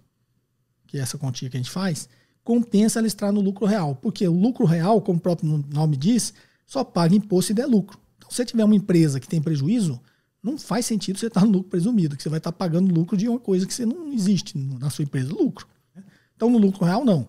que 0.87 0.99
é 0.99 1.01
essa 1.01 1.19
quantia 1.19 1.49
que 1.49 1.57
a 1.57 1.61
gente 1.61 1.71
faz, 1.71 2.09
compensa 2.45 2.99
ela 2.99 3.07
estar 3.07 3.33
no 3.33 3.41
lucro 3.41 3.67
real. 3.67 3.95
Porque 3.97 4.27
o 4.27 4.39
lucro 4.39 4.67
real, 4.67 5.01
como 5.01 5.19
o 5.19 5.21
próprio 5.23 5.65
nome 5.73 5.97
diz, 5.97 6.35
só 6.67 6.85
paga 6.85 7.15
imposto 7.15 7.49
se 7.49 7.55
der 7.55 7.67
lucro. 7.67 7.99
Então, 8.17 8.31
se 8.31 8.37
você 8.37 8.45
tiver 8.45 8.65
uma 8.65 8.75
empresa 8.75 9.21
que 9.21 9.29
tem 9.29 9.41
prejuízo, 9.41 10.01
não 10.43 10.59
faz 10.59 10.87
sentido 10.87 11.19
você 11.19 11.27
estar 11.27 11.45
no 11.45 11.53
lucro 11.53 11.71
presumido, 11.71 12.17
que 12.17 12.23
você 12.23 12.29
vai 12.29 12.39
estar 12.39 12.53
pagando 12.53 12.93
lucro 12.93 13.17
de 13.17 13.29
uma 13.29 13.39
coisa 13.39 13.67
que 13.67 13.73
você 13.73 13.87
não 13.87 14.13
existe 14.13 14.59
na 14.59 14.91
sua 14.91 15.05
empresa, 15.05 15.33
lucro. 15.33 15.67
Né? 15.95 16.03
Então, 16.37 16.51
no 16.51 16.59
lucro 16.59 16.85
real, 16.85 17.05
não. 17.05 17.29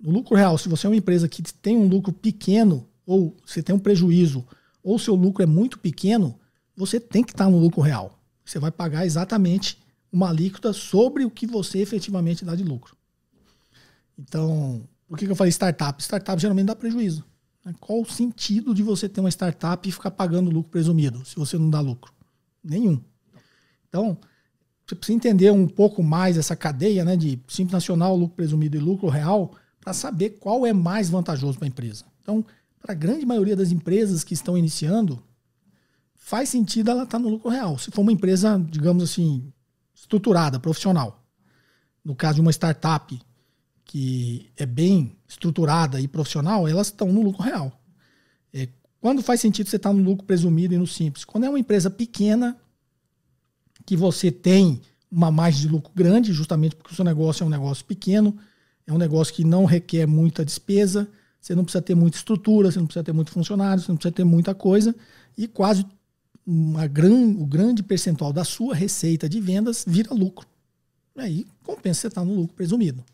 No 0.00 0.10
lucro 0.10 0.36
real, 0.36 0.56
se 0.58 0.68
você 0.68 0.86
é 0.86 0.90
uma 0.90 0.96
empresa 0.96 1.28
que 1.28 1.42
tem 1.42 1.76
um 1.76 1.86
lucro 1.86 2.12
pequeno, 2.12 2.88
ou 3.06 3.36
você 3.44 3.62
tem 3.62 3.74
um 3.74 3.78
prejuízo, 3.78 4.46
ou 4.82 4.98
seu 4.98 5.14
lucro 5.14 5.42
é 5.42 5.46
muito 5.46 5.78
pequeno, 5.78 6.38
você 6.76 6.98
tem 6.98 7.22
que 7.22 7.32
estar 7.32 7.48
no 7.48 7.58
lucro 7.58 7.80
real. 7.80 8.18
Você 8.44 8.58
vai 8.58 8.70
pagar 8.70 9.06
exatamente 9.06 9.78
uma 10.12 10.28
alíquota 10.28 10.72
sobre 10.72 11.24
o 11.24 11.30
que 11.30 11.46
você 11.46 11.78
efetivamente 11.78 12.44
dá 12.44 12.54
de 12.54 12.62
lucro. 12.62 12.96
Então, 14.18 14.86
por 15.08 15.18
que, 15.18 15.26
eu 15.26 15.36
falei 15.36 15.50
startup? 15.50 16.00
Startup 16.02 16.40
geralmente 16.40 16.66
dá 16.66 16.76
prejuízo. 16.76 17.24
Né? 17.64 17.74
Qual 17.80 18.02
o 18.02 18.06
sentido 18.06 18.74
de 18.74 18.82
você 18.82 19.08
ter 19.08 19.20
uma 19.20 19.28
startup 19.28 19.88
e 19.88 19.92
ficar 19.92 20.10
pagando 20.10 20.50
lucro 20.50 20.70
presumido, 20.70 21.24
se 21.24 21.36
você 21.36 21.58
não 21.58 21.68
dá 21.68 21.80
lucro? 21.80 22.12
Nenhum. 22.62 23.00
Então, 23.88 24.16
você 24.86 24.94
precisa 24.94 25.16
entender 25.16 25.50
um 25.50 25.66
pouco 25.66 26.02
mais 26.02 26.36
essa 26.36 26.54
cadeia 26.54 27.04
né, 27.04 27.16
de 27.16 27.40
simples 27.48 27.72
nacional, 27.72 28.16
lucro 28.16 28.36
presumido 28.36 28.76
e 28.76 28.80
lucro 28.80 29.08
real, 29.08 29.52
para 29.80 29.92
saber 29.92 30.30
qual 30.30 30.66
é 30.66 30.72
mais 30.72 31.08
vantajoso 31.08 31.58
para 31.58 31.66
a 31.66 31.68
empresa. 31.68 32.04
Então, 32.22 32.44
para 32.80 32.92
a 32.92 32.96
grande 32.96 33.24
maioria 33.24 33.56
das 33.56 33.72
empresas 33.72 34.22
que 34.22 34.34
estão 34.34 34.56
iniciando, 34.58 35.22
faz 36.24 36.48
sentido 36.48 36.90
ela 36.90 37.02
estar 37.02 37.18
tá 37.18 37.22
no 37.22 37.28
lucro 37.28 37.50
real. 37.50 37.76
Se 37.78 37.90
for 37.90 38.00
uma 38.00 38.10
empresa, 38.10 38.58
digamos 38.70 39.04
assim, 39.04 39.52
estruturada, 39.94 40.58
profissional. 40.58 41.22
No 42.02 42.14
caso 42.16 42.36
de 42.36 42.40
uma 42.40 42.50
startup 42.50 43.20
que 43.84 44.50
é 44.56 44.64
bem 44.64 45.14
estruturada 45.28 46.00
e 46.00 46.08
profissional, 46.08 46.66
elas 46.66 46.86
estão 46.86 47.12
no 47.12 47.20
lucro 47.20 47.42
real. 47.42 47.78
É, 48.54 48.70
quando 49.02 49.22
faz 49.22 49.42
sentido 49.42 49.68
você 49.68 49.76
estar 49.76 49.90
tá 49.90 49.94
no 49.94 50.02
lucro 50.02 50.24
presumido 50.24 50.72
e 50.72 50.78
no 50.78 50.86
simples? 50.86 51.26
Quando 51.26 51.44
é 51.44 51.48
uma 51.50 51.58
empresa 51.58 51.90
pequena, 51.90 52.56
que 53.84 53.94
você 53.94 54.32
tem 54.32 54.80
uma 55.12 55.30
margem 55.30 55.60
de 55.60 55.68
lucro 55.68 55.92
grande, 55.94 56.32
justamente 56.32 56.74
porque 56.74 56.94
o 56.94 56.96
seu 56.96 57.04
negócio 57.04 57.44
é 57.44 57.46
um 57.46 57.50
negócio 57.50 57.84
pequeno, 57.84 58.34
é 58.86 58.92
um 58.94 58.98
negócio 58.98 59.34
que 59.34 59.44
não 59.44 59.66
requer 59.66 60.06
muita 60.06 60.42
despesa, 60.42 61.06
você 61.38 61.54
não 61.54 61.64
precisa 61.64 61.82
ter 61.82 61.94
muita 61.94 62.16
estrutura, 62.16 62.72
você 62.72 62.78
não 62.78 62.86
precisa 62.86 63.04
ter 63.04 63.12
muito 63.12 63.30
funcionário, 63.30 63.82
você 63.82 63.92
não 63.92 63.96
precisa 63.96 64.14
ter 64.14 64.24
muita 64.24 64.54
coisa, 64.54 64.96
e 65.36 65.46
quase 65.46 65.84
uma 66.46 66.86
gran, 66.86 67.30
o 67.38 67.46
grande 67.46 67.82
percentual 67.82 68.32
da 68.32 68.44
sua 68.44 68.74
receita 68.74 69.28
de 69.28 69.40
vendas 69.40 69.84
vira 69.86 70.12
lucro. 70.12 70.46
Aí 71.16 71.46
compensa 71.62 72.02
você 72.02 72.08
estar 72.08 72.24
no 72.24 72.34
lucro 72.34 72.54
presumido 72.54 73.04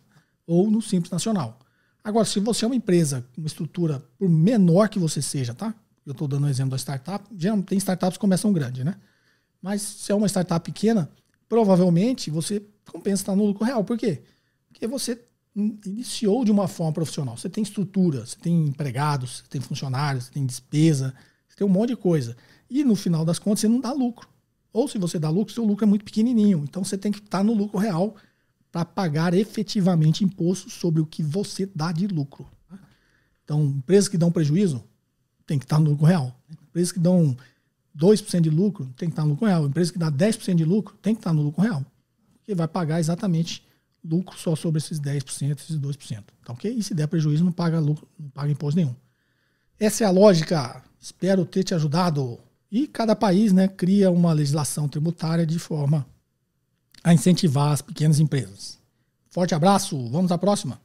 ou 0.47 0.71
no 0.71 0.83
Simples 0.83 1.11
Nacional. 1.11 1.59
Agora, 2.03 2.25
se 2.25 2.41
você 2.41 2.65
é 2.65 2.69
uma 2.69 2.75
empresa, 2.75 3.25
uma 3.37 3.47
estrutura, 3.47 4.03
por 4.19 4.29
menor 4.29 4.89
que 4.89 4.99
você 4.99 5.21
seja, 5.21 5.55
tá? 5.55 5.75
Eu 6.05 6.13
estou 6.13 6.27
dando 6.27 6.47
um 6.47 6.49
exemplo 6.49 6.71
da 6.71 6.79
startup. 6.79 7.25
Já 7.37 7.57
tem 7.63 7.79
startups 7.79 8.17
que 8.17 8.21
começam 8.21 8.53
grande, 8.53 8.83
né? 8.83 8.97
Mas 9.61 9.83
se 9.83 10.11
é 10.11 10.15
uma 10.15 10.27
startup 10.27 10.65
pequena, 10.65 11.11
provavelmente 11.49 12.31
você 12.31 12.63
compensa 12.91 13.23
estar 13.23 13.37
no 13.37 13.45
lucro 13.45 13.65
real. 13.65 13.85
Por 13.85 13.99
quê? 13.99 14.23
Porque 14.69 14.87
você 14.87 15.21
iniciou 15.55 16.45
de 16.45 16.51
uma 16.51 16.67
forma 16.67 16.93
profissional. 16.93 17.37
Você 17.37 17.49
tem 17.49 17.63
estrutura, 17.63 18.25
você 18.25 18.37
tem 18.37 18.67
empregados, 18.67 19.39
você 19.39 19.45
tem 19.51 19.61
funcionários, 19.61 20.25
você 20.25 20.33
tem 20.33 20.47
despesa, 20.47 21.15
você 21.49 21.57
tem 21.57 21.67
um 21.67 21.71
monte 21.71 21.91
de 21.91 21.97
coisa. 21.97 22.37
E 22.71 22.85
no 22.85 22.95
final 22.95 23.25
das 23.25 23.39
contas 23.39 23.61
você 23.61 23.69
não 23.69 23.81
dá 23.81 23.93
lucro. 23.93 24.29
Ou 24.73 24.87
se 24.87 24.97
você 24.97 25.19
dá 25.19 25.29
lucro, 25.29 25.53
seu 25.53 25.65
lucro 25.65 25.85
é 25.85 25.89
muito 25.89 26.05
pequenininho. 26.05 26.63
Então 26.63 26.85
você 26.85 26.97
tem 26.97 27.11
que 27.11 27.19
estar 27.19 27.43
no 27.43 27.53
lucro 27.53 27.79
real 27.79 28.15
para 28.71 28.85
pagar 28.85 29.35
efetivamente 29.35 30.25
imposto 30.25 30.71
sobre 30.71 31.01
o 31.01 31.07
que 31.07 31.23
você 31.23 31.69
dá 31.75 31.91
de 31.91 32.07
lucro. 32.07 32.47
Tá? 32.69 32.79
Então, 33.45 33.65
empresas 33.65 34.09
que 34.09 34.17
dão 34.17 34.31
prejuízo 34.31 34.83
tem 35.45 35.59
que 35.59 35.65
estar 35.65 35.81
no 35.81 35.91
lucro 35.91 36.07
real. 36.07 36.33
Empresas 36.69 36.93
que 36.93 37.01
dão 37.01 37.37
2% 37.97 38.41
de 38.41 38.51
lucro 38.51 38.87
tem 38.97 39.09
que 39.09 39.13
estar 39.13 39.25
no 39.25 39.31
lucro 39.31 39.47
real. 39.47 39.67
Empresa 39.67 39.93
que 39.93 39.99
dá 39.99 40.11
10% 40.11 40.55
de 40.55 40.65
lucro 40.65 40.97
tem 41.03 41.15
que 41.15 41.21
estar 41.21 41.33
no 41.33 41.43
lucro 41.43 41.63
real. 41.63 41.85
Porque 42.35 42.55
vai 42.55 42.69
pagar 42.69 43.01
exatamente 43.01 43.67
lucro 44.05 44.39
só 44.39 44.55
sobre 44.55 44.79
esses 44.79 45.01
10%, 45.01 45.59
esses 45.59 45.77
2%. 45.77 46.23
Tá 46.45 46.53
ok? 46.53 46.73
E 46.73 46.83
se 46.83 46.95
der 46.95 47.09
prejuízo, 47.09 47.45
não 47.45 47.53
paga 47.53 47.81
lucro, 47.81 48.07
não 48.19 48.31
paga 48.31 48.51
imposto 48.51 48.79
nenhum. 48.79 48.95
Essa 49.79 50.05
é 50.05 50.07
a 50.07 50.11
lógica. 50.11 50.83
Espero 51.01 51.45
ter 51.45 51.65
te 51.65 51.75
ajudado. 51.75 52.39
E 52.71 52.87
cada 52.87 53.17
país 53.17 53.53
né, 53.53 53.67
cria 53.67 54.13
uma 54.13 54.33
legislação 54.33 54.89
tributária 54.89 55.45
de 55.45 55.59
forma 55.59 56.07
a 57.03 57.13
incentivar 57.13 57.73
as 57.73 57.83
pequenas 57.83 58.21
empresas. 58.21 58.81
Forte 59.29 59.57
abraço, 59.57 60.09
vamos 60.09 60.31
à 60.31 60.39
próxima. 60.39 60.81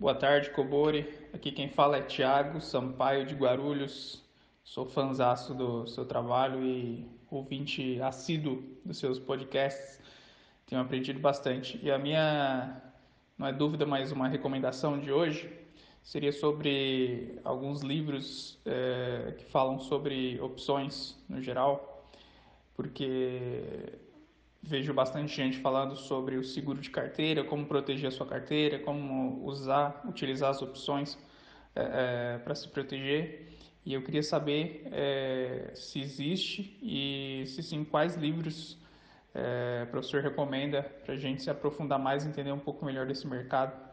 Boa 0.00 0.16
tarde, 0.16 0.50
Cobori. 0.50 1.08
Aqui 1.32 1.52
quem 1.52 1.68
fala 1.68 1.98
é 1.98 2.02
Tiago 2.02 2.60
Sampaio 2.60 3.24
de 3.24 3.36
Guarulhos. 3.36 4.20
Sou 4.64 4.84
fãzaço 4.84 5.54
do 5.54 5.86
seu 5.86 6.04
trabalho 6.04 6.64
e 6.64 7.06
ouvinte 7.30 8.00
assíduo 8.02 8.64
dos 8.84 8.98
seus 8.98 9.16
podcasts. 9.20 10.00
Tenho 10.66 10.80
aprendido 10.80 11.20
bastante. 11.20 11.78
E 11.84 11.88
a 11.88 11.98
minha, 11.98 12.82
não 13.38 13.46
é 13.46 13.52
dúvida, 13.52 13.86
mas 13.86 14.10
uma 14.10 14.26
recomendação 14.26 14.98
de 14.98 15.12
hoje 15.12 15.48
seria 16.06 16.30
sobre 16.30 17.36
alguns 17.42 17.82
livros 17.82 18.60
é, 18.64 19.34
que 19.36 19.44
falam 19.46 19.80
sobre 19.80 20.40
opções 20.40 21.16
no 21.28 21.42
geral, 21.42 22.08
porque 22.76 23.98
vejo 24.62 24.94
bastante 24.94 25.34
gente 25.34 25.58
falando 25.58 25.96
sobre 25.96 26.36
o 26.36 26.44
seguro 26.44 26.80
de 26.80 26.90
carteira, 26.90 27.42
como 27.42 27.66
proteger 27.66 28.06
a 28.06 28.12
sua 28.12 28.24
carteira, 28.24 28.78
como 28.78 29.44
usar, 29.44 30.00
utilizar 30.08 30.50
as 30.50 30.62
opções 30.62 31.18
é, 31.74 32.34
é, 32.34 32.38
para 32.38 32.54
se 32.54 32.68
proteger. 32.68 33.48
E 33.84 33.92
eu 33.92 34.00
queria 34.00 34.22
saber 34.22 34.86
é, 34.92 35.72
se 35.74 36.00
existe 36.00 36.78
e, 36.80 37.42
se 37.48 37.64
sim, 37.64 37.82
quais 37.84 38.14
livros 38.14 38.78
é, 39.34 39.82
o 39.82 39.90
professor 39.90 40.22
recomenda 40.22 40.84
para 41.04 41.14
a 41.14 41.18
gente 41.18 41.42
se 41.42 41.50
aprofundar 41.50 41.98
mais, 41.98 42.24
entender 42.24 42.52
um 42.52 42.60
pouco 42.60 42.84
melhor 42.84 43.06
desse 43.06 43.26
mercado. 43.26 43.85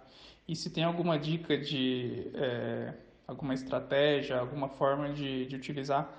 E 0.47 0.55
se 0.55 0.69
tem 0.69 0.83
alguma 0.83 1.17
dica 1.17 1.57
de 1.57 2.31
é, 2.33 2.93
alguma 3.27 3.53
estratégia, 3.53 4.39
alguma 4.39 4.69
forma 4.69 5.09
de, 5.13 5.45
de 5.45 5.55
utilizar 5.55 6.09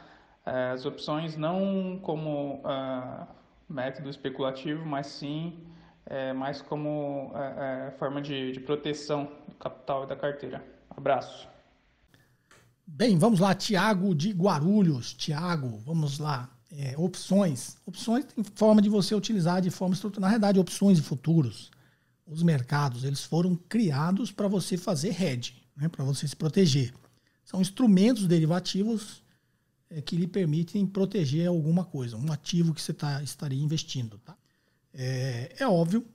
é, 0.47 0.71
as 0.71 0.85
opções, 0.85 1.37
não 1.37 1.99
como 2.03 2.63
uh, 2.65 3.27
método 3.69 4.09
especulativo, 4.09 4.85
mas 4.85 5.07
sim 5.07 5.65
é, 6.07 6.33
mais 6.33 6.61
como 6.61 7.33
é, 7.35 7.89
é, 7.89 7.91
forma 7.93 8.21
de, 8.21 8.53
de 8.53 8.61
proteção 8.61 9.29
do 9.49 9.55
capital 9.55 10.05
e 10.05 10.07
da 10.07 10.17
carteira. 10.17 10.65
Abraço. 10.91 11.49
Bem, 12.87 13.19
vamos 13.19 13.41
lá, 13.41 13.55
Tiago 13.55 14.15
de 14.15 14.31
Guarulhos. 14.31 15.15
Tiago, 15.15 15.79
vamos 15.79 16.19
lá. 16.19 16.51
É, 16.71 16.95
opções. 16.99 17.79
Opções 17.87 18.25
tem 18.25 18.45
forma 18.55 18.83
de 18.83 18.89
você 18.89 19.15
utilizar 19.15 19.63
de 19.63 19.71
forma 19.71 19.95
estruturada. 19.95 20.21
Na 20.21 20.29
realidade, 20.29 20.61
opções 20.61 20.99
e 20.99 21.03
futuros, 21.03 21.71
os 22.27 22.43
mercados, 22.43 23.05
eles 23.05 23.23
foram 23.23 23.55
criados 23.55 24.33
para 24.33 24.49
você 24.49 24.77
fazer 24.77 25.21
hedge, 25.21 25.63
né, 25.77 25.89
para 25.89 26.05
você 26.05 26.27
se 26.27 26.35
proteger. 26.35 26.93
São 27.45 27.61
instrumentos 27.61 28.27
derivativos 28.27 29.23
é, 29.91 30.01
que 30.01 30.17
lhe 30.17 30.27
permitem 30.27 30.87
proteger 30.87 31.49
alguma 31.49 31.85
coisa, 31.85 32.17
um 32.17 32.33
ativo 32.33 32.73
que 32.73 32.81
você 32.81 32.95
tá, 32.95 33.23
estaria 33.23 33.63
investindo. 33.63 34.19
Tá? 34.19 34.37
É, 34.93 35.55
é 35.59 35.69
óbvio, 35.69 36.07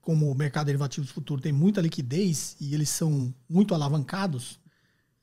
como 0.00 0.30
o 0.30 0.34
mercado 0.34 0.64
de 0.64 0.72
derivativos 0.72 1.10
futuro 1.10 1.40
tem 1.40 1.52
muita 1.52 1.80
liquidez 1.80 2.56
e 2.60 2.74
eles 2.74 2.88
são 2.88 3.32
muito 3.48 3.74
alavancados, 3.74 4.58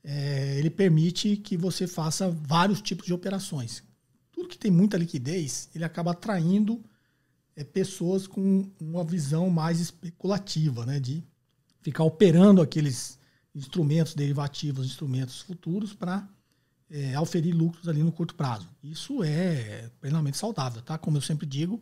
é, 0.01 0.57
ele 0.57 0.69
permite 0.69 1.35
que 1.35 1.57
você 1.57 1.85
faça 1.85 2.29
vários 2.29 2.81
tipos 2.81 3.05
de 3.05 3.13
operações. 3.13 3.83
Tudo 4.31 4.47
que 4.47 4.57
tem 4.57 4.71
muita 4.71 4.97
liquidez, 4.97 5.69
ele 5.75 5.83
acaba 5.83 6.11
atraindo 6.11 6.81
é, 7.59 7.63
pessoas 7.65 8.25
com 8.25 8.71
uma 8.79 9.03
visão 9.03 9.49
mais 9.49 9.81
especulativa, 9.81 10.85
né, 10.85 10.97
de 10.97 11.21
ficar 11.81 12.05
operando 12.05 12.61
aqueles 12.61 13.19
instrumentos 13.53 14.13
derivativos, 14.13 14.85
instrumentos 14.85 15.41
futuros 15.41 15.93
para 15.93 16.25
é, 16.89 17.13
auferir 17.15 17.53
lucros 17.53 17.89
ali 17.89 18.01
no 18.01 18.13
curto 18.13 18.33
prazo. 18.33 18.69
Isso 18.81 19.21
é 19.25 19.89
plenamente 19.99 20.37
saudável, 20.37 20.81
tá? 20.81 20.97
Como 20.97 21.17
eu 21.17 21.21
sempre 21.21 21.45
digo, 21.45 21.81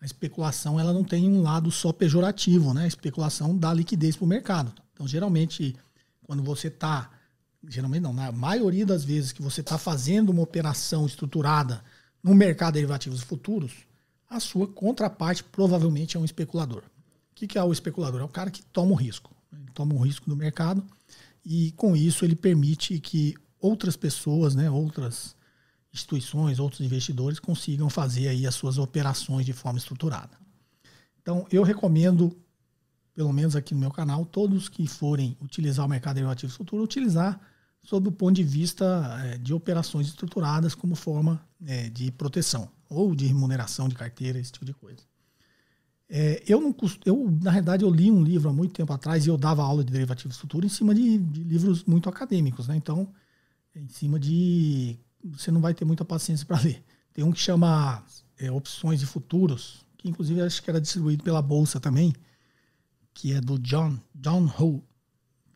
a 0.00 0.06
especulação 0.06 0.80
ela 0.80 0.94
não 0.94 1.04
tem 1.04 1.28
um 1.28 1.42
lado 1.42 1.70
só 1.70 1.92
pejorativo, 1.92 2.72
né? 2.72 2.84
A 2.84 2.88
especulação 2.88 3.54
dá 3.54 3.74
liquidez 3.74 4.16
para 4.16 4.24
o 4.24 4.28
mercado. 4.28 4.72
Então, 4.94 5.06
geralmente, 5.06 5.76
quando 6.22 6.42
você 6.42 6.68
está, 6.68 7.10
geralmente 7.68 8.02
não, 8.02 8.14
na 8.14 8.32
maioria 8.32 8.86
das 8.86 9.04
vezes 9.04 9.30
que 9.30 9.42
você 9.42 9.60
está 9.60 9.76
fazendo 9.76 10.30
uma 10.30 10.42
operação 10.42 11.04
estruturada 11.04 11.84
no 12.22 12.34
mercado 12.34 12.74
de 12.74 12.80
derivativos 12.80 13.20
futuros, 13.20 13.87
a 14.28 14.38
sua 14.38 14.66
contraparte 14.66 15.42
provavelmente 15.42 16.16
é 16.16 16.20
um 16.20 16.24
especulador. 16.24 16.82
O 17.30 17.34
que, 17.34 17.56
é 17.56 17.62
o 17.62 17.72
especulador? 17.72 18.20
É 18.20 18.24
o 18.24 18.28
cara 18.28 18.50
que 18.50 18.62
toma 18.62 18.92
o 18.92 18.96
risco. 18.96 19.34
Ele 19.52 19.70
toma 19.72 19.94
o 19.94 19.98
risco 19.98 20.28
do 20.28 20.36
mercado 20.36 20.84
e, 21.44 21.72
com 21.72 21.96
isso, 21.96 22.24
ele 22.24 22.36
permite 22.36 22.98
que 23.00 23.34
outras 23.60 23.96
pessoas, 23.96 24.54
né, 24.54 24.70
outras 24.70 25.34
instituições, 25.92 26.58
outros 26.58 26.80
investidores 26.80 27.38
consigam 27.38 27.88
fazer 27.88 28.28
aí 28.28 28.46
as 28.46 28.54
suas 28.54 28.76
operações 28.76 29.46
de 29.46 29.52
forma 29.52 29.78
estruturada. 29.78 30.36
Então, 31.22 31.46
eu 31.50 31.62
recomendo, 31.62 32.36
pelo 33.14 33.32
menos 33.32 33.56
aqui 33.56 33.72
no 33.72 33.80
meu 33.80 33.90
canal, 33.90 34.26
todos 34.26 34.68
que 34.68 34.86
forem 34.86 35.36
utilizar 35.40 35.86
o 35.86 35.88
mercado 35.88 36.20
de 36.34 36.48
futuro, 36.48 36.82
utilizar 36.82 37.40
sob 37.82 38.08
o 38.08 38.12
ponto 38.12 38.34
de 38.34 38.42
vista 38.42 39.18
é, 39.24 39.38
de 39.38 39.54
operações 39.54 40.08
estruturadas 40.08 40.74
como 40.74 40.94
forma 40.94 41.40
é, 41.64 41.88
de 41.88 42.10
proteção 42.10 42.70
ou 42.88 43.14
de 43.14 43.26
remuneração 43.26 43.88
de 43.88 43.94
carteira, 43.94 44.38
esse 44.38 44.52
tipo 44.52 44.64
de 44.64 44.74
coisa. 44.74 45.02
É, 46.08 46.42
eu 46.46 46.60
não 46.60 46.74
eu 47.04 47.30
na 47.42 47.50
realidade 47.50 47.84
eu 47.84 47.90
li 47.90 48.10
um 48.10 48.22
livro 48.22 48.48
há 48.48 48.52
muito 48.52 48.72
tempo 48.72 48.90
atrás 48.92 49.26
e 49.26 49.28
eu 49.28 49.36
dava 49.36 49.62
aula 49.62 49.84
de 49.84 49.92
derivativos 49.92 50.38
futuros 50.38 50.72
em 50.72 50.74
cima 50.74 50.94
de, 50.94 51.18
de 51.18 51.44
livros 51.44 51.84
muito 51.84 52.08
acadêmicos, 52.08 52.66
né? 52.66 52.76
Então 52.76 53.12
em 53.74 53.88
cima 53.88 54.18
de. 54.18 54.98
Você 55.24 55.50
não 55.50 55.60
vai 55.60 55.74
ter 55.74 55.84
muita 55.84 56.04
paciência 56.04 56.46
para 56.46 56.60
ler. 56.60 56.82
Tem 57.12 57.24
um 57.24 57.32
que 57.32 57.40
chama 57.40 58.04
é, 58.38 58.50
Opções 58.50 59.00
de 59.00 59.06
Futuros, 59.06 59.84
que 59.96 60.08
inclusive 60.08 60.40
acho 60.40 60.62
que 60.62 60.70
era 60.70 60.80
distribuído 60.80 61.24
pela 61.24 61.42
Bolsa 61.42 61.80
também, 61.80 62.14
que 63.12 63.32
é 63.32 63.40
do 63.40 63.58
John, 63.58 63.98
John 64.14 64.46
Ho. 64.58 64.82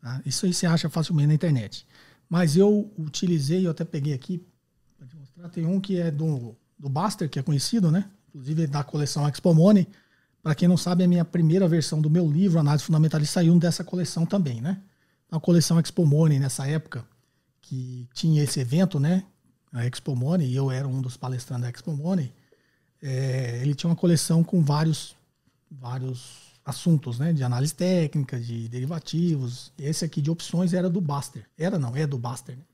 Tá? 0.00 0.20
Isso 0.26 0.46
aí 0.46 0.52
você 0.52 0.66
acha 0.66 0.88
facilmente 0.88 1.28
na 1.28 1.34
internet. 1.34 1.86
Mas 2.28 2.56
eu 2.56 2.92
utilizei, 2.98 3.66
eu 3.66 3.70
até 3.70 3.84
peguei 3.84 4.12
aqui 4.12 4.44
para 4.98 5.06
te 5.06 5.16
mostrar. 5.16 5.48
Tem 5.50 5.64
um 5.66 5.80
que 5.80 5.98
é 5.98 6.10
do, 6.10 6.56
do 6.82 6.88
Buster, 6.88 7.30
que 7.30 7.38
é 7.38 7.42
conhecido, 7.42 7.92
né? 7.92 8.04
Inclusive 8.30 8.66
da 8.66 8.82
coleção 8.82 9.26
Expo 9.28 9.54
Money. 9.54 9.86
Para 10.42 10.52
quem 10.56 10.66
não 10.66 10.76
sabe, 10.76 11.04
a 11.04 11.08
minha 11.08 11.24
primeira 11.24 11.68
versão 11.68 12.02
do 12.02 12.10
meu 12.10 12.28
livro, 12.28 12.58
Análise 12.58 12.82
Fundamentalista, 12.82 13.34
saiu 13.34 13.56
dessa 13.56 13.84
coleção 13.84 14.26
também, 14.26 14.60
né? 14.60 14.82
A 15.30 15.38
coleção 15.38 15.78
Expo 15.78 16.04
Money, 16.04 16.40
nessa 16.40 16.66
época, 16.66 17.04
que 17.60 18.08
tinha 18.12 18.42
esse 18.42 18.58
evento, 18.58 18.98
né? 18.98 19.22
A 19.72 19.86
Expo 19.86 20.16
Money, 20.16 20.48
e 20.48 20.56
eu 20.56 20.72
era 20.72 20.86
um 20.88 21.00
dos 21.00 21.16
palestrantes 21.16 21.62
da 21.62 21.70
Expo 21.70 21.92
Money. 21.92 22.32
É, 23.00 23.60
ele 23.62 23.76
tinha 23.76 23.88
uma 23.88 23.96
coleção 23.96 24.42
com 24.42 24.60
vários, 24.60 25.14
vários 25.70 26.52
assuntos, 26.64 27.20
né? 27.20 27.32
De 27.32 27.44
análise 27.44 27.72
técnica, 27.72 28.40
de 28.40 28.68
derivativos. 28.68 29.72
Esse 29.78 30.04
aqui 30.04 30.20
de 30.20 30.32
opções 30.32 30.72
era 30.72 30.90
do 30.90 31.00
Baster. 31.00 31.46
Era 31.56 31.78
não, 31.78 31.94
é 31.94 32.08
do 32.08 32.18
Baster. 32.18 32.56
Né? 32.56 32.64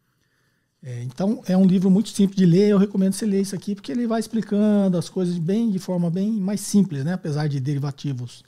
É, 0.82 1.02
então 1.02 1.42
é 1.46 1.56
um 1.56 1.66
livro 1.66 1.90
muito 1.90 2.08
simples 2.10 2.36
de 2.36 2.46
ler. 2.46 2.68
Eu 2.68 2.78
recomendo 2.78 3.12
você 3.12 3.26
ler 3.26 3.40
isso 3.40 3.54
aqui 3.54 3.74
porque 3.74 3.90
ele 3.90 4.06
vai 4.06 4.20
explicando 4.20 4.96
as 4.96 5.08
coisas 5.08 5.36
bem 5.38 5.70
de 5.70 5.78
forma 5.78 6.10
bem 6.10 6.30
mais 6.32 6.60
simples, 6.60 7.04
né? 7.04 7.14
Apesar 7.14 7.48
de 7.48 7.58
derivativos, 7.58 8.44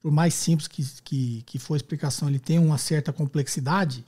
por 0.00 0.12
mais 0.12 0.34
simples 0.34 0.68
que, 0.68 0.84
que, 1.02 1.42
que 1.42 1.58
for 1.58 1.74
a 1.74 1.76
explicação, 1.76 2.28
ele 2.28 2.38
tem 2.38 2.58
uma 2.58 2.78
certa 2.78 3.12
complexidade. 3.12 4.04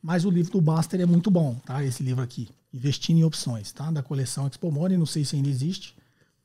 Mas 0.00 0.24
o 0.24 0.30
livro 0.30 0.52
do 0.52 0.60
Baster 0.60 1.00
é 1.00 1.06
muito 1.06 1.30
bom, 1.30 1.56
tá? 1.66 1.84
Esse 1.84 2.02
livro 2.02 2.22
aqui. 2.22 2.48
investindo 2.72 3.18
em 3.18 3.24
opções, 3.24 3.72
tá? 3.72 3.90
Da 3.90 4.02
coleção 4.02 4.46
Expo 4.46 4.70
Money, 4.70 4.96
não 4.96 5.06
sei 5.06 5.24
se 5.24 5.34
ainda 5.34 5.48
existe, 5.48 5.96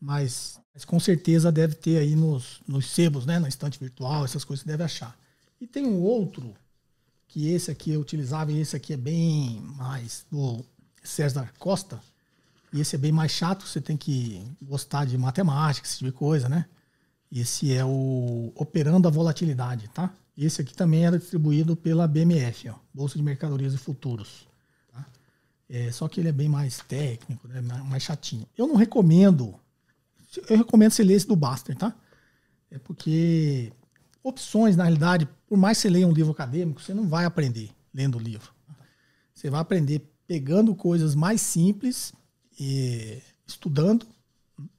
mas, 0.01 0.59
mas 0.73 0.83
com 0.83 0.99
certeza 0.99 1.51
deve 1.51 1.75
ter 1.75 1.97
aí 1.97 2.15
nos, 2.15 2.61
nos 2.67 2.89
sebos, 2.89 3.25
né? 3.27 3.37
Na 3.39 3.47
estante 3.47 3.79
virtual, 3.79 4.25
essas 4.25 4.43
coisas 4.43 4.63
você 4.63 4.71
deve 4.71 4.83
achar. 4.83 5.15
E 5.61 5.67
tem 5.67 5.85
um 5.85 6.01
outro, 6.01 6.53
que 7.33 7.49
esse 7.49 7.71
aqui 7.71 7.89
eu 7.89 7.99
utilizava, 7.99 8.51
e 8.51 8.59
esse 8.59 8.75
aqui 8.75 8.93
é 8.93 8.97
bem 8.97 9.59
mais 9.75 10.23
do 10.31 10.63
César 11.03 11.51
Costa, 11.57 11.99
e 12.71 12.79
esse 12.79 12.95
é 12.95 12.99
bem 12.99 13.11
mais 13.11 13.31
chato, 13.31 13.65
você 13.65 13.81
tem 13.81 13.97
que 13.97 14.45
gostar 14.61 15.05
de 15.05 15.17
matemática, 15.17 15.87
esse 15.87 15.97
tipo 15.97 16.11
de 16.11 16.15
coisa, 16.15 16.47
né? 16.47 16.67
Esse 17.31 17.73
é 17.73 17.83
o 17.83 18.53
Operando 18.53 19.07
a 19.07 19.11
Volatilidade, 19.11 19.87
tá? 19.87 20.13
Esse 20.37 20.61
aqui 20.61 20.75
também 20.75 21.07
era 21.07 21.17
distribuído 21.17 21.75
pela 21.75 22.07
BMF, 22.07 22.69
ó, 22.69 22.75
Bolsa 22.93 23.17
de 23.17 23.23
Mercadorias 23.23 23.73
e 23.73 23.79
Futuros. 23.79 24.47
Tá? 24.91 25.03
É, 25.67 25.91
só 25.91 26.07
que 26.07 26.19
ele 26.19 26.29
é 26.29 26.31
bem 26.31 26.47
mais 26.47 26.81
técnico, 26.87 27.47
né, 27.47 27.61
mais 27.61 28.03
chatinho. 28.03 28.47
Eu 28.55 28.67
não 28.67 28.75
recomendo, 28.75 29.55
eu 30.47 30.55
recomendo 30.55 30.91
você 30.91 31.03
ler 31.03 31.15
esse 31.15 31.27
do 31.27 31.35
Baster, 31.35 31.75
tá? 31.75 31.95
É 32.69 32.77
porque 32.77 33.73
opções, 34.23 34.75
na 34.75 34.83
realidade, 34.83 35.27
por 35.47 35.57
mais 35.57 35.77
que 35.77 35.83
você 35.83 35.89
leia 35.89 36.07
um 36.07 36.13
livro 36.13 36.31
acadêmico, 36.31 36.81
você 36.81 36.93
não 36.93 37.07
vai 37.07 37.25
aprender 37.25 37.69
lendo 37.93 38.17
o 38.17 38.21
livro. 38.21 38.51
Você 39.33 39.49
vai 39.49 39.59
aprender 39.59 40.09
pegando 40.25 40.73
coisas 40.73 41.13
mais 41.13 41.41
simples, 41.41 42.13
e 42.59 43.21
estudando 43.47 44.05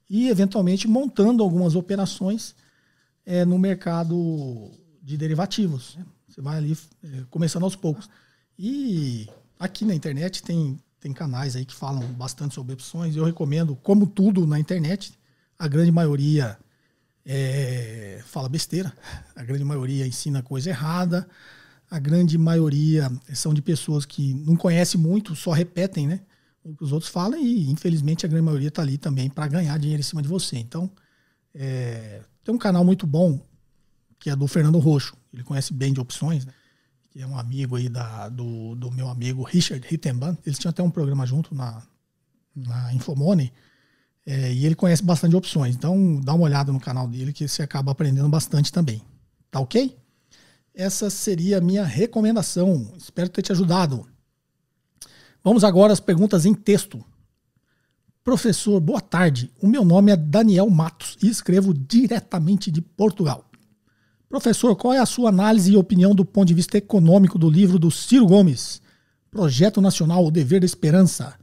e, 0.09 0.29
eventualmente, 0.29 0.87
montando 0.87 1.43
algumas 1.43 1.75
operações 1.75 2.55
é, 3.25 3.43
no 3.43 3.57
mercado 3.57 4.71
de 5.01 5.17
derivativos. 5.17 5.97
Você 6.27 6.41
vai 6.41 6.57
ali 6.57 6.77
é, 7.03 7.23
começando 7.29 7.63
aos 7.63 7.75
poucos. 7.75 8.09
E 8.57 9.27
aqui 9.59 9.83
na 9.83 9.95
internet 9.95 10.43
tem, 10.43 10.79
tem 10.99 11.11
canais 11.11 11.55
aí 11.55 11.65
que 11.65 11.73
falam 11.73 12.05
bastante 12.13 12.55
sobre 12.55 12.73
opções. 12.73 13.15
Eu 13.15 13.25
recomendo, 13.25 13.75
como 13.77 14.05
tudo 14.05 14.45
na 14.45 14.59
internet, 14.59 15.17
a 15.57 15.67
grande 15.67 15.91
maioria 15.91 16.57
é, 17.25 18.21
fala 18.25 18.47
besteira, 18.47 18.93
a 19.35 19.43
grande 19.43 19.63
maioria 19.63 20.05
ensina 20.05 20.43
coisa 20.43 20.69
errada, 20.69 21.27
a 21.89 21.99
grande 21.99 22.37
maioria 22.37 23.11
são 23.33 23.53
de 23.53 23.61
pessoas 23.61 24.05
que 24.05 24.33
não 24.33 24.55
conhecem 24.55 24.99
muito, 24.99 25.35
só 25.35 25.51
repetem 25.51 26.07
né, 26.07 26.21
o 26.63 26.75
que 26.75 26.83
os 26.83 26.91
outros 26.91 27.11
falam 27.11 27.39
e, 27.39 27.69
infelizmente, 27.69 28.25
a 28.25 28.29
grande 28.29 28.45
maioria 28.45 28.67
está 28.67 28.81
ali 28.81 28.97
também 28.97 29.29
para 29.29 29.47
ganhar 29.47 29.77
dinheiro 29.77 30.01
em 30.01 30.03
cima 30.03 30.21
de 30.21 30.27
você. 30.27 30.57
Então, 30.57 30.89
é, 31.53 32.21
tem 32.43 32.53
um 32.53 32.57
canal 32.57 32.83
muito 32.83 33.07
bom 33.07 33.39
que 34.19 34.29
é 34.29 34.35
do 34.35 34.47
Fernando 34.47 34.79
Roxo. 34.79 35.15
Ele 35.33 35.43
conhece 35.43 35.73
bem 35.73 35.93
de 35.93 35.99
opções, 35.99 36.45
né? 36.45 36.53
que 37.11 37.21
é 37.21 37.27
um 37.27 37.37
amigo 37.37 37.75
aí 37.75 37.87
da, 37.87 38.27
do, 38.27 38.75
do 38.75 38.91
meu 38.91 39.07
amigo 39.07 39.43
Richard 39.43 39.85
Rittenban. 39.87 40.37
Eles 40.45 40.57
tinham 40.57 40.69
até 40.69 40.81
um 40.81 40.89
programa 40.89 41.25
junto 41.25 41.53
na, 41.53 41.81
na 42.55 42.93
Infomoney. 42.93 43.53
É, 44.25 44.51
e 44.51 44.65
ele 44.65 44.75
conhece 44.75 45.03
bastante 45.03 45.35
opções. 45.35 45.75
Então, 45.75 46.19
dá 46.19 46.33
uma 46.33 46.45
olhada 46.45 46.71
no 46.71 46.79
canal 46.79 47.07
dele 47.07 47.31
que 47.31 47.47
você 47.47 47.61
acaba 47.61 47.91
aprendendo 47.91 48.27
bastante 48.27 48.71
também. 48.71 49.01
Tá 49.51 49.59
ok? 49.59 49.95
Essa 50.73 51.09
seria 51.09 51.59
a 51.59 51.61
minha 51.61 51.85
recomendação. 51.85 52.91
Espero 52.97 53.29
ter 53.29 53.41
te 53.41 53.51
ajudado. 53.51 54.05
Vamos 55.43 55.63
agora 55.63 55.93
às 55.93 55.99
perguntas 55.99 56.45
em 56.45 56.53
texto. 56.53 57.03
Professor, 58.23 58.79
boa 58.79 58.99
tarde. 58.99 59.51
O 59.61 59.67
meu 59.67 59.85
nome 59.85 60.11
é 60.11 60.17
Daniel 60.17 60.67
Matos 60.69 61.15
e 61.21 61.29
escrevo 61.29 61.71
diretamente 61.71 62.71
de 62.71 62.81
Portugal. 62.81 63.45
Professor, 64.27 64.75
qual 64.75 64.93
é 64.93 64.97
a 64.97 65.05
sua 65.05 65.29
análise 65.29 65.71
e 65.71 65.77
opinião 65.77 66.15
do 66.15 66.25
ponto 66.25 66.47
de 66.47 66.53
vista 66.55 66.77
econômico 66.77 67.37
do 67.37 67.49
livro 67.49 67.77
do 67.77 67.91
Ciro 67.91 68.25
Gomes, 68.25 68.81
Projeto 69.29 69.79
Nacional 69.79 70.25
O 70.25 70.31
Dever 70.31 70.59
da 70.59 70.65
Esperança? 70.65 71.35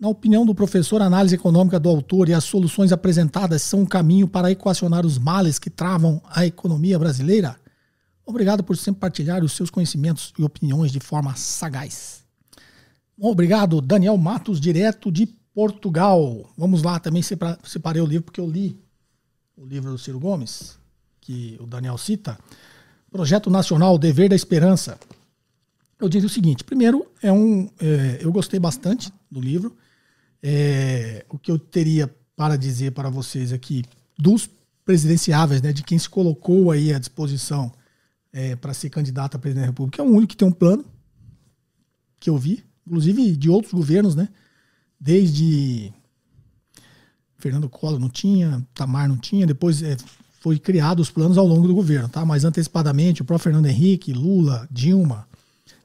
Na 0.00 0.08
opinião 0.08 0.46
do 0.46 0.54
professor, 0.54 1.02
a 1.02 1.04
análise 1.04 1.34
econômica 1.34 1.78
do 1.78 1.90
autor 1.90 2.30
e 2.30 2.32
as 2.32 2.44
soluções 2.44 2.90
apresentadas 2.90 3.60
são 3.60 3.80
um 3.80 3.86
caminho 3.86 4.26
para 4.26 4.50
equacionar 4.50 5.04
os 5.04 5.18
males 5.18 5.58
que 5.58 5.68
travam 5.68 6.22
a 6.30 6.46
economia 6.46 6.98
brasileira? 6.98 7.54
Obrigado 8.24 8.64
por 8.64 8.78
sempre 8.78 8.98
partilhar 8.98 9.44
os 9.44 9.52
seus 9.52 9.68
conhecimentos 9.68 10.32
e 10.38 10.42
opiniões 10.42 10.90
de 10.90 11.00
forma 11.00 11.36
sagaz. 11.36 12.24
Obrigado, 13.18 13.82
Daniel 13.82 14.16
Matos, 14.16 14.58
direto 14.58 15.12
de 15.12 15.26
Portugal. 15.52 16.50
Vamos 16.56 16.82
lá, 16.82 16.98
também 16.98 17.22
separei 17.22 18.00
o 18.00 18.06
livro 18.06 18.24
porque 18.24 18.40
eu 18.40 18.48
li 18.48 18.80
o 19.54 19.66
livro 19.66 19.90
do 19.90 19.98
Ciro 19.98 20.18
Gomes 20.18 20.78
que 21.20 21.58
o 21.60 21.66
Daniel 21.66 21.98
cita, 21.98 22.38
Projeto 23.10 23.50
Nacional 23.50 23.98
Dever 23.98 24.30
da 24.30 24.34
Esperança. 24.34 24.98
Eu 26.00 26.08
diria 26.08 26.26
o 26.26 26.30
seguinte: 26.30 26.64
primeiro, 26.64 27.06
é 27.22 27.30
um, 27.30 27.68
é, 27.78 28.20
eu 28.22 28.32
gostei 28.32 28.58
bastante 28.58 29.12
do 29.30 29.38
livro. 29.38 29.76
É, 30.42 31.24
o 31.28 31.38
que 31.38 31.50
eu 31.50 31.58
teria 31.58 32.14
para 32.34 32.56
dizer 32.56 32.92
para 32.92 33.10
vocês 33.10 33.52
aqui 33.52 33.84
dos 34.18 34.48
presidenciáveis, 34.84 35.60
né, 35.62 35.72
de 35.72 35.82
quem 35.82 35.98
se 35.98 36.08
colocou 36.08 36.70
aí 36.70 36.92
à 36.92 36.98
disposição 36.98 37.70
é, 38.32 38.56
para 38.56 38.72
ser 38.72 38.90
candidato 38.90 39.36
a 39.36 39.38
presidente 39.38 39.64
da 39.64 39.70
República, 39.70 40.02
é 40.02 40.04
o 40.04 40.08
único 40.08 40.28
que 40.28 40.36
tem 40.36 40.48
um 40.48 40.52
plano 40.52 40.84
que 42.18 42.30
eu 42.30 42.36
vi, 42.36 42.64
inclusive 42.86 43.36
de 43.36 43.48
outros 43.48 43.72
governos, 43.72 44.14
né? 44.14 44.28
Desde 44.98 45.92
Fernando 47.38 47.68
Collor 47.68 47.98
não 47.98 48.08
tinha, 48.08 48.66
Tamar 48.74 49.08
não 49.08 49.16
tinha, 49.16 49.46
depois 49.46 49.82
é, 49.82 49.96
foi 50.40 50.58
criado 50.58 51.00
os 51.00 51.10
planos 51.10 51.38
ao 51.38 51.46
longo 51.46 51.66
do 51.66 51.74
governo, 51.74 52.08
tá? 52.08 52.24
Mas 52.24 52.44
antecipadamente, 52.44 53.22
o 53.22 53.24
próprio 53.24 53.44
Fernando 53.44 53.66
Henrique, 53.66 54.12
Lula, 54.12 54.68
Dilma, 54.70 55.26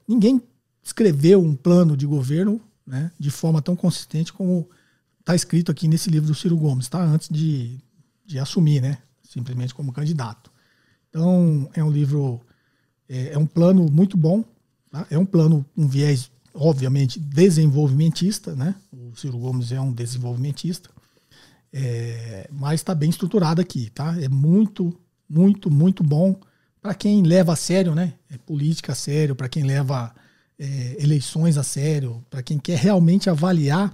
ninguém 0.08 0.42
escreveu 0.84 1.42
um 1.42 1.56
plano 1.56 1.96
de 1.96 2.06
governo 2.06 2.62
né, 2.86 3.12
de 3.20 3.32
forma 3.32 3.62
tão 3.62 3.76
consistente 3.76 4.32
como 4.32 4.70
está 5.20 5.34
escrito 5.36 5.72
aqui 5.72 5.88
nesse 5.88 6.10
livro 6.10 6.28
do 6.28 6.36
Ciro 6.36 6.56
Gomes, 6.56 6.88
tá? 6.88 7.02
Antes 7.02 7.30
de, 7.30 7.80
de 8.26 8.38
assumir, 8.38 8.82
né? 8.82 9.00
Simplesmente 9.24 9.74
como 9.74 9.92
candidato. 9.92 10.52
Então, 11.10 11.68
é 11.74 11.84
um 11.84 11.90
livro, 11.90 12.42
é, 13.10 13.34
é 13.34 13.38
um 13.38 13.48
plano 13.48 13.90
muito 13.92 14.16
bom, 14.16 14.44
tá? 14.92 15.08
É 15.10 15.18
um 15.18 15.26
plano, 15.26 15.66
um 15.76 15.88
viés, 15.88 16.30
obviamente, 16.54 17.20
desenvolvimentista, 17.20 18.56
né? 18.56 18.76
O 18.94 19.16
Ciro 19.16 19.40
Gomes 19.40 19.72
é 19.72 19.82
um 19.82 19.92
desenvolvimentista. 19.92 20.90
É, 21.74 22.48
mas 22.54 22.82
está 22.82 22.94
bem 22.94 23.10
estruturado 23.10 23.60
aqui, 23.60 23.90
tá? 23.90 24.16
É 24.22 24.30
muito, 24.30 24.96
muito, 25.28 25.72
muito 25.72 26.04
bom 26.04 26.40
para 26.82 26.94
quem 26.94 27.24
leva 27.24 27.54
a 27.54 27.56
sério, 27.56 27.96
né? 27.96 28.14
É 28.30 28.38
política 28.38 28.92
a 28.92 28.96
sério, 28.96 29.36
para 29.36 29.50
quem 29.50 29.64
leva 29.64 30.14
é, 30.60 30.98
eleições 31.00 31.58
a 31.58 31.64
sério, 31.64 32.24
para 32.30 32.42
quem 32.42 32.58
quer 32.58 32.78
realmente 32.78 33.30
avaliar 33.30 33.94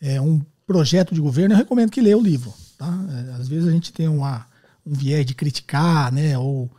é, 0.00 0.20
um 0.20 0.40
projeto 0.66 1.14
de 1.14 1.20
governo, 1.20 1.54
eu 1.54 1.58
recomendo 1.58 1.90
que 1.90 2.00
leia 2.00 2.16
o 2.16 2.22
livro, 2.22 2.54
tá? 2.78 2.86
É, 3.10 3.32
às 3.40 3.48
vezes 3.48 3.68
a 3.68 3.72
gente 3.72 3.92
tem 3.92 4.08
uma, 4.08 4.46
um 4.86 4.94
viés 4.94 5.26
de 5.26 5.34
criticar, 5.34 6.12
né? 6.12 6.38
Ou 6.38 6.70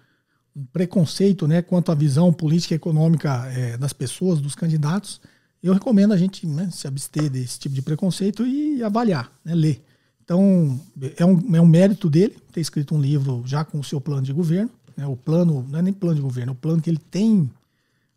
um 0.55 0.65
preconceito, 0.65 1.47
né? 1.47 1.61
Quanto 1.61 1.91
à 1.91 1.95
visão 1.95 2.31
política 2.31 2.73
e 2.73 2.77
econômica 2.77 3.45
é, 3.47 3.77
das 3.77 3.93
pessoas, 3.93 4.39
dos 4.39 4.55
candidatos. 4.55 5.21
Eu 5.61 5.73
recomendo 5.73 6.13
a 6.13 6.17
gente 6.17 6.47
né, 6.47 6.69
se 6.71 6.87
abster 6.87 7.29
desse 7.29 7.59
tipo 7.59 7.75
de 7.75 7.83
preconceito 7.83 8.47
e 8.47 8.81
avaliar, 8.81 9.31
né? 9.43 9.53
Ler. 9.53 9.83
Então, 10.23 10.79
é 11.17 11.25
um, 11.25 11.55
é 11.55 11.61
um 11.61 11.67
mérito 11.67 12.09
dele 12.09 12.37
ter 12.53 12.61
escrito 12.61 12.95
um 12.95 13.01
livro 13.01 13.43
já 13.45 13.65
com 13.65 13.79
o 13.79 13.83
seu 13.83 13.99
plano 13.99 14.21
de 14.21 14.31
governo. 14.31 14.71
Né? 14.95 15.05
O 15.05 15.17
plano, 15.17 15.65
não 15.69 15.79
é 15.79 15.81
nem 15.81 15.93
plano 15.93 16.15
de 16.15 16.21
governo, 16.21 16.51
é 16.51 16.53
o 16.53 16.57
plano 16.57 16.81
que 16.81 16.89
ele 16.89 17.01
tem 17.09 17.49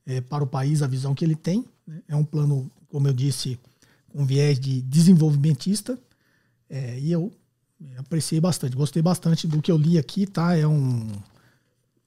é, 0.07 0.21
para 0.21 0.45
o 0.45 0.47
país, 0.47 0.83
a 0.83 0.87
visão 0.87 1.15
que 1.15 1.25
ele 1.25 1.37
tem. 1.37 1.65
Né? 1.87 2.03
É 2.09 2.17
um 2.17 2.25
plano, 2.25 2.71
como 2.89 3.09
eu 3.09 3.13
disse, 3.13 3.59
com 4.09 4.25
viés 4.25 4.59
de 4.59 4.83
desenvolvimentista. 4.83 5.99
É, 6.69 6.99
e 6.99 7.13
eu 7.13 7.33
apreciei 7.99 8.41
bastante, 8.41 8.77
gostei 8.77 9.03
bastante 9.03 9.47
do 9.47 9.61
que 9.61 9.71
eu 9.71 9.77
li 9.77 9.99
aqui, 9.99 10.27
tá? 10.27 10.57
É 10.57 10.67
um. 10.67 11.07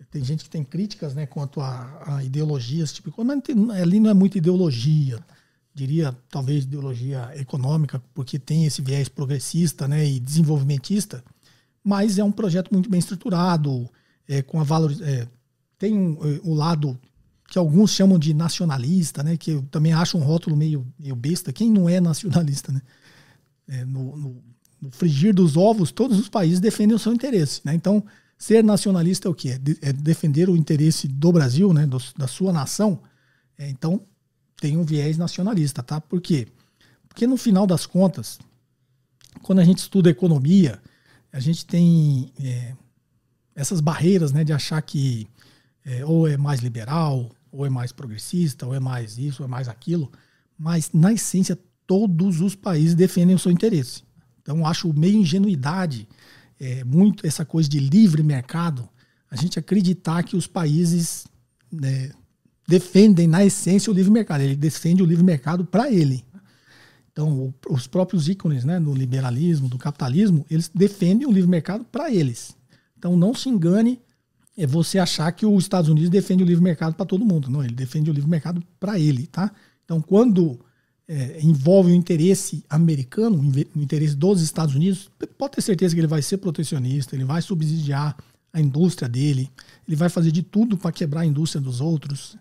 Tem 0.10 0.24
gente 0.24 0.44
que 0.46 0.50
tem 0.50 0.64
críticas 0.64 1.14
né, 1.14 1.26
quanto 1.26 1.60
a, 1.60 2.16
a 2.16 2.24
ideologias, 2.24 2.94
tipo, 2.94 3.12
mas 3.24 3.42
tem, 3.44 3.72
ali 3.72 4.00
não 4.00 4.10
é 4.10 4.14
muita 4.14 4.38
ideologia 4.38 5.24
diria 5.78 6.18
talvez 6.32 6.64
ideologia 6.64 7.32
econômica, 7.36 8.02
porque 8.16 8.40
tem 8.40 8.66
esse 8.66 8.82
viés 8.82 9.08
progressista 9.08 9.88
né, 9.88 10.04
e 10.08 10.20
desenvolvimentista, 10.20 11.24
mas 11.84 12.18
é 12.18 12.24
um 12.24 12.32
projeto 12.32 12.72
muito 12.72 12.90
bem 12.90 12.98
estruturado, 12.98 13.88
é, 14.28 14.42
com 14.42 14.60
a 14.60 14.64
valor, 14.64 14.92
é, 15.04 15.28
tem 15.78 15.96
um, 15.96 16.14
é, 16.14 16.40
o 16.44 16.56
lado 16.56 17.00
que 17.48 17.58
alguns 17.58 17.92
chamam 17.92 18.20
de 18.20 18.34
nacionalista, 18.34 19.24
né, 19.24 19.38
que 19.38 19.52
eu 19.52 19.64
também 19.72 19.94
acho 19.94 20.18
um 20.18 20.22
rótulo 20.22 20.56
meio, 20.56 20.86
meio 21.00 21.16
besta. 21.16 21.54
Quem 21.54 21.72
não 21.72 21.88
é 21.88 22.00
nacionalista? 22.02 22.72
Né? 22.72 22.82
É, 23.70 23.86
no, 23.86 24.18
no, 24.18 24.44
no, 24.82 24.92
frigir 24.92 25.34
dos 25.34 25.56
ovos, 25.56 25.92
todos 25.92 26.20
os 26.20 26.28
países 26.28 26.60
defendem 26.60 26.96
o 26.96 27.00
seu 27.00 27.14
interesse. 27.14 27.62
Né? 27.64 27.74
Então, 27.74 28.04
ser 28.38 28.64
nacionalista 28.64 29.28
é 29.28 29.32
o 29.32 29.34
quê? 29.34 29.60
É, 29.82 29.90
é 29.90 29.94
defender 29.94 30.50
o 30.50 30.58
interesse 30.58 31.08
do 31.08 31.32
Brasil, 31.32 31.74
né, 31.74 31.88
do, 31.88 31.98
da 32.18 32.28
sua 32.28 32.52
nação. 32.52 33.00
É, 33.58 33.70
então, 33.70 34.02
tem 34.60 34.76
um 34.76 34.84
viés 34.84 35.18
nacionalista, 35.18 35.82
tá? 35.82 36.02
Por 36.02 36.20
quê? 36.20 36.48
Porque 37.08 37.26
no 37.26 37.38
final 37.38 37.66
das 37.66 37.86
contas, 37.86 38.40
quando 39.42 39.60
a 39.60 39.64
gente 39.64 39.80
estuda 39.80 40.10
economia, 40.10 40.82
a 41.32 41.40
gente 41.40 41.66
tem 41.66 42.32
é, 42.40 42.76
essas 43.56 43.80
barreiras 43.80 44.32
né, 44.32 44.44
de 44.44 44.52
achar 44.52 44.82
que 44.82 45.28
é, 45.86 46.06
ou 46.06 46.28
é 46.28 46.36
mais 46.36 46.60
liberal, 46.60 47.32
ou 47.52 47.66
é 47.66 47.70
mais 47.70 47.92
progressista, 47.92 48.66
ou 48.66 48.74
é 48.74 48.80
mais 48.80 49.18
isso, 49.18 49.44
ou 49.44 49.48
é 49.48 49.50
mais 49.50 49.68
aquilo. 49.68 50.12
Mas, 50.58 50.92
na 50.94 51.14
essência, 51.14 51.58
todos 51.86 52.42
os 52.42 52.56
países 52.56 52.96
defendem 52.96 53.36
o 53.36 53.40
seu 53.40 53.52
interesse. 53.52 54.04
Então, 54.42 54.66
acho 54.66 54.94
meio 54.94 55.18
ingenuidade, 55.18 56.08
é, 56.60 56.84
muito 56.84 57.26
essa 57.26 57.46
coisa 57.46 57.68
de 57.68 57.80
livre 57.80 58.24
mercado, 58.24 58.88
a 59.30 59.36
gente 59.36 59.60
acreditar 59.60 60.24
que 60.24 60.36
os 60.36 60.48
países 60.48 61.28
né, 61.72 62.12
defendem, 62.68 63.28
na 63.28 63.46
essência, 63.46 63.92
o 63.92 63.96
livre 63.96 64.12
mercado. 64.12 64.42
Ele 64.42 64.56
defende 64.56 65.04
o 65.04 65.06
livre 65.06 65.24
mercado 65.24 65.66
para 65.66 65.92
ele. 65.92 66.26
Então, 67.12 67.54
os 67.70 67.88
próprios 67.88 68.30
ícones 68.30 68.64
né, 68.64 68.80
do 68.80 68.94
liberalismo, 68.94 69.68
do 69.68 69.78
capitalismo, 69.78 70.46
eles 70.52 70.70
defendem 70.74 71.28
o 71.28 71.32
livre 71.32 71.50
mercado 71.50 71.84
para 71.86 72.12
eles. 72.12 72.56
Então, 72.98 73.18
não 73.18 73.34
se 73.34 73.50
engane 73.50 74.00
é 74.58 74.66
você 74.66 74.98
achar 74.98 75.32
que 75.32 75.46
os 75.46 75.64
Estados 75.64 75.88
Unidos 75.88 76.10
defende 76.10 76.44
o 76.44 76.46
livre 76.46 76.64
mercado 76.64 76.96
para 76.96 77.06
todo 77.06 77.24
mundo. 77.24 77.48
Não, 77.48 77.64
ele 77.64 77.76
defende 77.76 78.10
o 78.10 78.14
livre 78.14 78.30
mercado 78.30 78.62
para 78.80 79.00
ele, 79.00 79.28
tá? 79.28 79.52
Então, 79.86 80.02
quando 80.02 80.60
é, 81.08 81.40
envolve 81.42 81.92
o 81.92 81.96
interesse 81.96 82.66
americano, 82.68 83.40
o 83.40 83.80
interesse 83.80 84.16
dos 84.16 84.42
Estados 84.42 84.74
Unidos, 84.74 85.12
pode 85.38 85.54
ter 85.54 85.62
certeza 85.62 85.94
que 85.94 86.02
ele 86.02 86.08
vai 86.08 86.24
ser 86.24 86.38
protecionista, 86.38 87.16
ele 87.16 87.24
vai 87.24 87.40
subsidiar 87.42 88.18
a 88.52 88.60
indústria 88.60 89.08
dele, 89.08 89.52
ele 89.88 89.96
vai 89.96 90.10
fazer 90.10 90.32
de 90.32 90.42
tudo 90.42 90.76
para 90.76 90.92
quebrar 90.92 91.22
a 91.22 91.26
indústria 91.26 91.62
dos 91.62 91.80
outros. 91.80 92.36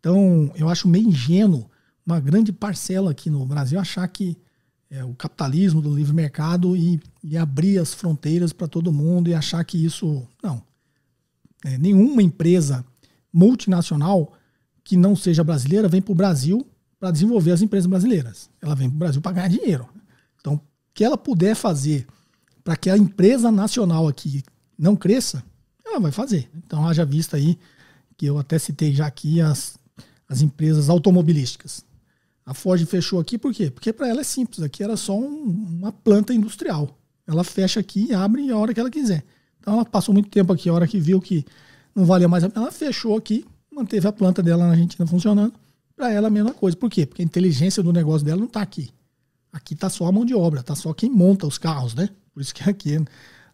Então, 0.00 0.50
eu 0.56 0.70
acho 0.70 0.88
meio 0.88 1.08
ingênuo 1.08 1.70
uma 2.06 2.18
grande 2.18 2.50
parcela 2.50 3.10
aqui 3.10 3.28
no 3.28 3.44
Brasil 3.44 3.78
achar 3.78 4.08
que 4.08 4.38
é, 4.90 5.04
o 5.04 5.12
capitalismo 5.12 5.82
do 5.82 5.94
livre 5.94 6.14
mercado 6.14 6.74
e, 6.74 6.98
e 7.22 7.36
abrir 7.36 7.78
as 7.78 7.92
fronteiras 7.92 8.54
para 8.54 8.66
todo 8.66 8.90
mundo 8.90 9.28
e 9.28 9.34
achar 9.34 9.62
que 9.62 9.84
isso. 9.84 10.26
Não 10.42 10.66
é, 11.64 11.76
nenhuma 11.78 12.22
empresa 12.22 12.84
multinacional 13.32 14.32
que 14.84 14.96
não 14.96 15.14
seja 15.14 15.44
brasileira 15.44 15.88
vem 15.88 16.00
para 16.00 16.12
o 16.12 16.14
Brasil 16.14 16.66
para 16.98 17.10
desenvolver 17.10 17.52
as 17.52 17.62
empresas 17.62 17.86
brasileiras. 17.86 18.50
Ela 18.60 18.74
vem 18.74 18.88
para 18.88 18.96
o 18.96 18.98
Brasil 18.98 19.20
para 19.20 19.32
ganhar 19.32 19.48
dinheiro. 19.48 19.88
Então, 20.40 20.54
o 20.54 20.60
que 20.94 21.04
ela 21.04 21.16
puder 21.16 21.54
fazer 21.54 22.06
para 22.64 22.76
que 22.76 22.90
a 22.90 22.96
empresa 22.96 23.50
nacional 23.50 24.08
aqui 24.08 24.42
não 24.78 24.94
cresça, 24.96 25.42
ela 25.84 26.00
vai 26.00 26.12
fazer. 26.12 26.50
Então, 26.54 26.86
haja 26.86 27.04
vista 27.04 27.36
aí, 27.36 27.58
que 28.16 28.26
eu 28.26 28.38
até 28.38 28.58
citei 28.58 28.92
já 28.92 29.06
aqui, 29.06 29.40
as, 29.40 29.78
as 30.28 30.42
empresas 30.42 30.88
automobilísticas. 30.88 31.84
A 32.44 32.54
Ford 32.54 32.84
fechou 32.86 33.20
aqui 33.20 33.38
por 33.38 33.52
quê? 33.52 33.70
Porque 33.70 33.92
para 33.92 34.08
ela 34.08 34.20
é 34.20 34.24
simples. 34.24 34.62
Aqui 34.62 34.82
era 34.82 34.96
só 34.96 35.18
um, 35.18 35.44
uma 35.78 35.92
planta 35.92 36.32
industrial. 36.32 36.98
Ela 37.26 37.44
fecha 37.44 37.78
aqui 37.78 38.06
e 38.10 38.14
abre 38.14 38.50
a 38.50 38.56
hora 38.56 38.72
que 38.72 38.80
ela 38.80 38.90
quiser. 38.90 39.22
Então 39.68 39.76
ela 39.76 39.84
passou 39.84 40.14
muito 40.14 40.30
tempo 40.30 40.50
aqui, 40.50 40.70
a 40.70 40.72
hora 40.72 40.88
que 40.88 40.98
viu 40.98 41.20
que 41.20 41.44
não 41.94 42.06
valia 42.06 42.26
mais 42.26 42.42
a 42.42 42.48
pena, 42.48 42.62
ela 42.62 42.72
fechou 42.72 43.14
aqui, 43.14 43.44
manteve 43.70 44.08
a 44.08 44.12
planta 44.12 44.42
dela 44.42 44.64
na 44.64 44.70
Argentina 44.70 45.06
funcionando. 45.06 45.52
Para 45.94 46.10
ela 46.10 46.28
a 46.28 46.30
mesma 46.30 46.54
coisa. 46.54 46.74
Por 46.74 46.88
quê? 46.88 47.04
Porque 47.04 47.20
a 47.20 47.24
inteligência 47.24 47.82
do 47.82 47.92
negócio 47.92 48.24
dela 48.24 48.38
não 48.38 48.46
está 48.46 48.62
aqui. 48.62 48.88
Aqui 49.52 49.74
está 49.74 49.90
só 49.90 50.06
a 50.06 50.12
mão 50.12 50.24
de 50.24 50.34
obra, 50.34 50.60
está 50.60 50.74
só 50.74 50.94
quem 50.94 51.10
monta 51.10 51.46
os 51.46 51.58
carros, 51.58 51.94
né? 51.94 52.08
Por 52.32 52.40
isso 52.40 52.54
que 52.54 52.68
aqui 52.68 52.96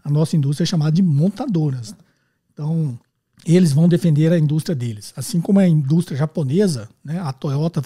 a 0.05 0.11
nossa 0.11 0.37
indústria 0.37 0.65
é 0.65 0.67
chamada 0.67 0.93
de 0.93 1.03
montadoras. 1.03 1.97
Então, 2.53 2.97
eles 3.45 3.73
vão 3.73 3.89
defender 3.89 4.31
a 4.31 4.39
indústria 4.39 4.77
deles. 4.77 5.13
Assim 5.17 5.41
como 5.41 5.59
a 5.59 5.67
indústria 5.67 6.17
japonesa, 6.17 6.89
né? 7.03 7.19
A 7.19 7.33
Toyota, 7.33 7.83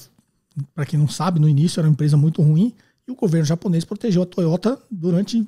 para 0.74 0.84
quem 0.84 0.98
não 0.98 1.08
sabe, 1.08 1.40
no 1.40 1.48
início 1.48 1.80
era 1.80 1.88
uma 1.88 1.92
empresa 1.92 2.16
muito 2.16 2.42
ruim 2.42 2.74
e 3.06 3.10
o 3.10 3.16
governo 3.16 3.46
japonês 3.46 3.86
protegeu 3.86 4.22
a 4.22 4.26
Toyota 4.26 4.78
durante 4.90 5.46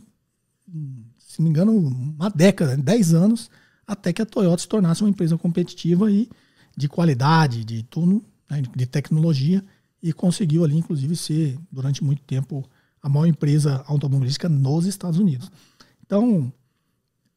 se 1.31 1.39
não 1.39 1.45
me 1.45 1.51
engano, 1.51 1.73
uma 1.73 2.29
década, 2.29 2.77
10 2.77 3.15
anos, 3.15 3.49
até 3.87 4.13
que 4.13 4.21
a 4.21 4.27
Toyota 4.27 4.63
se 4.63 4.67
tornasse 4.67 5.01
uma 5.01 5.11
empresa 5.11 5.39
competitiva 5.39 6.11
e 6.11 6.29
de 6.77 6.89
qualidade, 6.89 7.65
de 7.65 7.85
tudo, 7.85 8.25
né, 8.51 8.61
de 8.75 8.85
tecnologia, 8.85 9.65
e 10.03 10.13
conseguiu 10.13 10.65
ali, 10.65 10.77
inclusive, 10.77 11.15
ser, 11.15 11.57
durante 11.71 12.03
muito 12.03 12.21
tempo, 12.25 12.69
a 13.01 13.09
maior 13.09 13.27
empresa 13.27 13.85
automobilística 13.87 14.49
nos 14.49 14.87
Estados 14.87 15.21
Unidos. 15.21 15.53
Então, 16.05 16.53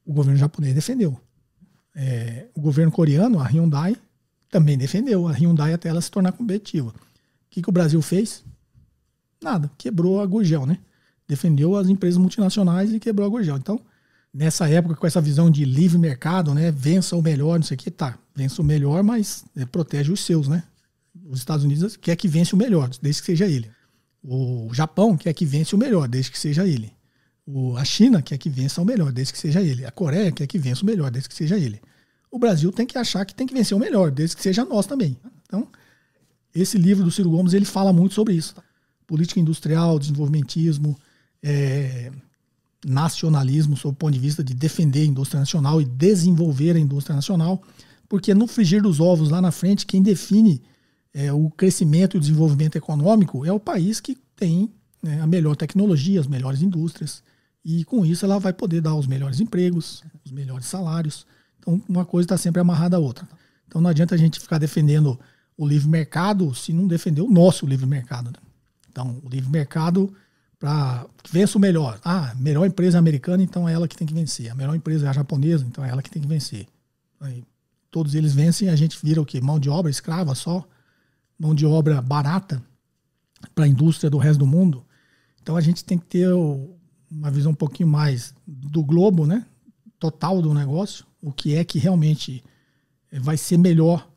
o 0.04 0.12
governo 0.12 0.40
japonês 0.40 0.74
defendeu. 0.74 1.16
É, 1.94 2.48
o 2.56 2.62
governo 2.62 2.92
coreano, 2.92 3.40
a 3.40 3.46
Hyundai, 3.46 3.96
também 4.50 4.76
defendeu 4.76 5.28
a 5.28 5.34
Hyundai 5.34 5.72
até 5.72 5.90
ela 5.90 6.02
se 6.02 6.10
tornar 6.10 6.32
competitiva. 6.32 6.90
O 6.90 6.94
que, 7.48 7.62
que 7.62 7.70
o 7.70 7.74
Brasil 7.74 8.02
fez? 8.02 8.44
Nada, 9.40 9.70
quebrou 9.78 10.20
a 10.20 10.26
Gurgel, 10.26 10.66
né? 10.66 10.80
Defendeu 11.28 11.76
as 11.76 11.88
empresas 11.90 12.18
multinacionais 12.18 12.94
e 12.94 13.00
quebrou 13.00 13.26
a 13.26 13.30
Gurgel. 13.30 13.58
Então, 13.58 13.80
nessa 14.34 14.68
época, 14.70 14.96
com 14.96 15.08
essa 15.08 15.22
visão 15.22 15.50
de 15.50 15.66
livre 15.66 15.98
mercado, 15.98 16.54
né, 16.54 16.72
vença 16.72 17.16
o 17.16 17.22
melhor, 17.22 17.60
não 17.60 17.66
sei 17.66 17.76
o 17.76 17.78
que, 17.78 17.92
tá, 17.92 18.18
vença 18.36 18.62
o 18.62 18.66
melhor, 18.66 19.04
mas 19.04 19.46
é, 19.56 19.66
protege 19.66 20.12
os 20.12 20.20
seus, 20.20 20.48
né? 20.48 20.64
Os 21.30 21.40
Estados 21.40 21.64
Unidos 21.64 21.96
quer 21.96 22.16
que 22.16 22.28
vence 22.28 22.54
o 22.54 22.58
melhor, 22.58 22.90
desde 23.02 23.22
que 23.22 23.28
seja 23.28 23.46
ele. 23.46 23.70
O 24.24 24.70
Japão 24.74 25.18
quer 25.18 25.34
que 25.34 25.46
vence 25.46 25.76
o 25.76 25.78
melhor, 25.78 26.08
desde 26.08 26.32
que 26.32 26.40
seja 26.40 26.66
ele. 26.66 26.92
O, 27.46 27.76
a 27.78 27.84
China 27.84 28.22
quer 28.22 28.38
que 28.38 28.50
vença 28.50 28.82
o 28.82 28.86
melhor, 28.86 29.12
desde 29.12 29.34
que 29.34 29.40
seja 29.40 29.62
ele. 29.62 29.86
A 29.86 29.92
Coreia 29.92 30.32
quer 30.32 30.48
que 30.48 30.58
vença 30.58 30.82
o 30.82 30.86
melhor, 30.86 31.12
desde 31.12 31.30
que 31.30 31.36
seja 31.36 31.58
ele. 31.58 31.82
O 32.32 32.40
Brasil 32.40 32.72
tem 32.72 32.86
que 32.86 32.98
achar 32.98 33.26
que 33.26 33.36
tem 33.36 33.46
que 33.46 33.54
vencer 33.54 33.78
o 33.78 33.80
melhor, 33.80 34.10
desde 34.10 34.36
que 34.36 34.42
seja 34.42 34.66
nós 34.66 34.88
também. 34.88 35.16
Então, 35.46 35.68
esse 36.56 36.80
livro 36.80 37.04
do 37.04 37.12
Ciro 37.12 37.30
Gomes, 37.30 37.54
ele 37.54 37.66
fala 37.66 37.94
muito 37.94 38.16
sobre 38.16 38.34
isso. 38.34 38.56
Tá? 38.56 38.64
Política 39.06 39.40
industrial, 39.40 40.00
desenvolvimentismo, 40.00 40.98
é, 41.44 42.12
nacionalismo 42.86 43.76
sob 43.76 43.94
o 43.94 43.98
ponto 43.98 44.14
de 44.14 44.20
vista 44.20 44.44
de 44.44 44.54
defender 44.54 45.02
a 45.02 45.06
indústria 45.06 45.40
nacional 45.40 45.82
e 45.82 45.86
desenvolver 45.86 46.76
a 46.76 46.80
indústria 46.80 47.16
nacional, 47.16 47.62
porque 48.08 48.34
no 48.34 48.48
frigir 48.48 48.82
dos 48.82 49.00
ovos 49.00 49.30
lá 49.30 49.42
na 49.42 49.52
frente, 49.52 49.86
quem 49.86 50.02
define 50.02 50.62
é, 51.14 51.32
o 51.32 51.50
crescimento 51.50 52.16
e 52.16 52.18
o 52.18 52.22
desenvolvimento 52.22 52.78
econômico 52.78 53.46
é 53.46 53.52
o 53.52 53.60
país 53.60 54.00
que 54.00 54.18
tem 54.36 54.72
né, 55.02 55.22
a 55.22 55.28
melhor 55.28 55.56
tecnologia, 55.56 56.20
as 56.20 56.28
melhores 56.28 56.62
indústrias, 56.62 57.22
e 57.64 57.84
com 57.86 58.06
isso 58.06 58.26
ela 58.26 58.40
vai 58.40 58.54
poder 58.54 58.82
dar 58.82 58.96
os 58.96 59.08
melhores 59.08 59.40
empregos, 59.40 60.04
os 60.26 60.32
melhores 60.32 60.66
salários. 60.66 61.26
Então, 61.60 61.82
uma 61.88 62.06
coisa 62.06 62.26
está 62.26 62.38
sempre 62.38 62.60
amarrada 62.60 62.98
à 62.98 63.00
outra. 63.00 63.28
Então, 63.68 63.80
não 63.82 63.90
adianta 63.90 64.16
a 64.16 64.18
gente 64.18 64.40
ficar 64.40 64.58
defendendo 64.58 65.20
o 65.58 65.66
livre 65.66 65.88
mercado 65.88 66.54
se 66.54 66.74
não 66.74 66.88
defender 66.88 67.22
o 67.22 67.30
nosso 67.30 67.66
livre 67.66 67.86
mercado. 67.86 68.32
Né? 68.32 68.38
Então, 68.90 69.22
o 69.24 69.30
livre 69.30 69.50
mercado 69.50 70.14
para 70.64 71.06
vença 71.30 71.58
o 71.58 71.62
melhor. 71.62 72.00
Ah, 72.06 72.34
melhor 72.38 72.66
empresa 72.66 72.98
americana, 72.98 73.44
então 73.44 73.68
é 73.68 73.74
ela 73.74 73.86
que 73.86 73.98
tem 73.98 74.08
que 74.08 74.14
vencer. 74.14 74.50
A 74.50 74.56
melhor 74.56 74.74
empresa 74.74 75.06
é 75.06 75.10
a 75.10 75.14
japonesa, 75.14 75.66
então 75.66 75.84
é 75.84 75.90
ela 75.90 76.02
que 76.02 76.10
tem 76.10 76.22
que 76.22 76.28
vencer. 76.28 76.66
Aí, 77.20 77.44
todos 77.92 78.16
eles 78.16 78.34
vencem, 78.34 78.70
a 78.70 78.76
gente 78.78 78.98
vira 79.04 79.22
o 79.22 79.26
quê? 79.26 79.42
Mão 79.42 79.60
de 79.60 79.70
obra 79.70 79.92
escrava 79.92 80.34
só, 80.34 80.66
mão 81.38 81.54
de 81.54 81.66
obra 81.66 82.02
barata 82.02 82.64
para 83.54 83.66
a 83.66 83.68
indústria 83.68 84.10
do 84.10 84.18
resto 84.18 84.40
do 84.40 84.48
mundo. 84.48 84.86
Então 85.42 85.58
a 85.58 85.60
gente 85.60 85.84
tem 85.84 85.98
que 85.98 86.06
ter 86.06 86.30
uma 86.32 87.30
visão 87.30 87.52
um 87.52 87.56
pouquinho 87.56 87.90
mais 87.90 88.34
do 88.48 88.82
globo, 88.86 89.26
né? 89.26 89.46
Total 90.00 90.42
do 90.42 90.54
negócio, 90.54 91.06
o 91.22 91.34
que 91.34 91.56
é 91.56 91.66
que 91.66 91.78
realmente 91.78 92.42
vai 93.12 93.36
ser 93.36 93.58
melhor 93.58 94.10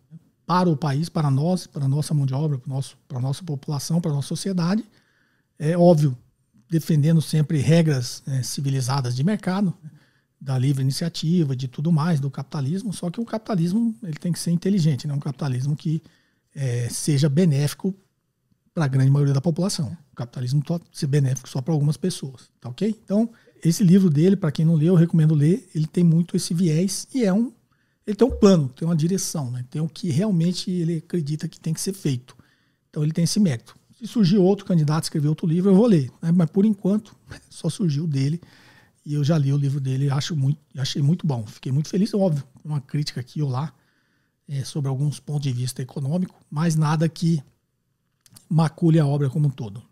para 0.47 0.71
o 0.71 0.77
país, 0.77 1.09
para 1.09 1.29
nós, 1.29 1.67
para 1.67 1.87
a 1.87 1.89
nossa 1.89 2.15
mão 2.15 2.25
de 2.25 2.35
obra, 2.35 2.57
para, 2.57 2.73
nosso, 2.73 2.97
para 3.09 3.19
a 3.19 3.21
nossa 3.21 3.43
população, 3.43 4.01
para 4.01 4.13
a 4.13 4.15
nossa 4.15 4.29
sociedade. 4.29 4.85
É 5.59 5.77
óbvio, 5.77 6.17
defendendo 6.69 7.23
sempre 7.23 7.59
regras 7.59 8.23
é, 8.27 8.43
civilizadas 8.43 9.15
de 9.15 9.23
mercado, 9.23 9.73
da 10.41 10.59
livre 10.59 10.83
iniciativa, 10.83 11.57
de 11.57 11.67
tudo 11.67 11.91
mais, 11.91 12.21
do 12.21 12.31
capitalismo. 12.31 12.93
Só 12.93 13.11
que 13.11 13.21
o 13.21 13.25
capitalismo 13.25 13.95
ele 14.03 14.17
tem 14.19 14.33
que 14.33 14.39
ser 14.39 14.51
inteligente, 14.51 15.07
né? 15.07 15.15
um 15.15 15.21
capitalismo 15.21 15.75
que 15.77 16.03
é, 16.55 16.89
seja 16.89 17.29
benéfico 17.29 17.95
para 18.75 18.85
a 18.85 18.89
grande 18.89 19.11
maioria 19.11 19.33
da 19.33 19.41
população. 19.41 19.97
O 20.13 20.17
capitalismo 20.17 20.63
pode 20.63 20.85
ser 20.93 21.07
benéfico 21.07 21.49
só 21.49 21.63
para 21.63 21.73
algumas 21.73 21.97
pessoas, 21.97 22.51
tá 22.61 22.69
ok? 22.69 22.95
Então, 23.05 23.31
esse 23.65 23.83
livro 23.83 24.11
dele, 24.11 24.37
para 24.37 24.53
quem 24.53 24.65
não 24.65 24.75
leu, 24.75 24.89
eu 24.89 24.95
recomendo 24.95 25.35
ler. 25.35 25.69
Ele 25.75 25.87
tem 25.87 26.05
muito 26.05 26.37
esse 26.37 26.53
viés 26.53 27.09
e 27.15 27.25
é 27.25 27.33
um, 27.33 27.53
ele 28.07 28.17
tem 28.17 28.27
um 28.27 28.31
plano, 28.31 28.69
tem 28.69 28.87
uma 28.87 28.97
direção, 28.97 29.51
né? 29.51 29.65
tem 29.71 29.81
o 29.81 29.89
que 29.89 30.11
realmente 30.11 30.71
ele 30.71 30.99
acredita 30.99 31.49
que 31.49 31.59
tem 31.59 31.73
que 31.73 31.81
ser 31.81 31.93
feito. 31.93 32.37
Então, 32.91 33.03
ele 33.03 33.13
tem 33.13 33.25
esse 33.25 33.41
mérito. 33.41 33.75
Se 33.99 34.07
surgir 34.07 34.39
outro 34.39 34.67
candidato 34.67 35.05
escrever 35.05 35.29
outro 35.29 35.47
livro, 35.47 35.71
eu 35.71 35.75
vou 35.75 35.87
ler. 35.87 36.11
Né? 36.21 36.31
Mas 36.33 36.51
por 36.51 36.65
enquanto, 36.65 37.17
só 37.49 37.69
surgiu 37.69 38.07
dele. 38.07 38.41
E 39.05 39.15
eu 39.15 39.23
já 39.23 39.39
li 39.39 39.53
o 39.53 39.57
livro 39.57 39.81
dele, 39.81 40.11
acho 40.11 40.35
muito, 40.35 40.59
achei 40.77 41.01
muito 41.01 41.27
bom. 41.27 41.47
Fiquei 41.47 41.71
muito 41.71 41.89
feliz, 41.89 42.13
óbvio, 42.13 42.43
uma 42.65 42.81
crítica 42.81 43.21
aqui 43.21 43.41
ou 43.41 43.49
lá 43.49 43.73
é, 44.49 44.65
sobre 44.65 44.89
alguns 44.89 45.21
pontos 45.21 45.43
de 45.43 45.53
vista 45.53 45.83
econômico, 45.83 46.35
mas 46.51 46.77
nada 46.77 47.09
que 47.09 47.43
macule 48.49 48.99
a 48.99 49.07
obra 49.07 49.31
como 49.31 49.49
um 49.49 49.51
todo. 49.51 49.83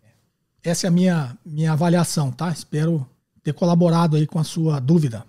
Essa 0.63 0.87
é 0.87 0.89
a 0.89 0.91
minha, 0.91 1.37
minha 1.45 1.71
avaliação, 1.73 2.31
tá? 2.31 2.51
Espero 2.51 3.07
ter 3.43 3.53
colaborado 3.53 4.15
aí 4.15 4.25
com 4.25 4.39
a 4.39 4.43
sua 4.43 4.79
dúvida. 4.79 5.25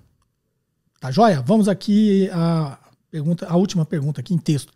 Tá 0.98 1.10
joia? 1.10 1.42
Vamos 1.42 1.68
aqui 1.68 2.30
a 2.30 2.78
pergunta, 3.10 3.46
a 3.46 3.56
última 3.56 3.84
pergunta 3.84 4.20
aqui 4.20 4.32
em 4.32 4.38
texto. 4.38 4.72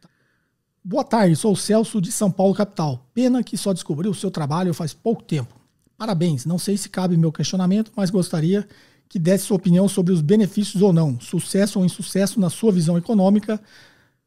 Boa 0.83 1.05
tarde, 1.05 1.37
sou 1.37 1.53
o 1.53 1.57
Celso 1.57 2.01
de 2.01 2.11
São 2.11 2.31
Paulo, 2.31 2.55
capital. 2.55 3.07
Pena 3.13 3.45
que 3.45 3.55
só 3.55 3.75
descobri 3.75 4.09
o 4.09 4.15
seu 4.15 4.31
trabalho 4.31 4.73
faz 4.73 4.95
pouco 4.95 5.23
tempo. 5.23 5.55
Parabéns, 5.99 6.47
não 6.47 6.59
sei 6.59 6.79
se 6.79 6.89
cabe 6.89 7.19
meu 7.19 7.31
questionamento, 7.31 7.93
mas 7.95 8.09
gostaria 8.09 8.67
que 9.07 9.19
desse 9.19 9.45
sua 9.45 9.59
opinião 9.59 9.87
sobre 9.89 10.15
os 10.15 10.23
benefícios 10.23 10.83
ou 10.83 10.91
não, 10.91 11.21
sucesso 11.21 11.79
ou 11.79 11.85
insucesso 11.85 12.41
na 12.41 12.49
sua 12.49 12.73
visão 12.73 12.97
econômica 12.97 13.61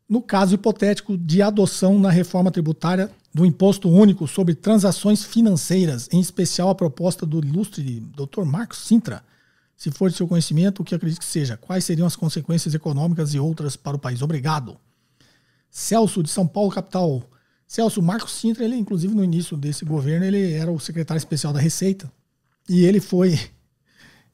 no 0.08 0.22
caso 0.22 0.54
hipotético 0.54 1.18
de 1.18 1.42
adoção 1.42 1.98
na 1.98 2.12
reforma 2.12 2.52
tributária 2.52 3.10
do 3.34 3.48
imposto 3.48 3.90
único 3.90 4.28
sobre 4.28 4.54
transações 4.54 5.24
financeiras, 5.24 6.08
em 6.12 6.20
especial 6.20 6.70
a 6.70 6.76
proposta 6.76 7.26
do 7.26 7.40
ilustre 7.40 8.00
Dr. 8.16 8.44
Marcos 8.44 8.78
Sintra. 8.78 9.24
Se 9.76 9.90
for 9.90 10.12
de 10.12 10.16
seu 10.16 10.28
conhecimento, 10.28 10.82
o 10.82 10.86
que 10.86 10.94
acredito 10.94 11.20
que 11.20 11.26
seja, 11.26 11.58
quais 11.58 11.84
seriam 11.84 12.06
as 12.06 12.16
consequências 12.16 12.76
econômicas 12.76 13.34
e 13.34 13.40
outras 13.40 13.76
para 13.76 13.98
o 13.98 14.00
país? 14.00 14.22
Obrigado. 14.22 14.78
Celso, 15.74 16.22
de 16.22 16.30
São 16.30 16.48
Paulo, 16.48 16.70
capital. 16.70 17.28
Celso, 17.68 18.00
Marcos 18.00 18.34
Sintra, 18.34 18.64
ele, 18.64 18.76
inclusive, 18.76 19.16
no 19.16 19.24
início 19.24 19.58
desse 19.58 19.84
governo, 19.84 20.24
ele 20.24 20.54
era 20.54 20.72
o 20.72 20.80
secretário 20.80 21.18
especial 21.18 21.52
da 21.52 21.60
Receita. 21.60 22.14
E 22.70 22.86
ele 22.86 23.02
foi. 23.02 23.38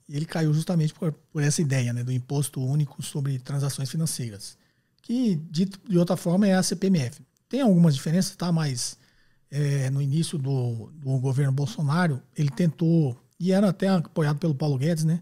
Ele 0.10 0.26
caiu 0.26 0.52
justamente 0.52 0.92
por, 0.92 1.12
por 1.12 1.44
essa 1.44 1.62
ideia 1.62 1.94
né, 1.94 2.04
do 2.04 2.12
imposto 2.12 2.60
único 2.60 3.00
sobre 3.04 3.38
transações 3.38 3.92
financeiras. 3.92 4.58
Que, 5.04 5.36
dito 5.36 5.80
de 5.88 6.00
outra 6.00 6.18
forma, 6.18 6.48
é 6.48 6.56
a 6.56 6.64
CPMF. 6.64 7.22
Tem 7.48 7.62
algumas 7.62 7.94
diferenças, 7.94 8.36
tá? 8.36 8.52
Mas 8.52 8.98
é, 9.52 9.88
no 9.92 10.02
início 10.02 10.36
do, 10.40 10.92
do 10.96 11.20
governo 11.20 11.52
Bolsonaro, 11.52 12.24
ele 12.36 12.50
tentou, 12.50 13.16
e 13.40 13.52
era 13.52 13.70
até 13.70 13.88
apoiado 13.88 14.40
pelo 14.40 14.56
Paulo 14.56 14.80
Guedes, 14.80 15.04
né? 15.04 15.22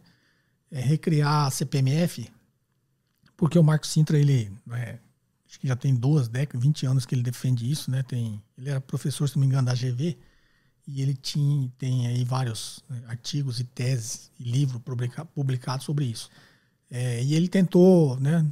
É, 0.72 0.80
recriar 0.80 1.48
a 1.48 1.52
CPMF, 1.52 2.32
porque 3.36 3.60
o 3.60 3.64
Marcos 3.64 3.90
Sintra, 3.90 4.18
ele 4.18 4.50
é, 4.72 5.00
acho 5.48 5.60
que 5.60 5.68
já 5.68 5.76
tem 5.76 5.96
duas 5.96 6.28
décadas, 6.28 6.62
20 6.62 6.86
anos 6.86 7.06
que 7.06 7.16
ele 7.16 7.24
defende 7.24 7.70
isso, 7.70 7.90
né? 7.90 8.04
Tem, 8.04 8.42
ele 8.58 8.70
era 8.70 8.82
professor, 8.82 9.28
se 9.28 9.36
não 9.36 9.42
me 9.42 9.48
engano, 9.48 9.68
da 9.68 9.74
GV, 9.74 10.18
e 10.88 11.02
ele 11.02 11.14
tinha, 11.14 11.72
tem 11.78 12.08
aí 12.08 12.24
vários 12.24 12.84
né, 12.90 13.02
artigos 13.08 13.60
e 13.60 13.64
teses 13.64 14.32
e 14.40 14.44
livros 14.44 14.82
publicados 15.34 15.86
sobre 15.86 16.06
isso. 16.06 16.30
É, 16.90 17.22
e 17.24 17.34
ele 17.34 17.50
tentou, 17.50 18.18
né, 18.20 18.46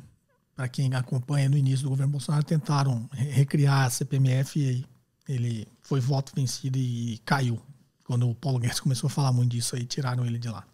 para 0.56 0.68
quem 0.68 0.94
acompanha 0.94 1.50
no 1.50 1.58
início 1.58 1.84
do 1.84 1.90
governo 1.90 2.12
Bolsonaro, 2.12 2.44
tentaram 2.44 3.10
recriar 3.12 3.86
a 3.86 3.90
CPMF 3.90 4.60
e 4.60 4.86
ele 5.28 5.68
foi 5.82 6.00
voto 6.00 6.34
vencido 6.36 6.78
e 6.78 7.20
caiu. 7.26 7.62
Quando 8.06 8.30
o 8.30 8.36
Paulo 8.36 8.60
Guedes 8.60 8.80
começou 8.80 9.08
a 9.08 9.10
falar 9.10 9.32
muito 9.32 9.52
disso 9.52 9.76
aí, 9.76 9.86
tiraram 9.86 10.26
ele 10.26 10.38
de 10.38 10.48
lá. 10.48 10.66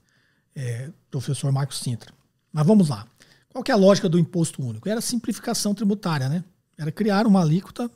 É, 0.56 0.90
professor 1.10 1.52
Marcos 1.52 1.80
Sintra. 1.80 2.14
Mas 2.52 2.68
vamos 2.68 2.90
lá. 2.90 3.08
Qual 3.54 3.64
é 3.68 3.72
a 3.72 3.76
lógica 3.76 4.08
do 4.08 4.18
imposto 4.18 4.64
único? 4.64 4.88
Era 4.88 5.02
simplificação 5.02 5.74
tributária, 5.74 6.30
né? 6.30 6.44
Era 6.78 6.92
criar 6.92 7.28
uma 7.28 7.42
alíquota 7.42 7.90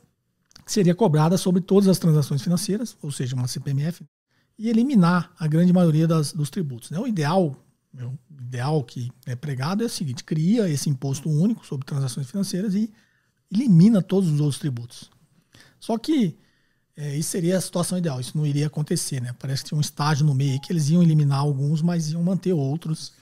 que 0.64 0.72
seria 0.72 0.94
cobrada 0.94 1.38
sobre 1.38 1.60
todas 1.60 1.88
as 1.88 1.98
transações 1.98 2.42
financeiras, 2.42 2.96
ou 3.00 3.10
seja, 3.10 3.34
uma 3.34 3.48
CPMF, 3.48 4.04
e 4.58 4.68
eliminar 4.68 5.32
a 5.38 5.46
grande 5.46 5.72
maioria 5.72 6.06
das, 6.06 6.32
dos 6.32 6.50
tributos. 6.50 6.90
Né? 6.90 6.98
O 6.98 7.06
ideal 7.06 7.56
o 8.04 8.42
ideal 8.42 8.82
que 8.84 9.10
é 9.24 9.34
pregado 9.34 9.82
é 9.82 9.86
o 9.86 9.90
seguinte: 9.90 10.22
cria 10.22 10.68
esse 10.68 10.90
imposto 10.90 11.28
único 11.30 11.66
sobre 11.66 11.86
transações 11.86 12.30
financeiras 12.30 12.74
e 12.74 12.92
elimina 13.50 14.02
todos 14.02 14.30
os 14.30 14.40
outros 14.40 14.58
tributos. 14.58 15.10
Só 15.80 15.96
que 15.96 16.36
é, 16.96 17.16
isso 17.16 17.30
seria 17.30 17.56
a 17.56 17.60
situação 17.60 17.98
ideal, 17.98 18.20
isso 18.20 18.36
não 18.36 18.46
iria 18.46 18.66
acontecer, 18.66 19.20
né? 19.20 19.34
Parece 19.38 19.62
que 19.62 19.68
tinha 19.68 19.78
um 19.78 19.82
estágio 19.82 20.26
no 20.26 20.34
meio 20.34 20.60
que 20.60 20.72
eles 20.72 20.88
iam 20.88 21.02
eliminar 21.02 21.38
alguns, 21.38 21.82
mas 21.82 22.10
iam 22.10 22.22
manter 22.22 22.52
outros, 22.52 23.12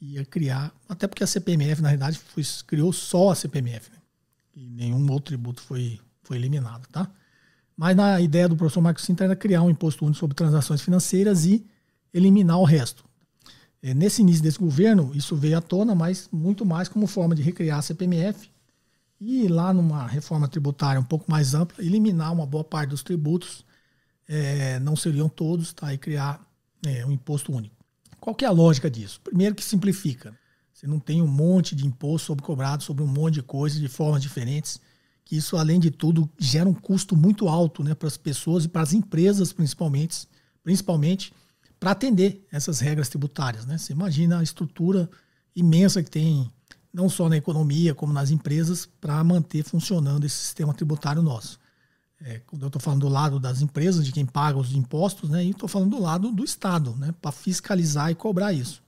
ia 0.00 0.24
criar, 0.24 0.72
até 0.88 1.06
porque 1.06 1.24
a 1.24 1.26
CPMF, 1.26 1.82
na 1.82 1.88
realidade, 1.88 2.18
foi, 2.18 2.42
criou 2.66 2.92
só 2.92 3.30
a 3.30 3.34
CPMF, 3.34 3.90
né? 3.90 3.98
e 4.54 4.68
nenhum 4.70 5.00
outro 5.10 5.26
tributo 5.26 5.60
foi, 5.62 6.00
foi 6.22 6.36
eliminado, 6.36 6.86
tá? 6.88 7.10
Mas 7.76 7.96
na 7.96 8.20
ideia 8.20 8.48
do 8.48 8.56
professor 8.56 8.80
Marcos 8.80 9.04
Sintra 9.04 9.26
era 9.26 9.36
criar 9.36 9.62
um 9.62 9.70
imposto 9.70 10.04
único 10.04 10.18
sobre 10.18 10.34
transações 10.34 10.80
financeiras 10.80 11.44
e 11.46 11.64
eliminar 12.12 12.58
o 12.58 12.64
resto. 12.64 13.04
É, 13.80 13.94
nesse 13.94 14.22
início 14.22 14.42
desse 14.42 14.58
governo, 14.58 15.12
isso 15.14 15.36
veio 15.36 15.56
à 15.56 15.60
tona, 15.60 15.94
mas 15.94 16.28
muito 16.32 16.66
mais 16.66 16.88
como 16.88 17.06
forma 17.06 17.34
de 17.34 17.42
recriar 17.42 17.78
a 17.78 17.82
CPMF 17.82 18.50
e 19.20 19.46
lá 19.46 19.72
numa 19.72 20.06
reforma 20.06 20.48
tributária 20.48 21.00
um 21.00 21.04
pouco 21.04 21.30
mais 21.30 21.54
ampla, 21.54 21.84
eliminar 21.84 22.32
uma 22.32 22.46
boa 22.46 22.64
parte 22.64 22.90
dos 22.90 23.02
tributos, 23.02 23.64
é, 24.28 24.78
não 24.80 24.96
seriam 24.96 25.28
todos, 25.28 25.72
tá? 25.72 25.92
e 25.94 25.98
criar 25.98 26.44
é, 26.84 27.06
um 27.06 27.12
imposto 27.12 27.52
único. 27.52 27.77
Qual 28.20 28.34
que 28.34 28.44
é 28.44 28.48
a 28.48 28.52
lógica 28.52 28.90
disso? 28.90 29.20
Primeiro 29.22 29.54
que 29.54 29.64
simplifica. 29.64 30.36
Você 30.72 30.86
não 30.86 31.00
tem 31.00 31.20
um 31.20 31.26
monte 31.26 31.74
de 31.74 31.86
imposto 31.86 32.28
sobre 32.28 32.44
cobrado 32.44 32.82
sobre 32.84 33.02
um 33.02 33.06
monte 33.06 33.34
de 33.34 33.42
coisas 33.42 33.80
de 33.80 33.88
formas 33.88 34.22
diferentes, 34.22 34.80
que 35.24 35.36
isso, 35.36 35.56
além 35.56 35.80
de 35.80 35.90
tudo, 35.90 36.30
gera 36.38 36.68
um 36.68 36.74
custo 36.74 37.16
muito 37.16 37.48
alto 37.48 37.82
né, 37.82 37.94
para 37.94 38.06
as 38.08 38.16
pessoas 38.16 38.64
e 38.64 38.68
para 38.68 38.82
as 38.82 38.92
empresas, 38.92 39.52
principalmente, 39.52 40.28
principalmente 40.62 41.32
para 41.78 41.90
atender 41.90 42.46
essas 42.50 42.80
regras 42.80 43.08
tributárias. 43.08 43.66
Né? 43.66 43.76
Você 43.76 43.92
imagina 43.92 44.38
a 44.38 44.42
estrutura 44.42 45.10
imensa 45.54 46.02
que 46.02 46.10
tem, 46.10 46.50
não 46.92 47.08
só 47.08 47.28
na 47.28 47.36
economia, 47.36 47.94
como 47.94 48.12
nas 48.12 48.30
empresas, 48.30 48.86
para 49.00 49.22
manter 49.22 49.64
funcionando 49.64 50.24
esse 50.24 50.36
sistema 50.36 50.72
tributário 50.72 51.22
nosso. 51.22 51.58
É, 52.20 52.40
eu 52.60 52.66
estou 52.66 52.80
falando 52.80 53.02
do 53.02 53.08
lado 53.08 53.38
das 53.38 53.62
empresas, 53.62 54.04
de 54.04 54.10
quem 54.10 54.26
paga 54.26 54.58
os 54.58 54.72
impostos, 54.72 55.30
né, 55.30 55.44
e 55.44 55.50
estou 55.50 55.68
falando 55.68 55.90
do 55.90 56.02
lado 56.02 56.32
do 56.32 56.44
Estado, 56.44 56.96
né, 56.96 57.14
para 57.22 57.30
fiscalizar 57.30 58.10
e 58.10 58.14
cobrar 58.14 58.52
isso. 58.52 58.82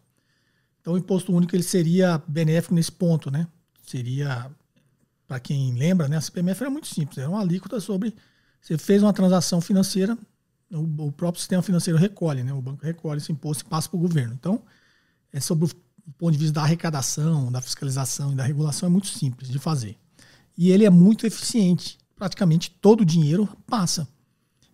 Então, 0.80 0.94
o 0.94 0.98
imposto 0.98 1.32
único 1.32 1.54
ele 1.54 1.62
seria 1.62 2.20
benéfico 2.26 2.74
nesse 2.74 2.90
ponto. 2.90 3.30
Né? 3.30 3.46
Seria, 3.86 4.50
para 5.28 5.38
quem 5.38 5.74
lembra, 5.74 6.08
né, 6.08 6.16
a 6.16 6.20
CPMF 6.20 6.62
era 6.62 6.70
muito 6.70 6.88
simples, 6.88 7.18
era 7.18 7.28
uma 7.28 7.40
alíquota 7.40 7.78
sobre. 7.80 8.14
Você 8.60 8.76
fez 8.76 9.02
uma 9.02 9.12
transação 9.12 9.60
financeira, 9.60 10.18
o, 10.70 11.06
o, 11.06 11.12
próprio 11.12 11.40
sistema 11.40 11.62
financeiro 11.62 11.98
recolhe, 11.98 12.42
né? 12.44 12.52
O 12.52 12.62
banco 12.62 12.84
recolhe 12.84 13.18
esse 13.18 13.32
imposto 13.32 13.64
e 13.64 13.66
passa 13.66 13.88
para 13.88 13.96
o 13.96 14.00
governo. 14.00 14.34
Então, 14.34 14.62
é 15.32 15.40
sobre 15.40 15.64
o 15.64 15.70
ponto 16.18 16.32
de 16.32 16.38
vista 16.38 16.54
da 16.54 16.62
arrecadação, 16.62 17.50
da 17.50 17.60
fiscalização 17.60 18.32
e 18.32 18.34
da 18.36 18.44
regulação 18.44 18.88
é 18.88 18.90
muito 18.90 19.08
simples 19.08 19.48
de 19.50 19.58
fazer. 19.58 19.96
E 20.56 20.70
ele 20.70 20.84
é 20.84 20.90
muito 20.90 21.26
eficiente. 21.26 21.98
Praticamente 22.20 22.70
todo 22.70 23.00
o 23.00 23.04
dinheiro 23.04 23.48
passa 23.66 24.06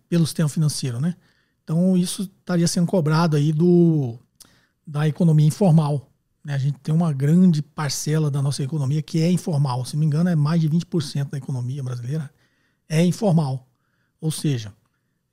pelo 0.09 0.25
sistema 0.25 0.49
financeiro, 0.49 0.99
né? 0.99 1.15
Então, 1.63 1.95
isso 1.95 2.23
estaria 2.23 2.67
sendo 2.67 2.85
cobrado 2.87 3.37
aí 3.37 3.53
do, 3.53 4.19
da 4.85 5.07
economia 5.07 5.47
informal. 5.47 6.11
Né? 6.43 6.53
A 6.53 6.57
gente 6.57 6.77
tem 6.79 6.93
uma 6.93 7.13
grande 7.13 7.61
parcela 7.61 8.29
da 8.29 8.41
nossa 8.41 8.61
economia 8.61 9.01
que 9.01 9.21
é 9.21 9.31
informal. 9.31 9.85
Se 9.85 9.93
não 9.95 10.01
me 10.01 10.05
engano, 10.05 10.29
é 10.29 10.35
mais 10.35 10.59
de 10.59 10.69
20% 10.69 11.29
da 11.29 11.37
economia 11.37 11.81
brasileira 11.81 12.29
é 12.89 13.05
informal. 13.05 13.65
Ou 14.19 14.29
seja, 14.29 14.73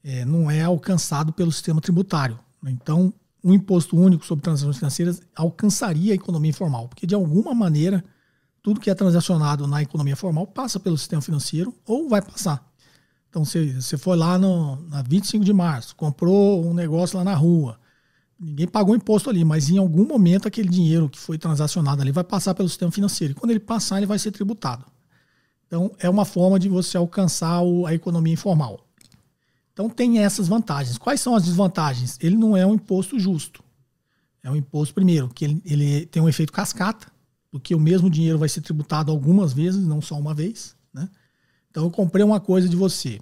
é, 0.04 0.24
não 0.24 0.48
é 0.48 0.62
alcançado 0.62 1.32
pelo 1.32 1.50
sistema 1.50 1.80
tributário. 1.80 2.38
Então, 2.64 3.12
o 3.42 3.50
um 3.50 3.54
imposto 3.54 3.96
único 3.96 4.24
sobre 4.24 4.44
transações 4.44 4.76
financeiras 4.76 5.20
alcançaria 5.34 6.12
a 6.12 6.14
economia 6.14 6.50
informal, 6.50 6.88
porque 6.88 7.08
de 7.08 7.14
alguma 7.16 7.52
maneira 7.56 8.04
tudo 8.64 8.80
que 8.80 8.88
é 8.88 8.94
transacionado 8.94 9.66
na 9.66 9.82
economia 9.82 10.16
formal 10.16 10.46
passa 10.46 10.80
pelo 10.80 10.96
sistema 10.96 11.20
financeiro 11.20 11.74
ou 11.86 12.08
vai 12.08 12.22
passar. 12.22 12.66
Então, 13.28 13.44
você, 13.44 13.74
você 13.74 13.98
foi 13.98 14.16
lá 14.16 14.38
no, 14.38 14.76
na 14.88 15.02
25 15.02 15.44
de 15.44 15.52
março, 15.52 15.94
comprou 15.94 16.64
um 16.64 16.72
negócio 16.72 17.18
lá 17.18 17.22
na 17.22 17.34
rua, 17.34 17.78
ninguém 18.40 18.66
pagou 18.66 18.96
imposto 18.96 19.28
ali, 19.28 19.44
mas 19.44 19.68
em 19.68 19.76
algum 19.76 20.06
momento 20.06 20.48
aquele 20.48 20.70
dinheiro 20.70 21.10
que 21.10 21.18
foi 21.18 21.36
transacionado 21.36 22.00
ali 22.00 22.10
vai 22.10 22.24
passar 22.24 22.54
pelo 22.54 22.66
sistema 22.66 22.90
financeiro. 22.90 23.32
E 23.32 23.34
quando 23.34 23.50
ele 23.50 23.60
passar, 23.60 23.98
ele 23.98 24.06
vai 24.06 24.18
ser 24.18 24.32
tributado. 24.32 24.86
Então, 25.66 25.94
é 25.98 26.08
uma 26.08 26.24
forma 26.24 26.58
de 26.58 26.70
você 26.70 26.96
alcançar 26.96 27.60
o, 27.60 27.84
a 27.84 27.92
economia 27.92 28.32
informal. 28.32 28.80
Então 29.74 29.90
tem 29.90 30.20
essas 30.20 30.48
vantagens. 30.48 30.96
Quais 30.96 31.20
são 31.20 31.34
as 31.34 31.44
desvantagens? 31.44 32.16
Ele 32.22 32.36
não 32.36 32.56
é 32.56 32.64
um 32.64 32.74
imposto 32.74 33.18
justo. 33.18 33.62
É 34.42 34.50
um 34.50 34.56
imposto, 34.56 34.94
primeiro, 34.94 35.28
que 35.28 35.44
ele, 35.44 35.62
ele 35.66 36.06
tem 36.06 36.22
um 36.22 36.28
efeito 36.28 36.52
cascata, 36.52 37.08
porque 37.54 37.72
o 37.72 37.78
mesmo 37.78 38.10
dinheiro 38.10 38.36
vai 38.36 38.48
ser 38.48 38.62
tributado 38.62 39.12
algumas 39.12 39.52
vezes, 39.52 39.86
não 39.86 40.02
só 40.02 40.18
uma 40.18 40.34
vez. 40.34 40.74
Né? 40.92 41.08
Então 41.70 41.84
eu 41.84 41.90
comprei 41.90 42.24
uma 42.24 42.40
coisa 42.40 42.68
de 42.68 42.74
você. 42.74 43.20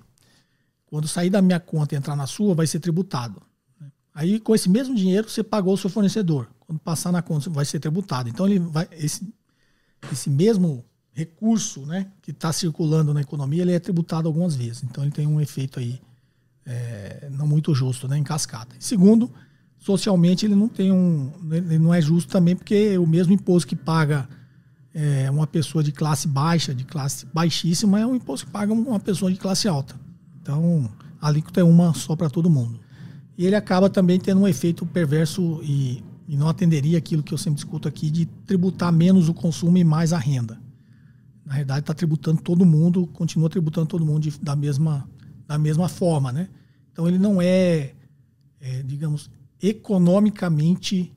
Quando 0.86 1.06
sair 1.06 1.28
da 1.28 1.42
minha 1.42 1.60
conta 1.60 1.94
e 1.94 1.98
entrar 1.98 2.16
na 2.16 2.26
sua, 2.26 2.54
vai 2.54 2.66
ser 2.66 2.80
tributado. 2.80 3.42
Né? 3.78 3.92
Aí, 4.14 4.40
com 4.40 4.54
esse 4.54 4.70
mesmo 4.70 4.94
dinheiro, 4.94 5.28
você 5.28 5.42
pagou 5.42 5.74
o 5.74 5.76
seu 5.76 5.90
fornecedor. 5.90 6.48
Quando 6.60 6.78
passar 6.78 7.12
na 7.12 7.20
conta, 7.20 7.50
vai 7.50 7.66
ser 7.66 7.78
tributado. 7.78 8.30
Então, 8.30 8.46
ele 8.46 8.58
vai, 8.58 8.88
esse, 8.92 9.30
esse 10.10 10.30
mesmo 10.30 10.82
recurso 11.10 11.84
né, 11.84 12.10
que 12.22 12.30
está 12.30 12.50
circulando 12.54 13.12
na 13.12 13.20
economia, 13.20 13.60
ele 13.60 13.72
é 13.72 13.78
tributado 13.78 14.28
algumas 14.28 14.56
vezes. 14.56 14.82
Então, 14.82 15.04
ele 15.04 15.12
tem 15.12 15.26
um 15.26 15.42
efeito 15.42 15.78
aí 15.78 16.00
é, 16.64 17.28
não 17.30 17.46
muito 17.46 17.74
justo, 17.74 18.08
né, 18.08 18.16
em 18.16 18.24
cascata. 18.24 18.74
Segundo, 18.80 19.30
socialmente 19.82 20.46
ele 20.46 20.54
não 20.54 20.68
tem 20.68 20.92
um, 20.92 21.32
ele 21.50 21.78
não 21.78 21.92
é 21.92 22.00
justo 22.00 22.30
também 22.30 22.54
porque 22.54 22.96
o 22.96 23.06
mesmo 23.06 23.32
imposto 23.32 23.66
que 23.66 23.74
paga 23.74 24.28
é, 24.94 25.28
uma 25.30 25.46
pessoa 25.46 25.82
de 25.82 25.90
classe 25.90 26.28
baixa, 26.28 26.72
de 26.72 26.84
classe 26.84 27.26
baixíssima, 27.26 27.98
é 27.98 28.06
um 28.06 28.14
imposto 28.14 28.46
que 28.46 28.52
paga 28.52 28.72
uma 28.72 29.00
pessoa 29.00 29.32
de 29.32 29.38
classe 29.38 29.66
alta. 29.66 29.94
Então, 30.40 30.88
a 31.20 31.26
alíquota 31.26 31.60
é 31.60 31.64
uma 31.64 31.92
só 31.94 32.14
para 32.14 32.30
todo 32.30 32.48
mundo. 32.48 32.78
E 33.36 33.44
ele 33.44 33.56
acaba 33.56 33.90
também 33.90 34.20
tendo 34.20 34.42
um 34.42 34.46
efeito 34.46 34.86
perverso 34.86 35.60
e, 35.64 36.02
e 36.28 36.36
não 36.36 36.48
atenderia 36.48 36.98
aquilo 36.98 37.22
que 37.22 37.34
eu 37.34 37.38
sempre 37.38 37.56
discuto 37.56 37.88
aqui 37.88 38.10
de 38.10 38.26
tributar 38.46 38.92
menos 38.92 39.28
o 39.28 39.34
consumo 39.34 39.78
e 39.78 39.84
mais 39.84 40.12
a 40.12 40.18
renda. 40.18 40.60
Na 41.44 41.54
verdade, 41.54 41.80
está 41.80 41.94
tributando 41.94 42.40
todo 42.40 42.64
mundo, 42.64 43.06
continua 43.08 43.50
tributando 43.50 43.86
todo 43.86 44.06
mundo 44.06 44.20
de, 44.20 44.38
da 44.40 44.54
mesma 44.54 45.08
da 45.48 45.58
mesma 45.58 45.88
forma, 45.88 46.32
né? 46.32 46.48
Então 46.92 47.06
ele 47.06 47.18
não 47.18 47.42
é, 47.42 47.92
é, 48.60 48.82
digamos, 48.84 49.28
economicamente 49.62 51.12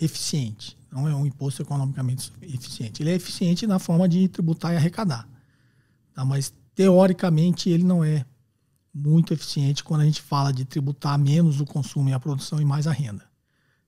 eficiente. 0.00 0.76
Não 0.90 1.06
é 1.06 1.14
um 1.14 1.24
imposto 1.24 1.62
economicamente 1.62 2.32
eficiente. 2.42 3.02
Ele 3.02 3.10
é 3.10 3.14
eficiente 3.14 3.66
na 3.66 3.78
forma 3.78 4.08
de 4.08 4.26
tributar 4.28 4.72
e 4.72 4.76
arrecadar. 4.76 5.28
tá? 6.12 6.24
mas 6.24 6.52
teoricamente 6.74 7.70
ele 7.70 7.84
não 7.84 8.02
é 8.02 8.24
muito 8.92 9.32
eficiente 9.32 9.84
quando 9.84 10.00
a 10.00 10.04
gente 10.04 10.20
fala 10.20 10.52
de 10.52 10.64
tributar 10.64 11.18
menos 11.18 11.60
o 11.60 11.66
consumo 11.66 12.08
e 12.08 12.12
a 12.12 12.20
produção 12.20 12.60
e 12.60 12.64
mais 12.64 12.86
a 12.86 12.92
renda. 12.92 13.24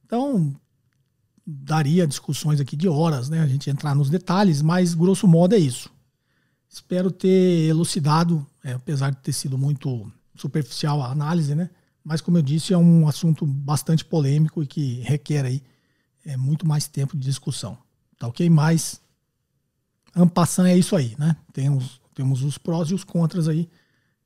Então, 0.05 0.55
daria 1.47 2.07
discussões 2.07 2.61
aqui 2.61 2.77
de 2.77 2.89
horas, 2.89 3.29
né? 3.29 3.41
A 3.41 3.47
gente 3.47 3.71
entrar 3.71 3.95
nos 3.95 4.11
detalhes, 4.11 4.63
mas 4.63 4.95
grosso 4.95 5.27
modo 5.27 5.55
é 5.55 5.59
isso. 5.59 5.91
Espero 6.69 7.11
ter 7.11 7.69
elucidado, 7.69 8.47
é, 8.63 8.73
apesar 8.73 9.11
de 9.11 9.17
ter 9.19 9.33
sido 9.33 9.59
muito 9.59 10.11
superficial 10.37 11.03
a 11.03 11.11
análise, 11.11 11.55
né? 11.55 11.71
Mas 12.05 12.21
como 12.21 12.39
eu 12.39 12.43
disse, 12.43 12.73
é 12.73 12.79
um 12.79 13.07
assunto 13.07 13.47
bastante 13.47 14.05
polêmico 14.05 14.63
e 14.63 14.67
que 14.67 15.01
requer 15.01 15.45
aí 15.45 15.63
é, 16.25 16.37
muito 16.37 16.67
mais 16.67 16.89
tempo 16.89 17.17
de 17.17 17.25
discussão. 17.25 17.79
Tá 18.19 18.27
ok? 18.27 18.49
Mas 18.49 19.01
ampassando 20.15 20.69
é 20.69 20.77
isso 20.77 20.97
aí, 20.97 21.15
né? 21.19 21.37
Temos, 21.53 22.01
temos 22.15 22.43
os 22.43 22.59
prós 22.59 22.91
e 22.91 22.95
os 22.95 23.05
contras 23.05 23.49
aí 23.49 23.69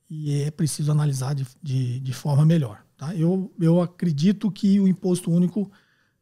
e 0.09 0.43
é 0.43 0.51
preciso 0.51 0.93
analisar 0.93 1.35
de, 1.35 1.47
de, 1.63 2.01
de 2.01 2.13
forma 2.13 2.45
melhor. 2.45 2.85
Tá? 2.97 3.15
Eu, 3.15 3.53
eu 3.61 3.81
acredito 3.81 4.51
que 4.51 4.79
o 4.79 4.87
imposto 4.87 5.31
único 5.31 5.71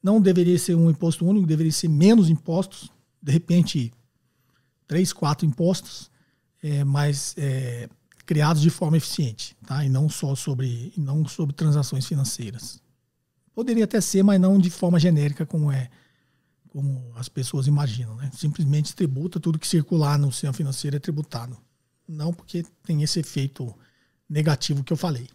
não 0.03 0.21
deveria 0.21 0.59
ser 0.59 0.75
um 0.75 0.91
imposto 0.91 1.25
único, 1.25 1.47
deveria 1.47 1.73
ser 1.73 1.89
menos 1.89 2.29
impostos, 2.29 2.91
de 3.23 3.31
repente 3.31 3.93
três, 4.87 5.13
quatro 5.13 5.47
impostos, 5.47 6.11
é, 6.63 6.85
mas 6.85 7.35
é, 7.39 7.89
criados 8.25 8.63
de 8.63 8.71
forma 8.71 8.97
eficiente, 8.97 9.57
tá? 9.67 9.85
E 9.85 9.89
não 9.89 10.09
só 10.09 10.35
sobre, 10.35 10.93
não 10.97 11.27
sobre 11.27 11.55
transações 11.55 12.07
financeiras. 12.07 12.81
Poderia 13.55 13.85
até 13.85 14.01
ser, 14.01 14.23
mas 14.23 14.41
não 14.41 14.59
de 14.59 14.71
forma 14.71 14.99
genérica 14.99 15.45
como 15.45 15.71
é, 15.71 15.91
como 16.69 17.13
as 17.17 17.29
pessoas 17.29 17.67
imaginam, 17.67 18.17
né? 18.17 18.31
Simplesmente 18.35 18.95
tributa 18.95 19.39
tudo 19.39 19.59
que 19.59 19.69
circular 19.69 20.19
no 20.19 20.33
sistema 20.33 20.55
financeiro 20.55 20.97
é 20.97 20.99
tributado. 20.99 21.59
Não 22.09 22.33
porque 22.33 22.65
tem 22.85 23.03
esse 23.03 23.21
efeito 23.21 23.75
negativo 24.29 24.83
que 24.83 24.93
eu 24.93 24.97
falei. 24.97 25.29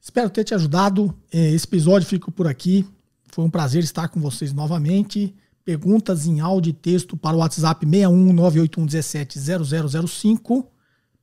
Espero 0.00 0.28
ter 0.28 0.44
te 0.44 0.54
ajudado. 0.54 1.16
É, 1.32 1.50
esse 1.50 1.64
episódio 1.64 2.06
fica 2.06 2.30
por 2.30 2.46
aqui. 2.46 2.86
Foi 3.32 3.44
um 3.44 3.50
prazer 3.50 3.82
estar 3.82 4.08
com 4.08 4.20
vocês 4.20 4.52
novamente. 4.52 5.34
Perguntas 5.64 6.26
em 6.26 6.40
áudio 6.40 6.70
e 6.70 6.74
texto 6.74 7.16
para 7.16 7.34
o 7.34 7.40
WhatsApp 7.40 7.86
61981170005. 7.86 10.66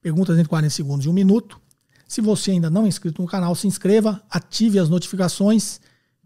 Perguntas 0.02 0.36
entre 0.38 0.49
40 0.49 0.74
segundos 0.74 1.06
e 1.06 1.10
um 1.10 1.14
minuto. 1.14 1.62
Se 2.08 2.22
você 2.22 2.52
ainda 2.52 2.70
não 2.70 2.86
é 2.86 2.88
inscrito 2.88 3.22
no 3.22 3.28
canal, 3.28 3.54
se 3.56 3.68
inscreva, 3.68 4.22
ative 4.30 4.80
as 4.80 4.89
notificações, 4.89 5.80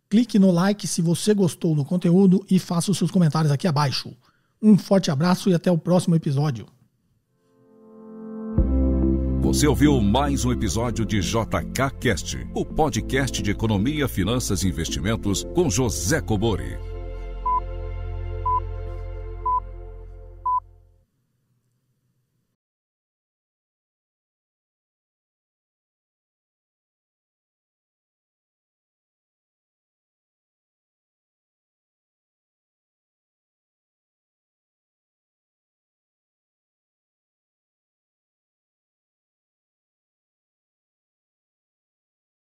clique 0.10 0.40
no 0.40 0.50
like 0.50 0.88
se 0.88 1.02
você 1.02 1.34
gostou 1.34 1.76
do 1.76 1.84
conteúdo 1.84 2.44
e 2.50 2.58
faça 2.58 2.90
os 2.90 2.98
seus 2.98 3.12
comentários 3.12 3.52
aqui 3.52 3.68
abaixo. 3.68 4.16
Um 4.62 4.78
forte 4.78 5.12
abraço 5.12 5.50
e 5.50 5.54
até 5.54 5.70
o 5.70 5.78
próximo 5.78 6.16
episódio. 6.16 6.66
Você 9.42 9.68
ouviu 9.68 10.02
mais 10.02 10.44
um 10.44 10.52
episódio 10.52 11.06
de 11.06 11.20
JK 11.20 12.00
Cast, 12.00 12.48
o 12.54 12.66
podcast 12.66 13.44
de 13.44 13.52
economia, 13.52 14.08
finanças 14.08 14.64
e 14.64 14.68
investimentos 14.68 15.46
com 15.54 15.70
José 15.70 16.20
Cobori. 16.20 16.95